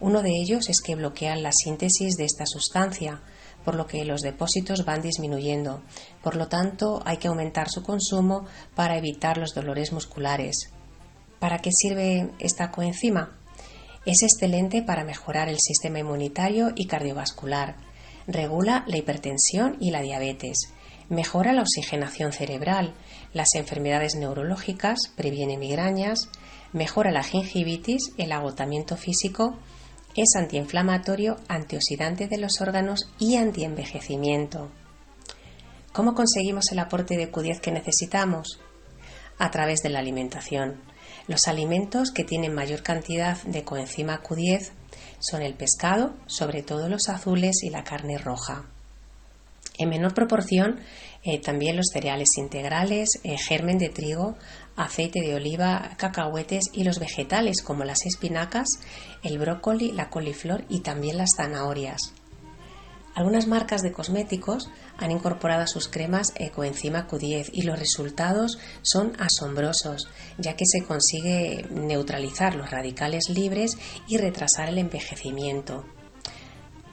Uno 0.00 0.22
de 0.22 0.30
ellos 0.30 0.70
es 0.70 0.80
que 0.80 0.94
bloquean 0.94 1.42
la 1.42 1.52
síntesis 1.52 2.16
de 2.16 2.24
esta 2.24 2.46
sustancia, 2.46 3.20
por 3.62 3.74
lo 3.74 3.86
que 3.86 4.06
los 4.06 4.22
depósitos 4.22 4.86
van 4.86 5.02
disminuyendo. 5.02 5.82
Por 6.22 6.34
lo 6.36 6.48
tanto, 6.48 7.02
hay 7.04 7.18
que 7.18 7.28
aumentar 7.28 7.68
su 7.68 7.82
consumo 7.82 8.46
para 8.74 8.96
evitar 8.96 9.36
los 9.36 9.52
dolores 9.52 9.92
musculares. 9.92 10.71
¿Para 11.42 11.58
qué 11.58 11.72
sirve 11.72 12.30
esta 12.38 12.70
coenzima? 12.70 13.32
Es 14.06 14.22
excelente 14.22 14.80
para 14.80 15.02
mejorar 15.02 15.48
el 15.48 15.58
sistema 15.58 15.98
inmunitario 15.98 16.70
y 16.76 16.86
cardiovascular. 16.86 17.74
Regula 18.28 18.84
la 18.86 18.96
hipertensión 18.98 19.76
y 19.80 19.90
la 19.90 20.02
diabetes. 20.02 20.72
Mejora 21.08 21.52
la 21.52 21.62
oxigenación 21.62 22.32
cerebral, 22.32 22.94
las 23.34 23.56
enfermedades 23.56 24.14
neurológicas, 24.14 25.08
previene 25.16 25.58
migrañas, 25.58 26.28
mejora 26.72 27.10
la 27.10 27.24
gingivitis, 27.24 28.12
el 28.18 28.30
agotamiento 28.30 28.96
físico, 28.96 29.56
es 30.14 30.36
antiinflamatorio, 30.36 31.38
antioxidante 31.48 32.28
de 32.28 32.38
los 32.38 32.60
órganos 32.60 33.10
y 33.18 33.34
antienvejecimiento. 33.34 34.70
¿Cómo 35.92 36.14
conseguimos 36.14 36.70
el 36.70 36.78
aporte 36.78 37.16
de 37.16 37.32
Q10 37.32 37.58
que 37.58 37.72
necesitamos? 37.72 38.60
A 39.40 39.50
través 39.50 39.80
de 39.82 39.88
la 39.88 39.98
alimentación. 39.98 40.91
Los 41.28 41.46
alimentos 41.48 42.10
que 42.10 42.24
tienen 42.24 42.54
mayor 42.54 42.82
cantidad 42.82 43.40
de 43.42 43.64
coenzima 43.64 44.22
Q10 44.22 44.70
son 45.20 45.42
el 45.42 45.54
pescado, 45.54 46.14
sobre 46.26 46.62
todo 46.62 46.88
los 46.88 47.08
azules 47.08 47.62
y 47.62 47.70
la 47.70 47.84
carne 47.84 48.18
roja. 48.18 48.64
En 49.78 49.88
menor 49.88 50.14
proporción, 50.14 50.80
eh, 51.24 51.40
también 51.40 51.76
los 51.76 51.86
cereales 51.92 52.36
integrales, 52.36 53.08
eh, 53.24 53.36
germen 53.38 53.78
de 53.78 53.88
trigo, 53.88 54.36
aceite 54.76 55.20
de 55.20 55.34
oliva, 55.34 55.92
cacahuetes 55.96 56.64
y 56.72 56.84
los 56.84 56.98
vegetales 56.98 57.62
como 57.62 57.84
las 57.84 58.04
espinacas, 58.04 58.66
el 59.22 59.38
brócoli, 59.38 59.92
la 59.92 60.10
coliflor 60.10 60.64
y 60.68 60.80
también 60.80 61.18
las 61.18 61.30
zanahorias. 61.36 62.12
Algunas 63.14 63.46
marcas 63.46 63.82
de 63.82 63.92
cosméticos 63.92 64.70
han 64.96 65.10
incorporado 65.10 65.62
a 65.62 65.66
sus 65.66 65.88
cremas 65.88 66.32
ecoenzima 66.36 67.06
Q10 67.06 67.50
y 67.52 67.62
los 67.62 67.78
resultados 67.78 68.58
son 68.80 69.12
asombrosos, 69.18 70.08
ya 70.38 70.56
que 70.56 70.64
se 70.66 70.84
consigue 70.84 71.66
neutralizar 71.70 72.54
los 72.54 72.70
radicales 72.70 73.28
libres 73.28 73.76
y 74.08 74.16
retrasar 74.16 74.70
el 74.70 74.78
envejecimiento. 74.78 75.84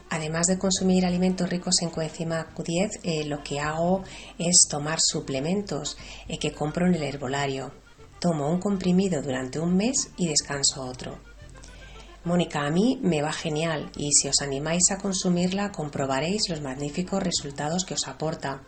Además 0.09 0.47
de 0.47 0.57
consumir 0.57 1.05
alimentos 1.05 1.49
ricos 1.49 1.81
en 1.81 1.89
coenzima 1.89 2.47
Q10, 2.53 2.99
eh, 3.03 3.25
lo 3.25 3.41
que 3.43 3.59
hago 3.59 4.03
es 4.39 4.67
tomar 4.69 4.99
suplementos 4.99 5.97
eh, 6.27 6.37
que 6.37 6.51
compro 6.51 6.87
en 6.87 6.95
el 6.95 7.03
herbolario. 7.03 7.71
Tomo 8.19 8.49
un 8.49 8.59
comprimido 8.59 9.21
durante 9.21 9.59
un 9.59 9.77
mes 9.77 10.09
y 10.17 10.27
descanso 10.27 10.83
otro. 10.83 11.28
Mónica, 12.23 12.65
a 12.65 12.69
mí 12.69 12.99
me 13.01 13.21
va 13.21 13.31
genial 13.31 13.91
y 13.95 14.11
si 14.11 14.27
os 14.27 14.41
animáis 14.41 14.91
a 14.91 14.97
consumirla 14.97 15.71
comprobaréis 15.71 16.49
los 16.49 16.61
magníficos 16.61 17.23
resultados 17.23 17.85
que 17.85 17.93
os 17.93 18.07
aporta. 18.07 18.63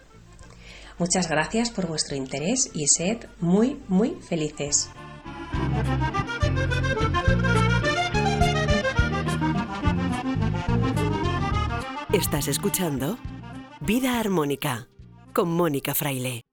Muchas 0.98 1.28
gracias 1.28 1.72
por 1.72 1.88
vuestro 1.88 2.16
interés 2.16 2.70
y 2.74 2.86
sed 2.88 3.26
muy, 3.40 3.82
muy 3.88 4.16
felices. 4.22 4.90
Estás 12.14 12.48
escuchando 12.48 13.18
Vida 13.80 14.20
Armónica 14.20 14.90
con 15.34 15.50
Mónica 15.50 15.96
Fraile. 15.96 16.51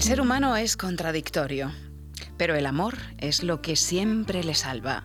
El 0.00 0.06
ser 0.06 0.22
humano 0.22 0.56
es 0.56 0.78
contradictorio, 0.78 1.72
pero 2.38 2.54
el 2.54 2.64
amor 2.64 2.96
es 3.18 3.42
lo 3.42 3.60
que 3.60 3.76
siempre 3.76 4.42
le 4.42 4.54
salva. 4.54 5.04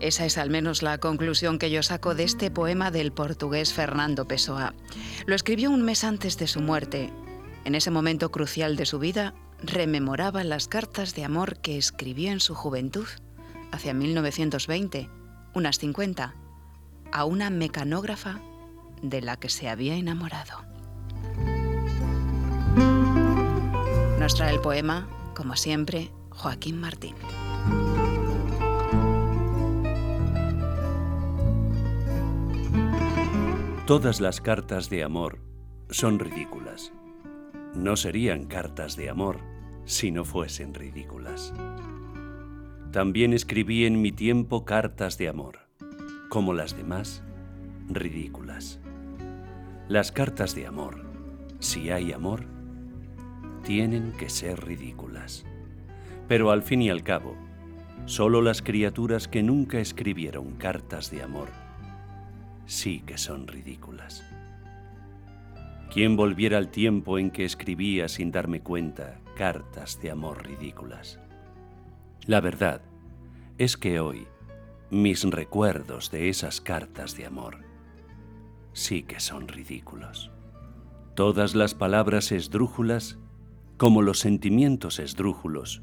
Esa 0.00 0.24
es 0.24 0.38
al 0.38 0.48
menos 0.48 0.82
la 0.82 0.96
conclusión 0.96 1.58
que 1.58 1.70
yo 1.70 1.82
saco 1.82 2.14
de 2.14 2.24
este 2.24 2.50
poema 2.50 2.90
del 2.90 3.12
portugués 3.12 3.74
Fernando 3.74 4.26
Pessoa. 4.26 4.72
Lo 5.26 5.34
escribió 5.34 5.70
un 5.70 5.82
mes 5.82 6.04
antes 6.04 6.38
de 6.38 6.46
su 6.46 6.62
muerte. 6.62 7.12
En 7.66 7.74
ese 7.74 7.90
momento 7.90 8.30
crucial 8.30 8.76
de 8.76 8.86
su 8.86 8.98
vida, 8.98 9.34
rememoraba 9.62 10.42
las 10.42 10.68
cartas 10.68 11.14
de 11.14 11.24
amor 11.24 11.58
que 11.58 11.76
escribió 11.76 12.32
en 12.32 12.40
su 12.40 12.54
juventud, 12.54 13.08
hacia 13.72 13.92
1920, 13.92 15.10
unas 15.52 15.78
50, 15.78 16.34
a 17.12 17.24
una 17.26 17.50
mecanógrafa 17.50 18.40
de 19.02 19.20
la 19.20 19.36
que 19.36 19.50
se 19.50 19.68
había 19.68 19.96
enamorado. 19.96 20.64
Nos 24.30 24.40
el 24.42 24.60
poema, 24.60 25.08
como 25.34 25.56
siempre, 25.56 26.12
Joaquín 26.30 26.78
Martín. 26.80 27.16
Todas 33.88 34.20
las 34.20 34.40
cartas 34.40 34.88
de 34.88 35.02
amor 35.02 35.40
son 35.88 36.20
ridículas. 36.20 36.92
No 37.74 37.96
serían 37.96 38.44
cartas 38.44 38.94
de 38.94 39.10
amor 39.10 39.40
si 39.84 40.12
no 40.12 40.24
fuesen 40.24 40.74
ridículas. 40.74 41.52
También 42.92 43.32
escribí 43.32 43.84
en 43.84 44.00
mi 44.00 44.12
tiempo 44.12 44.64
cartas 44.64 45.18
de 45.18 45.28
amor, 45.28 45.58
como 46.28 46.54
las 46.54 46.76
demás, 46.76 47.24
ridículas. 47.88 48.78
Las 49.88 50.12
cartas 50.12 50.54
de 50.54 50.68
amor, 50.68 51.04
si 51.58 51.90
hay 51.90 52.12
amor, 52.12 52.59
tienen 53.62 54.12
que 54.12 54.30
ser 54.30 54.64
ridículas. 54.64 55.44
Pero 56.28 56.50
al 56.50 56.62
fin 56.62 56.82
y 56.82 56.90
al 56.90 57.02
cabo, 57.02 57.36
solo 58.06 58.42
las 58.42 58.62
criaturas 58.62 59.28
que 59.28 59.42
nunca 59.42 59.80
escribieron 59.80 60.56
cartas 60.56 61.10
de 61.10 61.22
amor 61.22 61.48
sí 62.70 63.02
que 63.04 63.18
son 63.18 63.48
ridículas. 63.48 64.24
¿Quién 65.92 66.16
volviera 66.16 66.56
al 66.56 66.70
tiempo 66.70 67.18
en 67.18 67.32
que 67.32 67.44
escribía 67.44 68.06
sin 68.06 68.30
darme 68.30 68.60
cuenta 68.60 69.20
cartas 69.36 70.00
de 70.00 70.12
amor 70.12 70.46
ridículas? 70.46 71.18
La 72.26 72.40
verdad 72.40 72.80
es 73.58 73.76
que 73.76 73.98
hoy 73.98 74.28
mis 74.88 75.24
recuerdos 75.24 76.12
de 76.12 76.28
esas 76.28 76.60
cartas 76.60 77.16
de 77.16 77.26
amor 77.26 77.58
sí 78.72 79.02
que 79.02 79.18
son 79.18 79.48
ridículos. 79.48 80.30
Todas 81.16 81.56
las 81.56 81.74
palabras 81.74 82.30
esdrújulas 82.30 83.18
como 83.80 84.02
los 84.02 84.18
sentimientos 84.18 84.98
esdrújulos, 84.98 85.80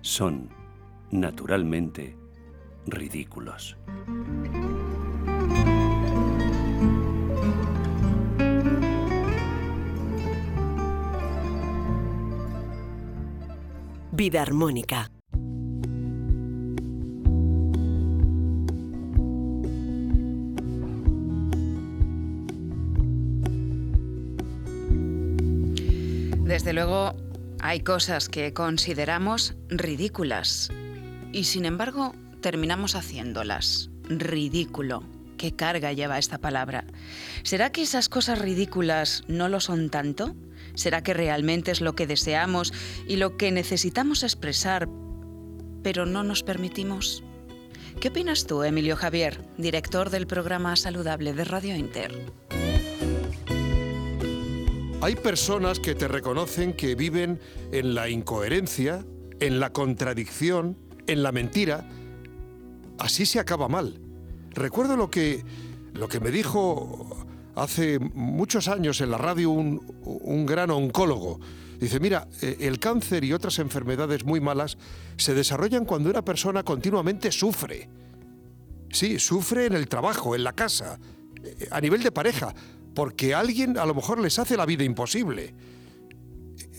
son, 0.00 0.48
naturalmente, 1.12 2.16
ridículos. 2.86 3.76
Vida 14.10 14.42
armónica. 14.42 15.12
Desde 26.42 26.72
luego, 26.72 27.14
hay 27.66 27.80
cosas 27.80 28.28
que 28.28 28.52
consideramos 28.52 29.56
ridículas 29.68 30.70
y 31.32 31.44
sin 31.44 31.64
embargo 31.64 32.14
terminamos 32.40 32.94
haciéndolas. 32.94 33.90
Ridículo. 34.04 35.02
¿Qué 35.36 35.50
carga 35.50 35.92
lleva 35.92 36.20
esta 36.20 36.38
palabra? 36.38 36.84
¿Será 37.42 37.72
que 37.72 37.82
esas 37.82 38.08
cosas 38.08 38.38
ridículas 38.38 39.24
no 39.26 39.48
lo 39.48 39.58
son 39.58 39.90
tanto? 39.90 40.36
¿Será 40.74 41.02
que 41.02 41.12
realmente 41.12 41.72
es 41.72 41.80
lo 41.80 41.96
que 41.96 42.06
deseamos 42.06 42.72
y 43.08 43.16
lo 43.16 43.36
que 43.36 43.50
necesitamos 43.50 44.22
expresar, 44.22 44.88
pero 45.82 46.06
no 46.06 46.22
nos 46.22 46.44
permitimos? 46.44 47.24
¿Qué 47.98 48.08
opinas 48.08 48.46
tú, 48.46 48.62
Emilio 48.62 48.94
Javier, 48.94 49.40
director 49.58 50.10
del 50.10 50.28
programa 50.28 50.76
Saludable 50.76 51.32
de 51.32 51.44
Radio 51.44 51.74
Inter? 51.74 52.14
Hay 55.06 55.14
personas 55.14 55.78
que 55.78 55.94
te 55.94 56.08
reconocen 56.08 56.72
que 56.72 56.96
viven 56.96 57.38
en 57.70 57.94
la 57.94 58.08
incoherencia, 58.08 59.06
en 59.38 59.60
la 59.60 59.72
contradicción, 59.72 60.76
en 61.06 61.22
la 61.22 61.30
mentira. 61.30 61.88
Así 62.98 63.24
se 63.24 63.38
acaba 63.38 63.68
mal. 63.68 64.00
Recuerdo 64.50 64.96
lo 64.96 65.08
que, 65.08 65.44
lo 65.92 66.08
que 66.08 66.18
me 66.18 66.32
dijo 66.32 67.24
hace 67.54 68.00
muchos 68.00 68.66
años 68.66 69.00
en 69.00 69.12
la 69.12 69.18
radio 69.18 69.50
un, 69.50 69.80
un 70.02 70.44
gran 70.44 70.72
oncólogo. 70.72 71.38
Dice, 71.78 72.00
mira, 72.00 72.26
eh, 72.42 72.56
el 72.62 72.80
cáncer 72.80 73.22
y 73.22 73.32
otras 73.32 73.60
enfermedades 73.60 74.24
muy 74.24 74.40
malas 74.40 74.76
se 75.18 75.34
desarrollan 75.34 75.84
cuando 75.84 76.10
una 76.10 76.24
persona 76.24 76.64
continuamente 76.64 77.30
sufre. 77.30 77.88
Sí, 78.90 79.20
sufre 79.20 79.66
en 79.66 79.74
el 79.74 79.86
trabajo, 79.86 80.34
en 80.34 80.42
la 80.42 80.52
casa, 80.52 80.98
eh, 81.44 81.68
a 81.70 81.80
nivel 81.80 82.02
de 82.02 82.10
pareja, 82.10 82.52
porque 82.96 83.34
alguien 83.34 83.76
a 83.76 83.84
lo 83.84 83.94
mejor 83.94 84.18
les 84.18 84.38
hace 84.38 84.56
la 84.56 84.64
vida 84.64 84.82
imposible. 84.82 85.52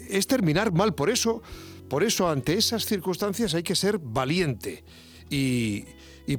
Es 0.10 0.26
terminar 0.26 0.74
mal, 0.74 0.96
por 0.96 1.12
eso, 1.12 1.44
por 1.88 2.04
eso 2.04 2.28
ante 2.28 2.56
esas 2.56 2.88
circunstancias 2.88 3.54
hay 3.54 3.62
que 3.62 3.76
ser 3.76 4.00
valiente 4.00 4.84
y, 5.30 5.86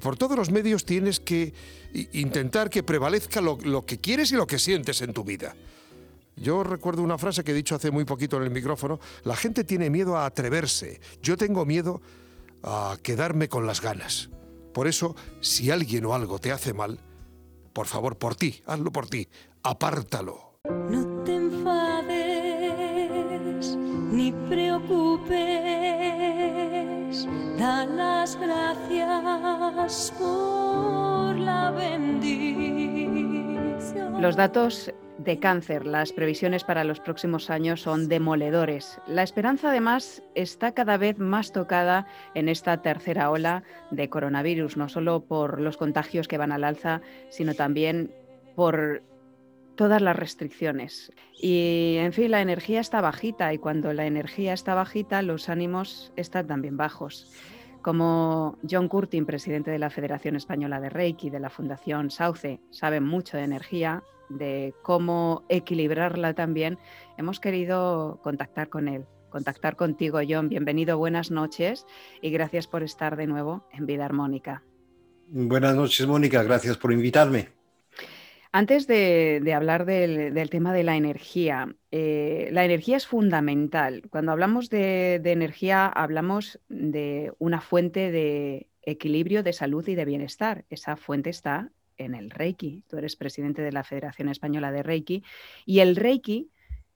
por 0.01 0.19
todos 0.19 0.37
los 0.37 0.51
medios 0.51 0.85
tienes 0.85 1.21
que 1.21 1.55
intentar 2.13 2.71
que 2.71 2.83
prevalezca 2.83 3.41
lo, 3.41 3.57
lo 3.63 3.87
que 3.87 4.01
quieres 4.01 4.33
y 4.33 4.35
lo 4.35 4.49
que 4.49 4.59
sientes 4.59 5.01
en 5.01 5.13
tu 5.13 5.23
vida. 5.23 5.55
Yo 6.35 6.65
recuerdo 6.65 7.03
una 7.03 7.17
frase 7.17 7.45
que 7.45 7.53
he 7.53 7.55
dicho 7.55 7.77
hace 7.77 7.93
muy 7.93 8.05
poquito 8.05 8.37
en 8.37 8.43
el 8.43 8.51
micrófono, 8.51 8.99
la 9.23 9.37
gente 9.37 9.63
tiene 9.63 9.91
miedo 9.91 10.17
a 10.17 10.27
atreverse, 10.27 11.01
yo 11.23 11.37
tengo 11.37 11.65
miedo 11.65 12.03
a 12.65 12.99
quedarme 13.01 13.49
con 13.49 13.65
las 13.65 13.81
ganas. 13.81 14.29
Por 14.75 14.89
eso, 14.89 15.15
si 15.41 15.71
alguien 15.71 16.05
o 16.05 16.15
algo 16.15 16.41
te 16.41 16.51
hace 16.51 16.75
mal, 16.75 16.99
por 17.73 17.87
favor, 17.87 18.19
por 18.19 18.35
ti, 18.35 18.61
hazlo 18.67 18.91
por 18.91 19.09
ti, 19.09 19.29
apártalo. 19.63 20.55
No 20.65 21.23
te 21.25 21.37
enfades 21.37 22.19
ni 24.11 24.33
preocupes, 24.49 25.39
da 27.59 27.85
las 27.87 28.37
gracias 28.37 30.13
por 30.19 31.37
la 31.37 31.71
bendición. 31.71 32.49
Los 34.21 34.37
datos 34.37 34.93
de 35.19 35.39
cáncer, 35.39 35.87
las 35.87 36.13
previsiones 36.13 36.65
para 36.65 36.85
los 36.85 37.01
próximos 37.01 37.51
años 37.51 37.83
son 37.83 38.09
demoledores. 38.09 39.01
La 39.07 39.23
esperanza 39.23 39.71
además 39.71 40.23
está 40.35 40.73
cada 40.73 40.97
vez 40.97 41.19
más 41.19 41.53
tocada 41.53 42.07
en 42.35 42.49
esta 42.49 42.83
tercera 42.83 43.31
ola 43.31 43.63
de 43.91 44.09
coronavirus, 44.09 44.77
no 44.77 44.89
solo 44.89 45.21
por 45.21 45.61
los 45.61 45.77
contagios 45.77 46.29
que 46.29 46.39
van 46.39 46.53
al 46.53 46.65
alza, 46.65 47.03
sino 47.31 47.55
también 47.55 48.15
por 48.55 49.03
todas 49.79 50.03
las 50.03 50.17
restricciones. 50.17 51.13
Y 51.41 51.95
en 51.99 52.13
fin, 52.13 52.33
la 52.33 52.43
energía 52.43 52.81
está 52.81 53.01
bajita 53.01 53.55
y 53.55 53.59
cuando 53.59 53.93
la 53.93 54.07
energía 54.07 54.53
está 54.53 54.75
bajita, 54.75 55.23
los 55.23 55.49
ánimos 55.49 56.13
están 56.17 56.49
también 56.49 56.77
bajos. 56.77 57.33
Como 57.81 58.59
John 58.69 58.89
Curtin, 58.89 59.25
presidente 59.25 59.71
de 59.71 59.79
la 59.79 59.89
Federación 59.89 60.35
Española 60.35 60.81
de 60.81 60.91
Reiki, 60.91 61.31
de 61.31 61.39
la 61.39 61.49
Fundación 61.49 62.11
Sauce, 62.11 62.61
sabe 62.71 63.01
mucho 63.01 63.37
de 63.37 63.45
energía, 63.45 64.03
de 64.29 64.75
cómo 64.83 65.45
equilibrarla 65.49 66.35
también, 66.35 66.77
hemos 67.17 67.39
querido 67.39 68.19
contactar 68.25 68.69
con 68.69 68.89
él, 68.89 69.07
contactar 69.31 69.77
contigo, 69.77 70.19
John. 70.29 70.49
Bienvenido, 70.49 70.99
buenas 70.99 71.31
noches 71.31 71.87
y 72.21 72.31
gracias 72.31 72.67
por 72.67 72.83
estar 72.83 73.17
de 73.17 73.29
nuevo 73.29 73.65
en 73.73 73.87
Vida 73.87 74.07
Armónica. 74.07 74.65
Buenas 75.29 75.77
noches, 75.77 76.05
Mónica, 76.05 76.43
gracias 76.43 76.77
por 76.77 76.93
invitarme. 76.93 77.58
Antes 78.51 78.87
de, 78.87 79.53
hablar 79.55 79.85
del, 79.85 80.51
tema 80.51 80.73
de 80.73 80.85
la 80.85 80.97
energía, 80.97 81.75
eh, 81.91 82.49
la 82.53 82.65
energía 82.65 82.97
es 82.97 83.07
fundamental. 83.07 84.03
Cuando 84.11 84.33
hablamos 84.33 84.71
de 84.71 85.17
energía, 85.17 85.87
hablamos 85.87 86.59
de 86.69 87.33
una 87.39 87.61
fuente 87.61 88.11
de 88.11 88.69
equilibrio, 88.83 89.43
de 89.43 89.53
salud 89.53 89.87
y 89.87 89.95
de 89.95 90.05
bienestar. 90.05 90.65
Esa 90.71 90.97
fuente 90.97 91.31
está 91.31 91.71
en 91.99 92.15
el 92.15 92.31
Reiki. 92.31 92.85
Tú 92.89 92.97
eres 92.97 93.17
presidente 93.17 93.63
de 93.63 93.73
la 93.73 93.85
Federación 93.85 94.29
Española 94.29 94.73
de 94.73 94.83
Reiki. 94.83 95.23
Y 95.67 95.81
el 95.81 95.97
Reiki, 95.97 96.51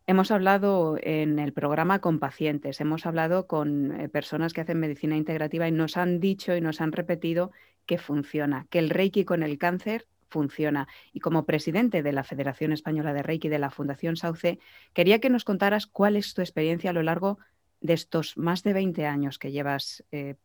hemos 0.06 0.30
hablado 0.30 0.96
en 1.00 1.38
el 1.38 1.52
programa 1.52 2.00
con 2.00 2.18
pacientes, 2.18 2.80
hemos 2.80 3.04
hablado 3.04 3.46
con 3.46 4.00
eh, 4.00 4.08
personas 4.08 4.52
que 4.52 4.62
hacen 4.62 4.80
medicina 4.80 5.16
integrativa 5.16 5.68
y 5.68 5.72
nos 5.72 5.96
han 5.96 6.20
dicho 6.20 6.56
y 6.56 6.60
nos 6.60 6.80
han 6.80 6.92
repetido 6.92 7.50
que 7.86 7.98
funciona, 7.98 8.66
que 8.70 8.78
el 8.78 8.90
Reiki 8.90 9.24
con 9.24 9.42
el 9.42 9.58
cáncer 9.58 10.06
funciona. 10.32 10.88
Y 11.12 11.20
como 11.20 11.44
presidente 11.44 12.02
de 12.02 12.12
la 12.12 12.24
Federación 12.24 12.72
Española 12.72 13.12
de 13.12 13.22
Reiki 13.22 13.48
de 13.48 13.58
la 13.58 13.70
Fundación 13.70 14.16
Sauce, 14.16 14.58
quería 14.94 15.20
que 15.20 15.30
nos 15.30 15.44
contaras 15.44 15.86
cuál 15.86 16.16
es 16.16 16.34
tu 16.34 16.40
experiencia 16.40 16.90
a 16.90 16.94
lo 16.94 17.02
largo 17.02 17.38
de 17.80 17.92
estos 17.92 18.36
más 18.36 18.62
de 18.62 18.72
20 18.72 19.06
años 19.06 19.38
que 19.38 19.52
llevas 19.52 20.02
eh, 20.10 20.36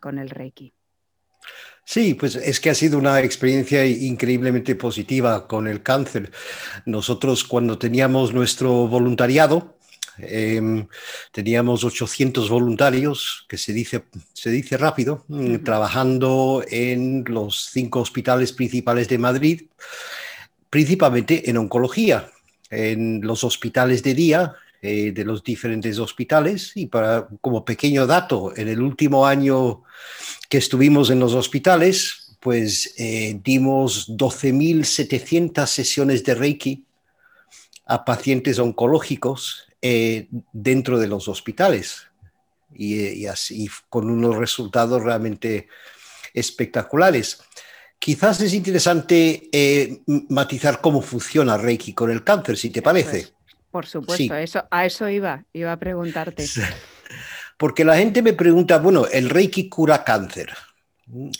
con 0.00 0.18
el 0.18 0.30
Reiki. 0.30 0.72
Sí, 1.84 2.14
pues 2.14 2.36
es 2.36 2.60
que 2.60 2.70
ha 2.70 2.74
sido 2.74 2.96
una 2.96 3.20
experiencia 3.20 3.84
increíblemente 3.84 4.74
positiva 4.74 5.46
con 5.46 5.66
el 5.66 5.82
cáncer. 5.82 6.30
Nosotros 6.86 7.44
cuando 7.44 7.76
teníamos 7.76 8.32
nuestro 8.32 8.88
voluntariado, 8.88 9.76
em, 10.18 10.86
teníamos 11.32 11.84
800 11.84 12.48
voluntarios, 12.48 13.46
que 13.48 13.58
se 13.58 13.72
dice, 13.72 14.04
se 14.32 14.50
dice 14.50 14.76
rápido, 14.76 15.24
mm, 15.28 15.56
trabajando 15.64 16.64
en 16.68 17.24
los 17.26 17.70
cinco 17.72 18.00
hospitales 18.00 18.52
principales 18.52 19.08
de 19.08 19.18
Madrid, 19.18 19.62
principalmente 20.70 21.48
en 21.48 21.56
oncología, 21.56 22.30
en 22.70 23.20
los 23.22 23.44
hospitales 23.44 24.02
de 24.02 24.14
día, 24.14 24.54
eh, 24.86 25.12
de 25.12 25.24
los 25.24 25.42
diferentes 25.42 25.98
hospitales. 25.98 26.72
Y 26.74 26.86
para, 26.86 27.26
como 27.40 27.64
pequeño 27.64 28.06
dato, 28.06 28.52
en 28.54 28.68
el 28.68 28.82
último 28.82 29.26
año 29.26 29.82
que 30.50 30.58
estuvimos 30.58 31.08
en 31.08 31.20
los 31.20 31.32
hospitales, 31.32 32.36
pues 32.38 32.94
eh, 32.98 33.40
dimos 33.42 34.10
12.700 34.10 35.66
sesiones 35.66 36.22
de 36.22 36.34
Reiki 36.34 36.84
a 37.86 38.04
pacientes 38.04 38.58
oncológicos 38.58 39.64
eh, 39.86 40.28
dentro 40.52 40.98
de 40.98 41.06
los 41.06 41.28
hospitales. 41.28 42.08
Y, 42.74 43.26
así 43.26 43.68
con 43.88 44.10
unos 44.10 44.36
resultados 44.36 45.02
realmente 45.02 45.68
espectaculares. 46.32 47.40
Quizás 47.98 48.40
es 48.40 48.52
interesante 48.52 49.50
matizar 50.28 50.80
cómo 50.80 51.00
funciona 51.00 51.56
Reiki 51.56 51.92
con 51.92 52.10
el 52.10 52.24
cáncer, 52.24 52.56
si 52.56 52.70
te 52.70 52.82
parece. 52.82 53.28
Por 53.70 53.86
supuesto, 53.86 54.34
eso, 54.34 54.66
a 54.70 54.86
eso 54.86 55.08
iba, 55.08 55.44
iba 55.52 55.72
a 55.72 55.76
preguntarte. 55.76 56.46
Porque 57.58 57.84
la 57.84 57.96
gente 57.96 58.22
me 58.22 58.32
pregunta, 58.32 58.78
bueno, 58.78 59.06
el 59.06 59.30
Reiki 59.30 59.68
cura 59.68 60.02
cáncer. 60.02 60.50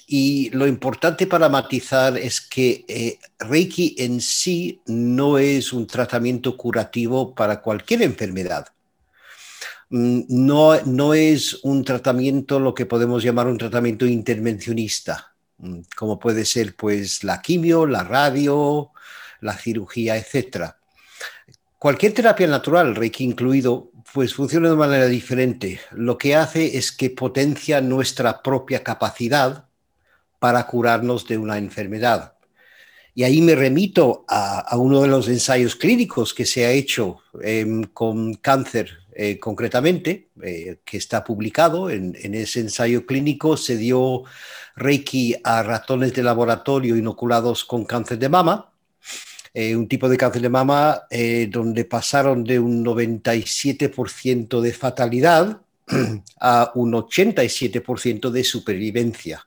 Y 0.06 0.50
lo 0.50 0.66
importante 0.66 1.26
para 1.26 1.48
matizar 1.48 2.18
es 2.18 2.40
que 2.40 2.84
eh, 2.86 3.18
Reiki 3.38 3.96
en 3.98 4.20
sí 4.20 4.80
no 4.86 5.38
es 5.38 5.72
un 5.72 5.86
tratamiento 5.86 6.56
curativo 6.56 7.34
para 7.34 7.60
cualquier 7.60 8.02
enfermedad. 8.02 8.68
Mm, 9.90 10.22
no, 10.28 10.80
no 10.82 11.14
es 11.14 11.62
un 11.64 11.84
tratamiento, 11.84 12.60
lo 12.60 12.74
que 12.74 12.86
podemos 12.86 13.22
llamar 13.22 13.46
un 13.46 13.58
tratamiento 13.58 14.06
intervencionista, 14.06 15.34
mm, 15.58 15.80
como 15.96 16.18
puede 16.18 16.44
ser 16.44 16.76
pues 16.76 17.24
la 17.24 17.40
quimio, 17.40 17.86
la 17.86 18.04
radio, 18.04 18.90
la 19.40 19.56
cirugía, 19.56 20.16
etcétera 20.16 20.78
Cualquier 21.84 22.14
terapia 22.14 22.46
natural, 22.46 22.96
Reiki 22.96 23.24
incluido, 23.24 23.90
pues 24.14 24.32
funciona 24.32 24.70
de 24.70 24.76
manera 24.76 25.08
diferente. 25.08 25.80
Lo 25.90 26.16
que 26.16 26.36
hace 26.36 26.78
es 26.78 26.92
que 26.92 27.10
potencia 27.10 27.80
nuestra 27.80 28.42
propia 28.42 28.84
capacidad 28.84 29.66
para 30.38 30.64
curarnos 30.68 31.26
de 31.26 31.36
una 31.36 31.58
enfermedad. 31.58 32.36
Y 33.12 33.24
ahí 33.24 33.42
me 33.42 33.56
remito 33.56 34.24
a, 34.28 34.76
uno 34.76 35.02
de 35.02 35.08
los 35.08 35.26
ensayos 35.26 35.74
clínicos 35.74 36.32
que 36.32 36.46
se 36.46 36.64
ha 36.64 36.70
hecho 36.70 37.22
em, 37.42 37.82
con 37.82 38.34
cáncer 38.34 38.90
eh, 39.16 39.40
concretamente, 39.40 40.30
eh, 40.40 40.78
que 40.84 40.96
está 40.96 41.24
publicado. 41.24 41.90
En, 41.90 42.16
en, 42.22 42.36
ese 42.36 42.60
ensayo 42.60 43.06
clínico 43.06 43.56
se 43.56 43.76
dio 43.76 44.22
Reiki 44.76 45.34
a 45.42 45.64
ratones 45.64 46.14
de 46.14 46.22
laboratorio 46.22 46.96
inoculados 46.96 47.64
con 47.64 47.84
cáncer 47.84 48.20
de 48.20 48.28
mama 48.28 48.73
eh, 49.56 49.76
un 49.76 49.86
tipo 49.86 50.08
de 50.08 50.16
cáncer 50.16 50.42
de 50.42 50.48
mama 50.48 51.02
eh, 51.08 51.48
donde 51.48 51.84
pasaron 51.84 52.42
de 52.42 52.58
un 52.58 52.84
97% 52.84 54.60
de 54.60 54.72
fatalidad 54.72 55.60
a 56.40 56.72
un 56.74 56.92
87% 56.92 58.30
de 58.30 58.42
supervivencia 58.42 59.46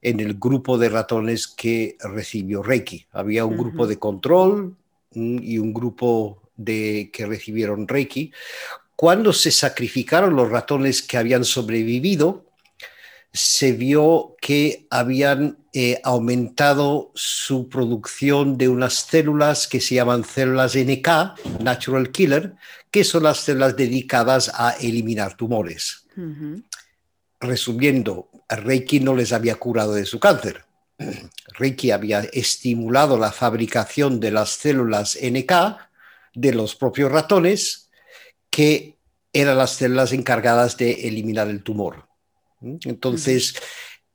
en 0.00 0.18
el 0.18 0.34
grupo 0.34 0.76
de 0.76 0.88
ratones 0.88 1.46
que 1.46 1.96
recibió 2.00 2.64
Reiki. 2.64 3.06
Había 3.12 3.44
un 3.44 3.56
grupo 3.56 3.86
de 3.86 4.00
control 4.00 4.76
mm, 5.14 5.38
y 5.40 5.58
un 5.58 5.72
grupo 5.72 6.42
de 6.56 7.10
que 7.12 7.24
recibieron 7.24 7.86
Reiki. 7.86 8.32
Cuando 8.96 9.32
se 9.32 9.52
sacrificaron 9.52 10.34
los 10.34 10.50
ratones 10.50 11.00
que 11.00 11.16
habían 11.16 11.44
sobrevivido, 11.44 12.44
se 13.32 13.72
vio 13.72 14.36
que 14.40 14.86
habían 14.90 15.58
eh, 15.72 16.00
aumentado 16.04 17.10
su 17.14 17.68
producción 17.68 18.58
de 18.58 18.68
unas 18.68 18.94
células 18.94 19.66
que 19.66 19.80
se 19.80 19.94
llaman 19.94 20.24
células 20.24 20.76
NK, 20.76 21.60
Natural 21.60 22.10
Killer, 22.10 22.54
que 22.90 23.04
son 23.04 23.22
las 23.22 23.38
células 23.38 23.74
dedicadas 23.74 24.52
a 24.54 24.72
eliminar 24.72 25.34
tumores. 25.34 26.06
Resumiendo, 27.40 28.28
Reiki 28.48 29.00
no 29.00 29.14
les 29.14 29.32
había 29.32 29.54
curado 29.54 29.94
de 29.94 30.04
su 30.04 30.20
cáncer. 30.20 30.66
Reiki 31.58 31.90
había 31.90 32.20
estimulado 32.20 33.16
la 33.18 33.32
fabricación 33.32 34.20
de 34.20 34.30
las 34.30 34.50
células 34.50 35.18
NK 35.22 35.52
de 36.34 36.52
los 36.52 36.76
propios 36.76 37.10
ratones, 37.10 37.90
que 38.50 38.98
eran 39.32 39.56
las 39.56 39.70
células 39.70 40.12
encargadas 40.12 40.76
de 40.76 41.08
eliminar 41.08 41.48
el 41.48 41.62
tumor. 41.62 42.11
Entonces, 42.84 43.54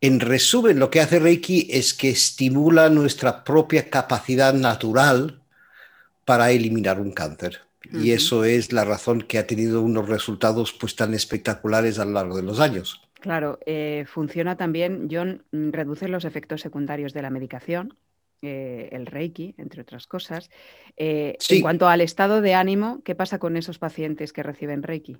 en 0.01 0.19
resumen, 0.19 0.79
lo 0.79 0.89
que 0.89 1.01
hace 1.01 1.19
Reiki 1.19 1.67
es 1.71 1.93
que 1.93 2.09
estimula 2.09 2.89
nuestra 2.89 3.43
propia 3.43 3.89
capacidad 3.89 4.53
natural 4.53 5.41
para 6.25 6.51
eliminar 6.51 6.99
un 6.99 7.11
cáncer. 7.11 7.61
Y 7.93 8.11
eso 8.11 8.43
es 8.43 8.73
la 8.73 8.83
razón 8.83 9.21
que 9.21 9.37
ha 9.37 9.47
tenido 9.47 9.81
unos 9.81 10.09
resultados 10.09 10.73
pues 10.73 10.95
tan 10.95 11.13
espectaculares 11.13 11.99
a 11.99 12.05
lo 12.05 12.11
largo 12.11 12.35
de 12.35 12.43
los 12.43 12.59
años. 12.59 13.01
Claro, 13.19 13.59
eh, 13.65 14.05
funciona 14.07 14.57
también, 14.57 15.07
John, 15.09 15.43
reduce 15.51 16.07
los 16.07 16.25
efectos 16.25 16.61
secundarios 16.61 17.13
de 17.13 17.21
la 17.21 17.29
medicación, 17.29 17.97
eh, 18.41 18.89
el 18.91 19.05
Reiki, 19.05 19.55
entre 19.57 19.81
otras 19.81 20.05
cosas. 20.05 20.49
Eh, 20.97 21.37
en 21.49 21.61
cuanto 21.61 21.87
al 21.87 22.01
estado 22.01 22.41
de 22.41 22.53
ánimo, 22.53 23.01
¿qué 23.03 23.15
pasa 23.15 23.39
con 23.39 23.57
esos 23.57 23.79
pacientes 23.79 24.33
que 24.33 24.43
reciben 24.43 24.83
Reiki? 24.83 25.17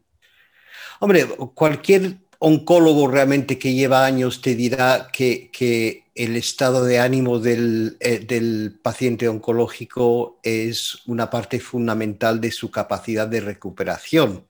Hombre, 1.00 1.26
cualquier 1.56 2.18
oncólogo 2.40 3.08
realmente 3.08 3.58
que 3.58 3.74
lleva 3.74 4.06
años 4.06 4.42
te 4.42 4.56
dirá 4.56 5.10
que, 5.12 6.04
el 6.16 6.36
estado 6.36 6.84
de 6.84 6.98
ánimo 6.98 7.40
eh, 7.46 8.26
del, 8.28 8.80
paciente 8.82 9.28
oncológico 9.28 10.40
es 10.42 10.98
una 11.06 11.30
parte 11.30 11.60
fundamental 11.60 12.42
de 12.42 12.52
su 12.52 12.72
capacidad 12.72 13.28
de 13.28 13.40
recuperación. 13.40 14.44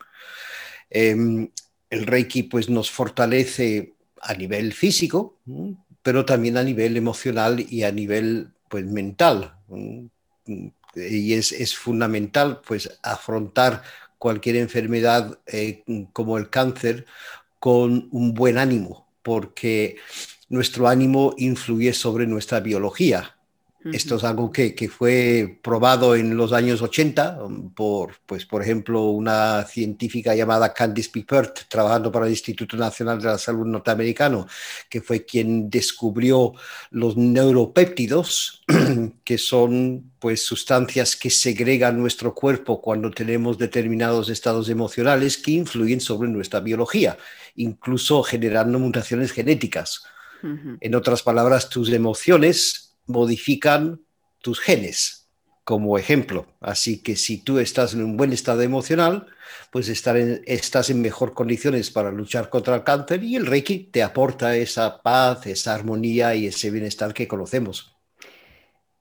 Em, 0.89 1.49
el 1.89 2.05
Reiki 2.05 2.43
pues, 2.43 2.69
nos 2.69 2.89
fortalece 2.89 3.95
a 4.21 4.33
nivel 4.33 4.71
físico, 4.71 5.35
pero 6.01 6.23
también 6.23 6.55
a 6.55 6.63
nivel 6.63 6.95
emocional 6.95 7.59
y 7.59 7.83
a 7.83 7.91
nivel 7.91 8.49
pues, 8.69 8.85
mental. 8.85 9.53
y 10.95 11.33
es, 11.33 11.75
fundamental 11.75 12.61
pues 12.65 12.89
afrontar 13.03 13.83
cualquier 14.17 14.55
enfermedad 14.55 15.38
eh, 15.45 15.83
como 16.13 16.38
el 16.38 16.49
cáncer 16.49 17.05
con 17.59 18.07
un 18.11 18.33
buen 18.33 18.57
ánimo, 18.57 19.07
porque 19.23 19.97
nuestro 20.49 20.87
ánimo 20.87 21.33
influye 21.37 21.93
sobre 21.93 22.27
nuestra 22.27 22.59
biología. 22.59 23.37
Esto 23.93 24.15
es 24.15 24.23
algo 24.23 24.51
que, 24.51 24.89
fue 24.89 25.59
probado 25.61 26.15
en 26.15 26.35
los 26.35 26.51
años 26.51 26.81
80 26.81 27.43
um, 27.43 27.73
por, 27.73 28.15
pues, 28.25 28.45
por 28.45 28.61
ejemplo, 28.61 29.03
una 29.03 29.63
científica 29.63 30.35
llamada 30.35 30.73
Candice 30.73 31.09
Pippert, 31.11 31.67
trabajando 31.69 32.11
para 32.11 32.25
el 32.25 32.31
Instituto 32.31 32.75
Nacional 32.75 33.19
de 33.19 33.27
la 33.27 33.37
Salud 33.37 33.65
norteamericano, 33.65 34.47
que 34.89 34.99
fue 35.01 35.25
quien 35.25 35.69
descubrió 35.69 36.53
los 36.89 37.15
neuropéptidos, 37.15 38.63
que 39.23 39.37
son 39.37 40.11
pues, 40.19 40.43
sustancias 40.43 41.15
que 41.15 41.29
segregan 41.29 41.97
nuestro 41.97 42.33
cuerpo 42.33 42.81
cuando 42.81 43.11
tenemos 43.11 43.57
determinados 43.57 44.29
estados 44.29 44.69
emocionales 44.69 45.37
que 45.37 45.51
influyen 45.51 46.01
sobre 46.01 46.29
nuestra 46.29 46.59
biología, 46.59 47.17
incluso 47.57 48.23
generando 48.23 48.79
mutaciones 48.79 49.33
genéticas. 49.33 50.03
En 50.79 50.95
otras 50.95 51.23
palabras, 51.23 51.67
tus 51.67 51.91
emociones 51.91 52.95
modifican 53.07 54.01
tus 54.41 54.59
genes, 54.59 55.27
como 55.63 55.97
ejemplo. 55.97 56.45
Así 56.61 57.01
que 57.01 57.15
si 57.15 57.43
tú 57.43 57.59
estás 57.59 57.93
en 57.93 58.03
un 58.03 58.15
buen 58.15 58.31
estado 58.31 58.61
emocional, 58.61 59.27
pues 59.71 59.89
estás 59.89 60.89
en 60.89 61.01
mejor 61.01 61.33
condiciones 61.33 61.89
para 61.89 62.11
luchar 62.11 62.49
contra 62.49 62.75
el 62.75 62.83
cáncer 62.83 63.23
y 63.23 63.35
el 63.35 63.47
Reiki 63.47 63.89
te 63.91 64.03
aporta 64.03 64.55
esa 64.55 65.01
paz, 65.01 65.47
esa 65.47 65.73
armonía 65.73 66.35
y 66.35 66.47
ese 66.47 66.71
bienestar 66.71 67.13
que 67.13 67.27
conocemos. 67.27 67.96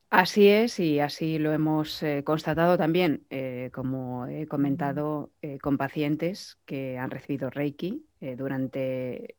Así 0.09 0.49
es, 0.49 0.79
y 0.79 1.01
así 1.01 1.39
lo 1.39 1.53
hemos 1.53 2.03
eh, 2.03 2.23
constatado 2.25 2.79
también, 2.79 3.27
eh, 3.29 3.71
como 3.73 4.27
he 4.27 4.47
comentado, 4.47 5.33
eh, 5.43 5.59
con 5.59 5.77
pacientes 5.79 6.59
que 6.65 6.97
han 6.97 7.11
recibido 7.11 7.51
Reiki 7.51 8.07
durante 8.37 9.37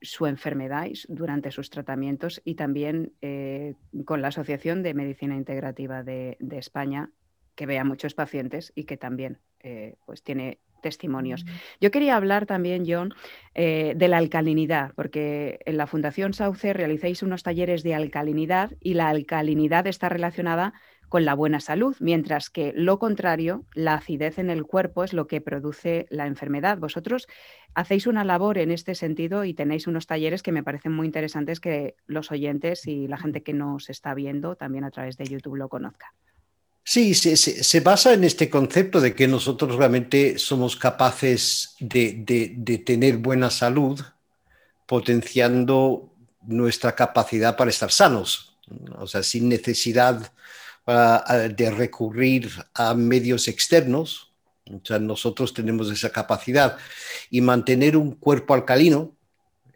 su 0.00 0.26
enfermedad 0.26 0.86
durante 1.08 1.50
sus 1.50 1.70
tratamientos 1.70 2.40
y 2.44 2.54
también 2.54 3.12
eh, 3.22 3.74
con 4.04 4.22
la 4.22 4.28
Asociación 4.28 4.82
de 4.82 4.94
Medicina 4.94 5.36
Integrativa 5.36 6.02
de, 6.02 6.36
España, 6.52 7.10
que 7.54 7.66
ve 7.66 7.78
a 7.78 7.84
muchos 7.84 8.14
pacientes 8.14 8.72
y 8.74 8.84
que 8.84 8.96
también 8.96 9.38
eh, 9.60 9.96
pues 10.04 10.22
tiene 10.22 10.58
testimonios. 10.82 11.44
Mm. 11.44 11.48
Yo 11.80 11.90
quería 11.90 12.16
hablar 12.16 12.46
también, 12.46 12.84
John, 12.86 13.14
eh, 13.54 13.94
de 13.96 14.08
la 14.08 14.18
alcalinidad, 14.18 14.92
porque 14.94 15.58
en 15.66 15.76
la 15.76 15.86
Fundación 15.86 16.34
Sauce 16.34 16.72
realizáis 16.72 17.22
unos 17.22 17.42
talleres 17.42 17.82
de 17.82 17.94
alcalinidad 17.94 18.72
y 18.80 18.94
la 18.94 19.08
alcalinidad 19.08 19.86
está 19.86 20.08
relacionada 20.08 20.74
con 21.08 21.24
la 21.24 21.34
buena 21.34 21.60
salud, 21.60 21.96
mientras 22.00 22.50
que 22.50 22.72
lo 22.74 22.98
contrario, 22.98 23.64
la 23.74 23.94
acidez 23.94 24.38
en 24.38 24.50
el 24.50 24.64
cuerpo 24.64 25.04
es 25.04 25.12
lo 25.12 25.26
que 25.26 25.40
produce 25.40 26.06
la 26.10 26.26
enfermedad. 26.26 26.78
Vosotros 26.78 27.28
hacéis 27.74 28.06
una 28.06 28.24
labor 28.24 28.58
en 28.58 28.70
este 28.70 28.94
sentido 28.94 29.44
y 29.44 29.54
tenéis 29.54 29.86
unos 29.86 30.06
talleres 30.06 30.42
que 30.42 30.52
me 30.52 30.64
parecen 30.64 30.92
muy 30.92 31.06
interesantes 31.06 31.60
que 31.60 31.94
los 32.06 32.32
oyentes 32.32 32.86
y 32.86 33.06
la 33.06 33.18
gente 33.18 33.42
que 33.42 33.52
nos 33.52 33.88
está 33.88 34.14
viendo 34.14 34.56
también 34.56 34.84
a 34.84 34.90
través 34.90 35.16
de 35.16 35.26
YouTube 35.26 35.56
lo 35.56 35.68
conozca. 35.68 36.12
Sí, 36.88 37.14
se, 37.14 37.80
basa 37.80 38.12
en 38.12 38.22
este 38.22 38.48
concepto 38.48 39.00
de 39.00 39.12
que 39.12 39.26
nosotros 39.26 39.74
realmente 39.74 40.38
somos 40.38 40.76
capaces 40.76 41.74
de 41.80 42.82
tener 42.86 43.16
buena 43.16 43.50
salud 43.50 44.00
potenciando 44.86 46.12
nuestra 46.42 46.94
capacidad 46.94 47.56
para 47.56 47.70
estar 47.70 47.90
sanos, 47.90 48.56
o 48.98 49.08
sea, 49.08 49.24
sin 49.24 49.48
necesidad 49.48 50.32
de 50.86 51.70
recurrir 51.72 52.52
a 52.72 52.94
medios 52.94 53.48
externos. 53.48 54.30
O 54.72 54.80
sea, 54.84 55.00
nosotros 55.00 55.52
tenemos 55.52 55.90
esa 55.90 56.10
capacidad 56.10 56.78
y 57.30 57.40
mantener 57.40 57.96
un 57.96 58.12
cuerpo 58.12 58.54
alcalino 58.54 59.15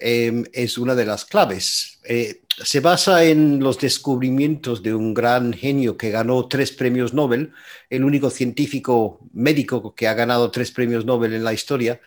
em, 0.01 0.45
es 0.53 0.79
una 0.79 0.95
de 0.95 1.05
las 1.07 1.25
claves. 1.25 2.01
Eh, 2.05 2.43
se 2.65 2.81
basa 2.81 3.25
en 3.25 3.61
los 3.61 3.79
descubrimientos 3.79 4.83
de 4.83 4.95
un 4.95 5.15
gran 5.15 5.53
genio 5.53 5.97
que 5.97 6.11
ganó 6.11 6.47
tres 6.49 6.73
premios 6.73 7.15
Nobel, 7.15 7.53
el 7.89 8.05
único 8.05 8.31
científico 8.31 9.21
médico 9.33 9.95
que 9.95 10.09
ha 10.09 10.15
ganado 10.15 10.51
tres 10.51 10.71
premios 10.71 11.05
Nobel 11.05 11.35
en 11.35 11.45
la 11.45 11.53
historia, 11.53 12.01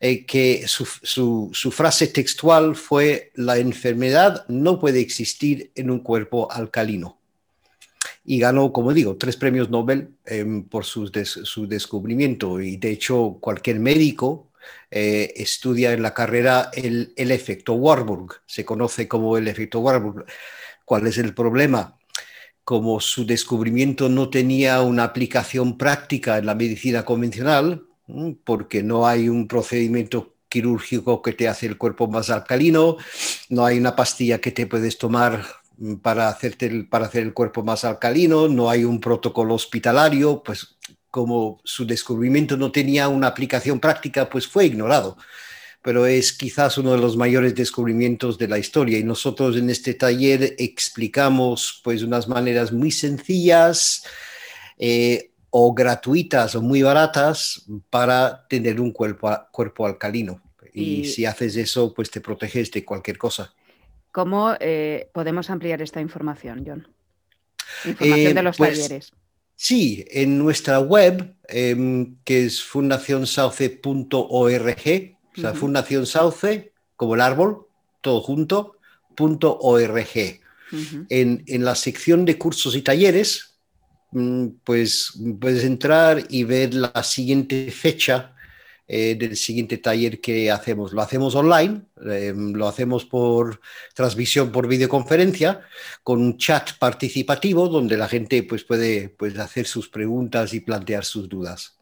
eh, 0.00 0.26
que 0.26 0.66
su, 0.66 0.86
su, 1.52 1.70
frase 1.70 2.08
textual 2.08 2.76
fue, 2.76 3.30
la 3.34 3.58
enfermedad 3.58 4.44
no 4.48 4.78
puede 4.80 5.00
existir 5.00 5.70
en 5.74 5.90
un 5.90 6.00
cuerpo 6.00 6.50
alcalino 6.50 7.18
y 8.24 8.38
ganó, 8.38 8.72
como 8.72 8.92
digo, 8.92 9.16
tres 9.16 9.36
premios 9.36 9.70
Nobel 9.70 10.14
em, 10.24 10.64
por 10.64 10.84
su, 10.84 11.10
su, 11.24 11.66
descubrimiento. 11.66 12.60
Y 12.60 12.76
de 12.76 12.90
hecho, 12.90 13.36
cualquier 13.40 13.80
médico 13.80 14.50
eh, 14.90 15.32
estudia 15.36 15.92
en 15.92 16.02
la 16.02 16.14
carrera 16.14 16.70
el, 16.72 17.12
el, 17.16 17.30
efecto 17.30 17.74
Warburg, 17.74 18.42
se 18.46 18.64
conoce 18.64 19.08
como 19.08 19.36
el 19.36 19.48
efecto 19.48 19.80
Warburg. 19.80 20.24
¿Cuál 20.84 21.06
es 21.06 21.18
el 21.18 21.34
problema? 21.34 21.98
Como 22.62 23.00
su 23.00 23.26
descubrimiento 23.26 24.08
no 24.08 24.30
tenía 24.30 24.82
una 24.82 25.04
aplicación 25.04 25.76
práctica 25.78 26.38
en 26.38 26.46
la 26.46 26.54
medicina 26.54 27.04
convencional, 27.04 27.86
porque 28.44 28.82
no 28.82 29.06
hay 29.06 29.28
un 29.28 29.48
procedimiento 29.48 30.34
quirúrgico 30.48 31.22
que 31.22 31.32
te 31.32 31.48
hace 31.48 31.66
el 31.66 31.78
cuerpo 31.78 32.06
más 32.06 32.30
alcalino, 32.30 32.96
no 33.48 33.64
hay 33.64 33.78
una 33.78 33.96
pastilla 33.96 34.40
que 34.40 34.52
te 34.52 34.66
puedes 34.66 34.98
tomar 34.98 35.44
para, 36.02 36.28
hacerte 36.28 36.84
para 36.84 37.06
hacer 37.06 37.24
el 37.24 37.34
cuerpo 37.34 37.64
más 37.64 37.84
alcalino, 37.84 38.48
no 38.48 38.70
hay 38.70 38.84
un 38.84 39.00
protocolo 39.00 39.54
hospitalario, 39.54 40.42
pues 40.44 40.73
como 41.14 41.60
su 41.62 41.86
descubrimiento 41.86 42.56
no 42.56 42.72
tenía 42.72 43.06
una 43.06 43.28
aplicación 43.28 43.78
práctica, 43.78 44.28
pues 44.28 44.48
fue 44.48 44.66
ignorado. 44.66 45.16
Pero 45.80 46.06
es 46.06 46.32
quizás 46.32 46.76
uno 46.76 46.90
de 46.90 46.98
los 46.98 47.16
mayores 47.16 47.54
descubrimientos 47.54 48.36
de 48.36 48.48
la 48.48 48.58
historia 48.58 48.98
y 48.98 49.04
nosotros 49.04 49.56
en 49.56 49.70
este 49.70 49.94
taller 49.94 50.56
explicamos 50.58 51.80
pues 51.84 52.02
unas 52.02 52.26
maneras 52.26 52.72
muy 52.72 52.90
sencillas 52.90 54.04
eh, 54.76 55.30
o 55.50 55.72
gratuitas 55.72 56.56
o 56.56 56.62
muy 56.62 56.82
baratas 56.82 57.64
para 57.90 58.44
tener 58.48 58.80
un 58.80 58.90
cuerpo, 58.90 59.30
cuerpo 59.52 59.86
alcalino. 59.86 60.42
y 60.72 61.04
si 61.04 61.26
haces 61.26 61.54
eso, 61.54 61.94
pues 61.94 62.10
te 62.10 62.20
proteges 62.20 62.72
de 62.72 62.84
cualquier 62.84 63.18
cosa. 63.18 63.54
¿Cómo 64.10 64.56
eh, 64.58 65.10
podemos 65.12 65.48
ampliar 65.48 65.80
esta 65.80 66.00
información, 66.00 66.64
John? 66.66 66.88
Información 67.84 68.34
de 68.34 68.40
eh, 68.40 68.42
los 68.42 68.56
pues, 68.56 68.80
talleres. 68.80 69.12
Sí, 69.56 70.04
en 70.10 70.38
nuestra 70.38 70.80
web, 70.80 71.36
em, 71.48 72.16
que 72.24 72.46
es 72.46 72.62
fundacionsauce.org, 72.62 75.16
o 75.36 75.40
sea, 75.40 75.54
Fundación 75.54 76.06
Sauce, 76.06 76.72
como 76.96 77.14
el 77.14 77.20
árbol, 77.20 77.66
todo 78.00 78.20
junto, 78.20 78.78
punto 79.14 79.56
.org. 79.58 80.40
en, 81.08 81.44
en, 81.46 81.64
la 81.64 81.76
sección 81.76 82.24
de 82.24 82.36
cursos 82.36 82.74
y 82.74 82.82
talleres, 82.82 83.54
mm, 84.10 84.48
pues 84.64 85.12
puedes 85.40 85.62
entrar 85.64 86.24
y 86.28 86.42
ver 86.44 86.74
la 86.74 87.02
siguiente 87.04 87.70
fecha 87.70 88.33
eh, 88.86 89.14
del 89.14 89.36
siguiente 89.36 89.78
taller 89.78 90.20
que 90.20 90.50
hacemos. 90.50 90.92
Lo 90.92 91.00
hacemos 91.00 91.34
online, 91.34 91.82
em, 92.04 92.52
lo 92.52 92.68
hacemos 92.68 93.06
por 93.06 93.60
transmisión 93.94 94.52
por 94.52 94.68
videoconferencia, 94.68 95.62
con 96.02 96.20
un 96.20 96.36
chat 96.36 96.72
participativo 96.78 97.68
donde 97.68 97.96
la 97.96 98.08
gente 98.08 98.42
pues, 98.42 98.64
puede 98.64 99.08
pues, 99.08 99.38
hacer 99.38 99.66
sus 99.66 99.88
preguntas 99.88 100.52
y 100.52 100.60
plantear 100.60 101.04
sus 101.04 101.28
dudas. 101.28 101.78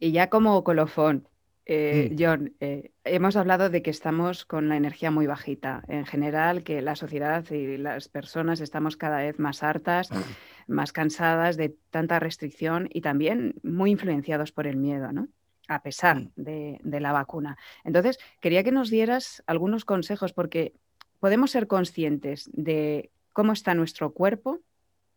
Y 0.00 0.12
ya 0.12 0.28
como 0.28 0.64
colofón, 0.64 1.28
eh, 1.68 2.10
mm. 2.12 2.16
John, 2.18 2.54
eh, 2.60 2.92
hemos 3.04 3.34
hablado 3.34 3.70
de 3.70 3.82
que 3.82 3.90
estamos 3.90 4.44
con 4.44 4.68
la 4.68 4.76
energía 4.76 5.10
muy 5.10 5.26
bajita. 5.26 5.82
En 5.88 6.06
general, 6.06 6.62
que 6.62 6.80
la 6.80 6.94
sociedad 6.94 7.44
y 7.50 7.76
las 7.76 8.08
personas 8.08 8.60
estamos 8.60 8.96
cada 8.96 9.18
vez 9.18 9.38
más 9.40 9.64
hartas, 9.64 10.08
ah. 10.12 10.22
más 10.68 10.92
cansadas 10.92 11.56
de 11.56 11.76
tanta 11.90 12.20
restricción 12.20 12.88
y 12.92 13.00
también 13.00 13.56
muy 13.64 13.90
influenciados 13.90 14.52
por 14.52 14.68
el 14.68 14.76
miedo, 14.76 15.12
¿no? 15.12 15.28
A 15.68 15.82
pesar 15.82 16.20
mm. 16.20 16.30
de, 16.36 17.00
la 17.00 17.12
vacuna. 17.12 17.56
Entonces, 17.84 18.18
quería 18.40 18.64
que 18.64 18.72
nos 18.72 18.90
dieras 18.90 19.42
algunos 19.46 19.84
consejos 19.84 20.32
porque 20.32 20.74
podemos 21.20 21.50
ser 21.50 21.66
conscientes 21.66 22.50
de 22.52 23.10
cómo 23.32 23.52
está 23.52 23.74
nuestro 23.74 24.12
cuerpo, 24.12 24.60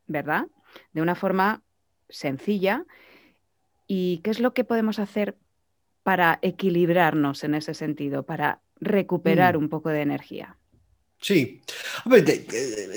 ¿verdad? 0.07 0.47
De 0.93 1.01
una 1.01 1.15
forma 1.15 1.61
sencilla 2.09 2.85
y 3.87 4.19
qué 4.23 4.31
es 4.31 4.39
lo 4.39 4.53
que 4.53 4.63
podemos 4.63 4.99
hacer 4.99 5.37
para 6.03 6.39
equilibrarnos 6.41 7.43
en 7.43 7.55
ese 7.55 7.73
sentido, 7.73 8.23
para 8.23 8.61
recuperar 8.79 9.57
mm. 9.57 9.61
un 9.61 9.69
poco 9.69 9.89
de 9.89 10.01
energía. 10.01 10.55
Sí, 11.21 11.61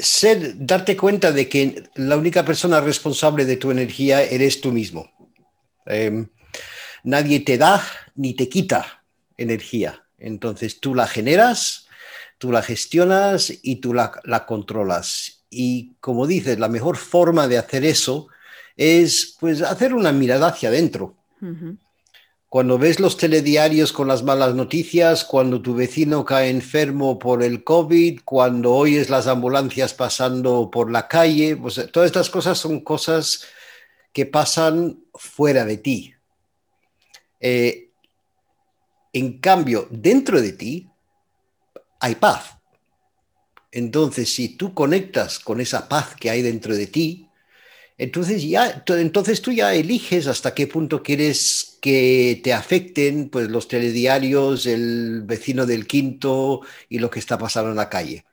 ser, 0.00 0.54
darte 0.56 0.96
cuenta 0.96 1.32
de 1.32 1.48
que 1.48 1.82
la 1.96 2.16
única 2.16 2.44
persona 2.44 2.80
responsable 2.80 3.44
de 3.44 3.56
tu 3.56 3.72
energía 3.72 4.22
eres 4.22 4.60
tú 4.60 4.70
mismo. 4.70 5.10
Em, 5.86 6.28
nadie 7.02 7.40
te 7.40 7.58
da 7.58 7.82
ni 8.14 8.34
te 8.34 8.48
quita 8.48 9.04
energía. 9.36 10.04
Entonces 10.18 10.80
tú 10.80 10.94
la 10.94 11.06
generas, 11.06 11.86
tú 12.38 12.52
la 12.52 12.62
gestionas 12.62 13.52
y 13.62 13.76
tú 13.76 13.94
la, 13.94 14.12
controlas. 14.46 15.44
Y 15.50 15.94
como 16.00 16.26
dices, 16.26 16.58
la 16.58 16.68
mejor 16.68 16.96
forma 16.96 17.48
de 17.48 17.58
hacer 17.58 17.84
eso 17.84 18.28
es 18.76 19.36
pues 19.38 19.62
hacer 19.62 19.94
una 19.94 20.12
mirada 20.12 20.48
hacia 20.48 20.68
adentro. 20.68 21.16
Cuando 22.48 22.78
ves 22.78 23.00
los 23.00 23.16
telediarios 23.16 23.92
con 23.92 24.06
las 24.06 24.22
malas 24.22 24.54
noticias, 24.54 25.24
cuando 25.24 25.60
tu 25.62 25.74
vecino 25.74 26.24
cae 26.24 26.50
enfermo 26.50 27.18
por 27.18 27.42
el 27.42 27.64
COVID, 27.64 28.20
cuando 28.24 28.74
oyes 28.74 29.10
las 29.10 29.26
ambulancias 29.26 29.94
pasando 29.94 30.70
por 30.70 30.90
la 30.90 31.08
calle, 31.08 31.56
pues 31.56 31.80
todas 31.90 32.06
estas 32.06 32.30
cosas 32.30 32.58
son 32.58 32.80
cosas 32.80 33.46
que 34.12 34.26
pasan 34.26 35.02
fuera 35.14 35.64
de 35.64 35.78
ti. 35.78 36.14
Eh, 37.42 37.90
en 39.12 39.38
cambio, 39.40 39.88
dentro 39.90 40.40
de 40.40 40.52
ti 40.52 40.88
hay 42.00 42.14
paz. 42.14 42.56
Entonces, 43.72 44.32
si 44.32 44.50
tú 44.56 44.72
conectas 44.72 45.38
con 45.38 45.60
esa 45.60 45.88
paz 45.88 46.14
que 46.14 46.30
hay 46.30 46.40
dentro 46.40 46.74
de 46.74 46.86
ti, 46.86 47.28
entonces 47.98 48.42
ya, 48.42 48.84
entonces 48.86 49.42
tú 49.42 49.52
ya 49.52 49.74
eliges 49.74 50.26
hasta 50.26 50.54
qué 50.54 50.66
punto 50.66 51.02
quieres 51.02 51.78
que 51.80 52.40
te 52.42 52.52
afecten, 52.52 53.28
pues 53.28 53.48
los 53.48 53.68
telediarios, 53.68 54.66
el 54.66 55.22
vecino 55.22 55.66
del 55.66 55.86
quinto 55.86 56.62
y 56.88 56.98
lo 56.98 57.10
que 57.10 57.18
está 57.18 57.38
pasando 57.38 57.70
en 57.70 57.76
la 57.76 57.88
calle. 57.88 58.24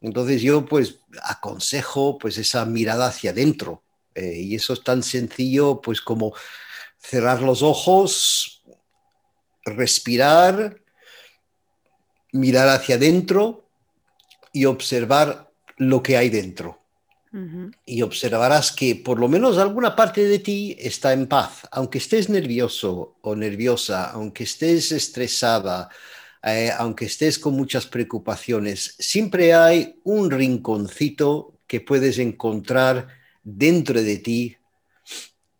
Entonces 0.00 0.42
yo 0.42 0.66
pues 0.66 0.98
aconsejo 1.22 2.18
pues 2.18 2.36
esa 2.36 2.64
mirada 2.66 3.06
hacia 3.06 3.30
adentro 3.30 3.82
eh, 4.14 4.40
y 4.40 4.54
eso 4.54 4.74
es 4.74 4.84
tan 4.84 5.02
sencillo 5.02 5.80
pues 5.80 6.00
como 6.00 6.34
cerrar 7.04 7.42
los 7.42 7.62
ojos, 7.62 8.62
respirar, 9.64 10.80
mirar 12.32 12.68
hacia 12.68 12.96
adentro 12.96 13.68
y 14.52 14.64
observar 14.64 15.50
lo 15.76 16.02
que 16.02 16.16
hay 16.16 16.30
dentro. 16.30 16.80
Y 17.84 18.02
observarás 18.02 18.70
que 18.70 18.94
por 18.94 19.18
lo 19.18 19.26
menos 19.26 19.58
alguna 19.58 19.96
parte 19.96 20.24
de 20.24 20.38
ti 20.38 20.76
está 20.78 21.12
en 21.12 21.26
paz, 21.26 21.66
aunque 21.72 21.98
estés 21.98 22.28
nervioso 22.28 23.16
o 23.22 23.34
nerviosa, 23.34 24.12
aunque 24.12 24.44
estés 24.44 24.92
estresada, 24.92 25.88
eh, 26.44 26.70
aunque 26.78 27.06
estés 27.06 27.40
con 27.40 27.54
muchas 27.54 27.86
preocupaciones, 27.86 28.94
siempre 29.00 29.52
hay 29.52 29.98
un 30.04 30.30
rinconcito 30.30 31.58
que 31.66 31.80
puedes 31.80 32.18
encontrar 32.18 33.08
dentro 33.42 34.00
de 34.00 34.18
ti 34.18 34.56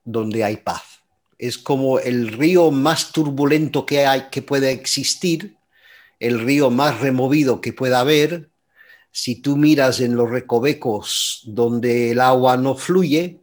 donde 0.04 0.44
hay 0.44 0.58
paz. 0.58 0.93
Es 1.38 1.58
como 1.58 1.98
el 1.98 2.28
río 2.28 2.70
más 2.70 3.12
turbulento 3.12 3.86
que 3.86 4.06
hay 4.06 4.28
que 4.30 4.42
pueda 4.42 4.70
existir, 4.70 5.56
el 6.20 6.40
río 6.40 6.70
más 6.70 7.00
removido 7.00 7.60
que 7.60 7.72
pueda 7.72 8.00
haber, 8.00 8.50
si 9.10 9.36
tú 9.40 9.56
miras 9.56 10.00
en 10.00 10.16
los 10.16 10.28
recovecos 10.28 11.42
donde 11.46 12.10
el 12.10 12.20
agua 12.20 12.56
no 12.56 12.74
fluye, 12.74 13.40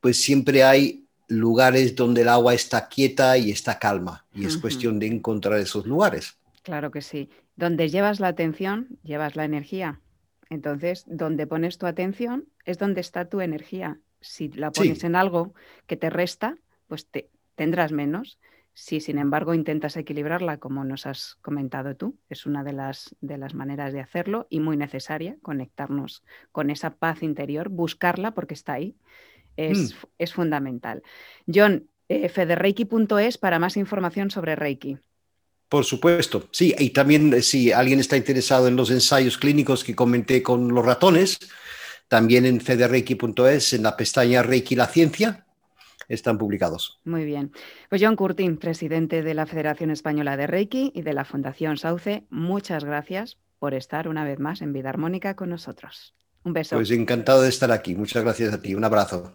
pues 0.00 0.16
siempre 0.22 0.64
hay 0.64 1.06
lugares 1.28 1.94
donde 1.94 2.22
el 2.22 2.28
agua 2.28 2.54
está 2.54 2.88
quieta 2.88 3.36
y 3.36 3.50
está 3.50 3.78
calma. 3.78 4.24
Y 4.34 4.46
es 4.46 4.56
cuestión 4.56 4.98
de 4.98 5.08
encontrar 5.08 5.58
esos 5.58 5.86
lugares. 5.86 6.38
Claro 6.62 6.90
que 6.90 7.02
sí. 7.02 7.28
Donde 7.56 7.90
llevas 7.90 8.20
la 8.20 8.28
atención, 8.28 8.98
llevas 9.02 9.36
la 9.36 9.44
energía. 9.44 10.00
Entonces, 10.48 11.04
donde 11.06 11.46
pones 11.46 11.76
tu 11.76 11.86
atención 11.86 12.48
es 12.64 12.78
donde 12.78 13.02
está 13.02 13.26
tu 13.26 13.42
energía. 13.42 13.98
Si 14.20 14.48
la 14.48 14.70
pones 14.70 15.04
en 15.04 15.14
algo 15.14 15.52
que 15.86 15.96
te 15.96 16.08
resta, 16.08 16.56
pues 16.86 17.06
te, 17.06 17.30
tendrás 17.54 17.92
menos. 17.92 18.38
Si, 18.74 19.00
sin 19.00 19.18
embargo, 19.18 19.52
intentas 19.52 19.96
equilibrarla, 19.96 20.58
como 20.58 20.84
nos 20.84 21.06
has 21.06 21.36
comentado 21.42 21.94
tú, 21.94 22.16
es 22.30 22.46
una 22.46 22.64
de 22.64 22.72
las, 22.72 23.14
de 23.20 23.36
las 23.36 23.54
maneras 23.54 23.92
de 23.92 24.00
hacerlo 24.00 24.46
y 24.48 24.60
muy 24.60 24.78
necesaria, 24.78 25.36
conectarnos 25.42 26.24
con 26.52 26.70
esa 26.70 26.96
paz 26.96 27.22
interior, 27.22 27.68
buscarla 27.68 28.32
porque 28.32 28.54
está 28.54 28.74
ahí, 28.74 28.96
es, 29.56 29.94
mm. 29.94 30.06
es 30.18 30.32
fundamental. 30.32 31.02
John, 31.52 31.90
eh, 32.08 32.28
federreiki.es 32.28 33.38
para 33.38 33.58
más 33.58 33.76
información 33.76 34.30
sobre 34.30 34.56
Reiki. 34.56 34.98
Por 35.68 35.84
supuesto, 35.86 36.48
sí, 36.50 36.74
y 36.78 36.90
también 36.90 37.32
eh, 37.32 37.42
si 37.42 37.72
alguien 37.72 38.00
está 38.00 38.16
interesado 38.16 38.68
en 38.68 38.76
los 38.76 38.90
ensayos 38.90 39.38
clínicos 39.38 39.84
que 39.84 39.94
comenté 39.94 40.42
con 40.42 40.68
los 40.68 40.84
ratones, 40.84 41.38
también 42.08 42.44
en 42.44 42.60
federreiki.es, 42.60 43.72
en 43.72 43.82
la 43.82 43.96
pestaña 43.96 44.42
Reiki 44.42 44.74
la 44.74 44.86
ciencia, 44.86 45.46
están 46.08 46.38
publicados. 46.38 47.00
Muy 47.04 47.24
bien. 47.24 47.52
Pues 47.88 48.02
John 48.02 48.16
Curtin, 48.16 48.56
presidente 48.56 49.22
de 49.22 49.34
la 49.34 49.46
Federación 49.46 49.90
Española 49.90 50.36
de 50.36 50.46
Reiki 50.46 50.92
y 50.94 51.02
de 51.02 51.12
la 51.12 51.24
Fundación 51.24 51.76
Sauce, 51.76 52.24
muchas 52.30 52.84
gracias 52.84 53.38
por 53.58 53.74
estar 53.74 54.08
una 54.08 54.24
vez 54.24 54.38
más 54.38 54.62
en 54.62 54.72
Vida 54.72 54.88
Armónica 54.88 55.36
con 55.36 55.50
nosotros. 55.50 56.14
Un 56.44 56.52
beso. 56.52 56.76
Pues 56.76 56.90
encantado 56.90 57.42
de 57.42 57.48
estar 57.48 57.70
aquí. 57.70 57.94
Muchas 57.94 58.22
gracias 58.24 58.52
a 58.52 58.60
ti. 58.60 58.74
Un 58.74 58.84
abrazo. 58.84 59.32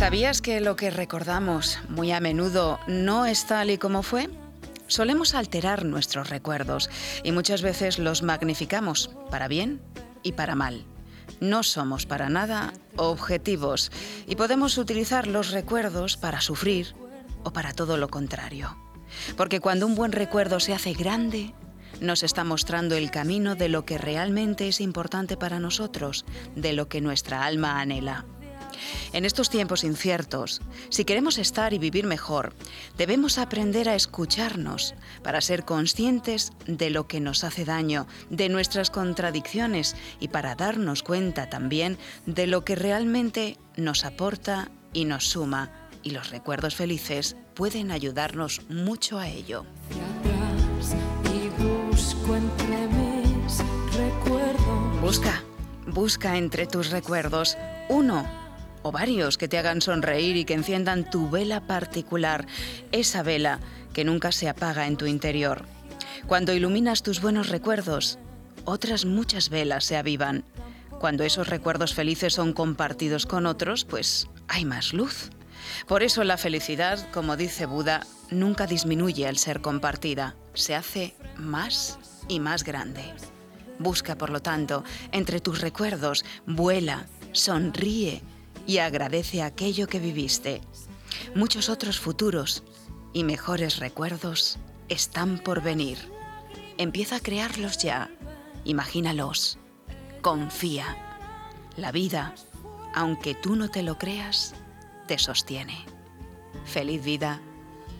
¿Sabías 0.00 0.40
que 0.40 0.62
lo 0.62 0.76
que 0.76 0.88
recordamos 0.88 1.78
muy 1.90 2.10
a 2.10 2.20
menudo 2.20 2.80
no 2.86 3.26
es 3.26 3.46
tal 3.46 3.68
y 3.68 3.76
como 3.76 4.02
fue? 4.02 4.30
Solemos 4.86 5.34
alterar 5.34 5.84
nuestros 5.84 6.30
recuerdos 6.30 6.88
y 7.22 7.32
muchas 7.32 7.60
veces 7.60 7.98
los 7.98 8.22
magnificamos, 8.22 9.10
para 9.30 9.46
bien 9.46 9.82
y 10.22 10.32
para 10.32 10.54
mal. 10.54 10.86
No 11.38 11.62
somos 11.62 12.06
para 12.06 12.30
nada 12.30 12.72
objetivos 12.96 13.92
y 14.26 14.36
podemos 14.36 14.78
utilizar 14.78 15.26
los 15.26 15.50
recuerdos 15.50 16.16
para 16.16 16.40
sufrir 16.40 16.94
o 17.44 17.52
para 17.52 17.74
todo 17.74 17.98
lo 17.98 18.08
contrario. 18.08 18.78
Porque 19.36 19.60
cuando 19.60 19.86
un 19.86 19.96
buen 19.96 20.12
recuerdo 20.12 20.60
se 20.60 20.72
hace 20.72 20.94
grande, 20.94 21.52
nos 22.00 22.22
está 22.22 22.42
mostrando 22.42 22.94
el 22.96 23.10
camino 23.10 23.54
de 23.54 23.68
lo 23.68 23.84
que 23.84 23.98
realmente 23.98 24.66
es 24.66 24.80
importante 24.80 25.36
para 25.36 25.60
nosotros, 25.60 26.24
de 26.56 26.72
lo 26.72 26.88
que 26.88 27.02
nuestra 27.02 27.44
alma 27.44 27.82
anhela. 27.82 28.24
En 29.12 29.24
estos 29.24 29.50
tiempos 29.50 29.84
inciertos, 29.84 30.60
si 30.88 31.04
queremos 31.04 31.38
estar 31.38 31.72
y 31.72 31.78
vivir 31.78 32.06
mejor, 32.06 32.54
debemos 32.96 33.38
aprender 33.38 33.88
a 33.88 33.94
escucharnos 33.94 34.94
para 35.22 35.40
ser 35.40 35.64
conscientes 35.64 36.52
de 36.66 36.90
lo 36.90 37.06
que 37.06 37.20
nos 37.20 37.44
hace 37.44 37.64
daño, 37.64 38.06
de 38.30 38.48
nuestras 38.48 38.90
contradicciones 38.90 39.96
y 40.20 40.28
para 40.28 40.54
darnos 40.54 41.02
cuenta 41.02 41.50
también 41.50 41.98
de 42.26 42.46
lo 42.46 42.64
que 42.64 42.74
realmente 42.74 43.58
nos 43.76 44.04
aporta 44.04 44.70
y 44.92 45.04
nos 45.04 45.24
suma. 45.28 45.70
Y 46.02 46.10
los 46.10 46.30
recuerdos 46.30 46.76
felices 46.76 47.36
pueden 47.54 47.90
ayudarnos 47.90 48.62
mucho 48.68 49.18
a 49.18 49.28
ello. 49.28 49.66
Busca, 55.02 55.42
busca 55.86 56.36
entre 56.36 56.66
tus 56.66 56.90
recuerdos 56.90 57.58
uno 57.88 58.49
o 58.82 58.92
varios 58.92 59.38
que 59.38 59.48
te 59.48 59.58
hagan 59.58 59.80
sonreír 59.80 60.36
y 60.36 60.44
que 60.44 60.54
enciendan 60.54 61.08
tu 61.08 61.28
vela 61.30 61.60
particular, 61.60 62.46
esa 62.92 63.22
vela 63.22 63.60
que 63.92 64.04
nunca 64.04 64.32
se 64.32 64.48
apaga 64.48 64.86
en 64.86 64.96
tu 64.96 65.06
interior. 65.06 65.64
Cuando 66.26 66.52
iluminas 66.52 67.02
tus 67.02 67.20
buenos 67.20 67.48
recuerdos, 67.48 68.18
otras 68.64 69.04
muchas 69.04 69.48
velas 69.48 69.84
se 69.84 69.96
avivan. 69.96 70.44
Cuando 70.98 71.24
esos 71.24 71.48
recuerdos 71.48 71.94
felices 71.94 72.34
son 72.34 72.52
compartidos 72.52 73.26
con 73.26 73.46
otros, 73.46 73.84
pues 73.84 74.28
hay 74.48 74.64
más 74.64 74.92
luz. 74.92 75.30
Por 75.86 76.02
eso 76.02 76.24
la 76.24 76.36
felicidad, 76.36 77.10
como 77.10 77.36
dice 77.36 77.66
Buda, 77.66 78.06
nunca 78.30 78.66
disminuye 78.66 79.26
al 79.26 79.38
ser 79.38 79.60
compartida, 79.60 80.36
se 80.54 80.74
hace 80.74 81.14
más 81.36 81.98
y 82.28 82.40
más 82.40 82.64
grande. 82.64 83.02
Busca, 83.78 84.16
por 84.16 84.30
lo 84.30 84.40
tanto, 84.40 84.84
entre 85.10 85.40
tus 85.40 85.60
recuerdos, 85.60 86.24
vuela, 86.46 87.06
sonríe, 87.32 88.22
y 88.66 88.78
agradece 88.78 89.42
aquello 89.42 89.86
que 89.86 89.98
viviste. 89.98 90.60
Muchos 91.34 91.68
otros 91.68 91.98
futuros 91.98 92.62
y 93.12 93.24
mejores 93.24 93.78
recuerdos 93.78 94.58
están 94.88 95.38
por 95.38 95.62
venir. 95.62 95.98
Empieza 96.78 97.16
a 97.16 97.20
crearlos 97.20 97.78
ya. 97.78 98.10
Imagínalos. 98.64 99.58
Confía. 100.22 100.96
La 101.76 101.92
vida, 101.92 102.34
aunque 102.94 103.34
tú 103.34 103.56
no 103.56 103.70
te 103.70 103.82
lo 103.82 103.98
creas, 103.98 104.54
te 105.06 105.18
sostiene. 105.18 105.84
Feliz 106.64 107.04
vida 107.04 107.40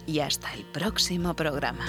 y 0.06 0.20
hasta 0.20 0.52
el 0.54 0.64
próximo 0.64 1.34
programa. 1.34 1.86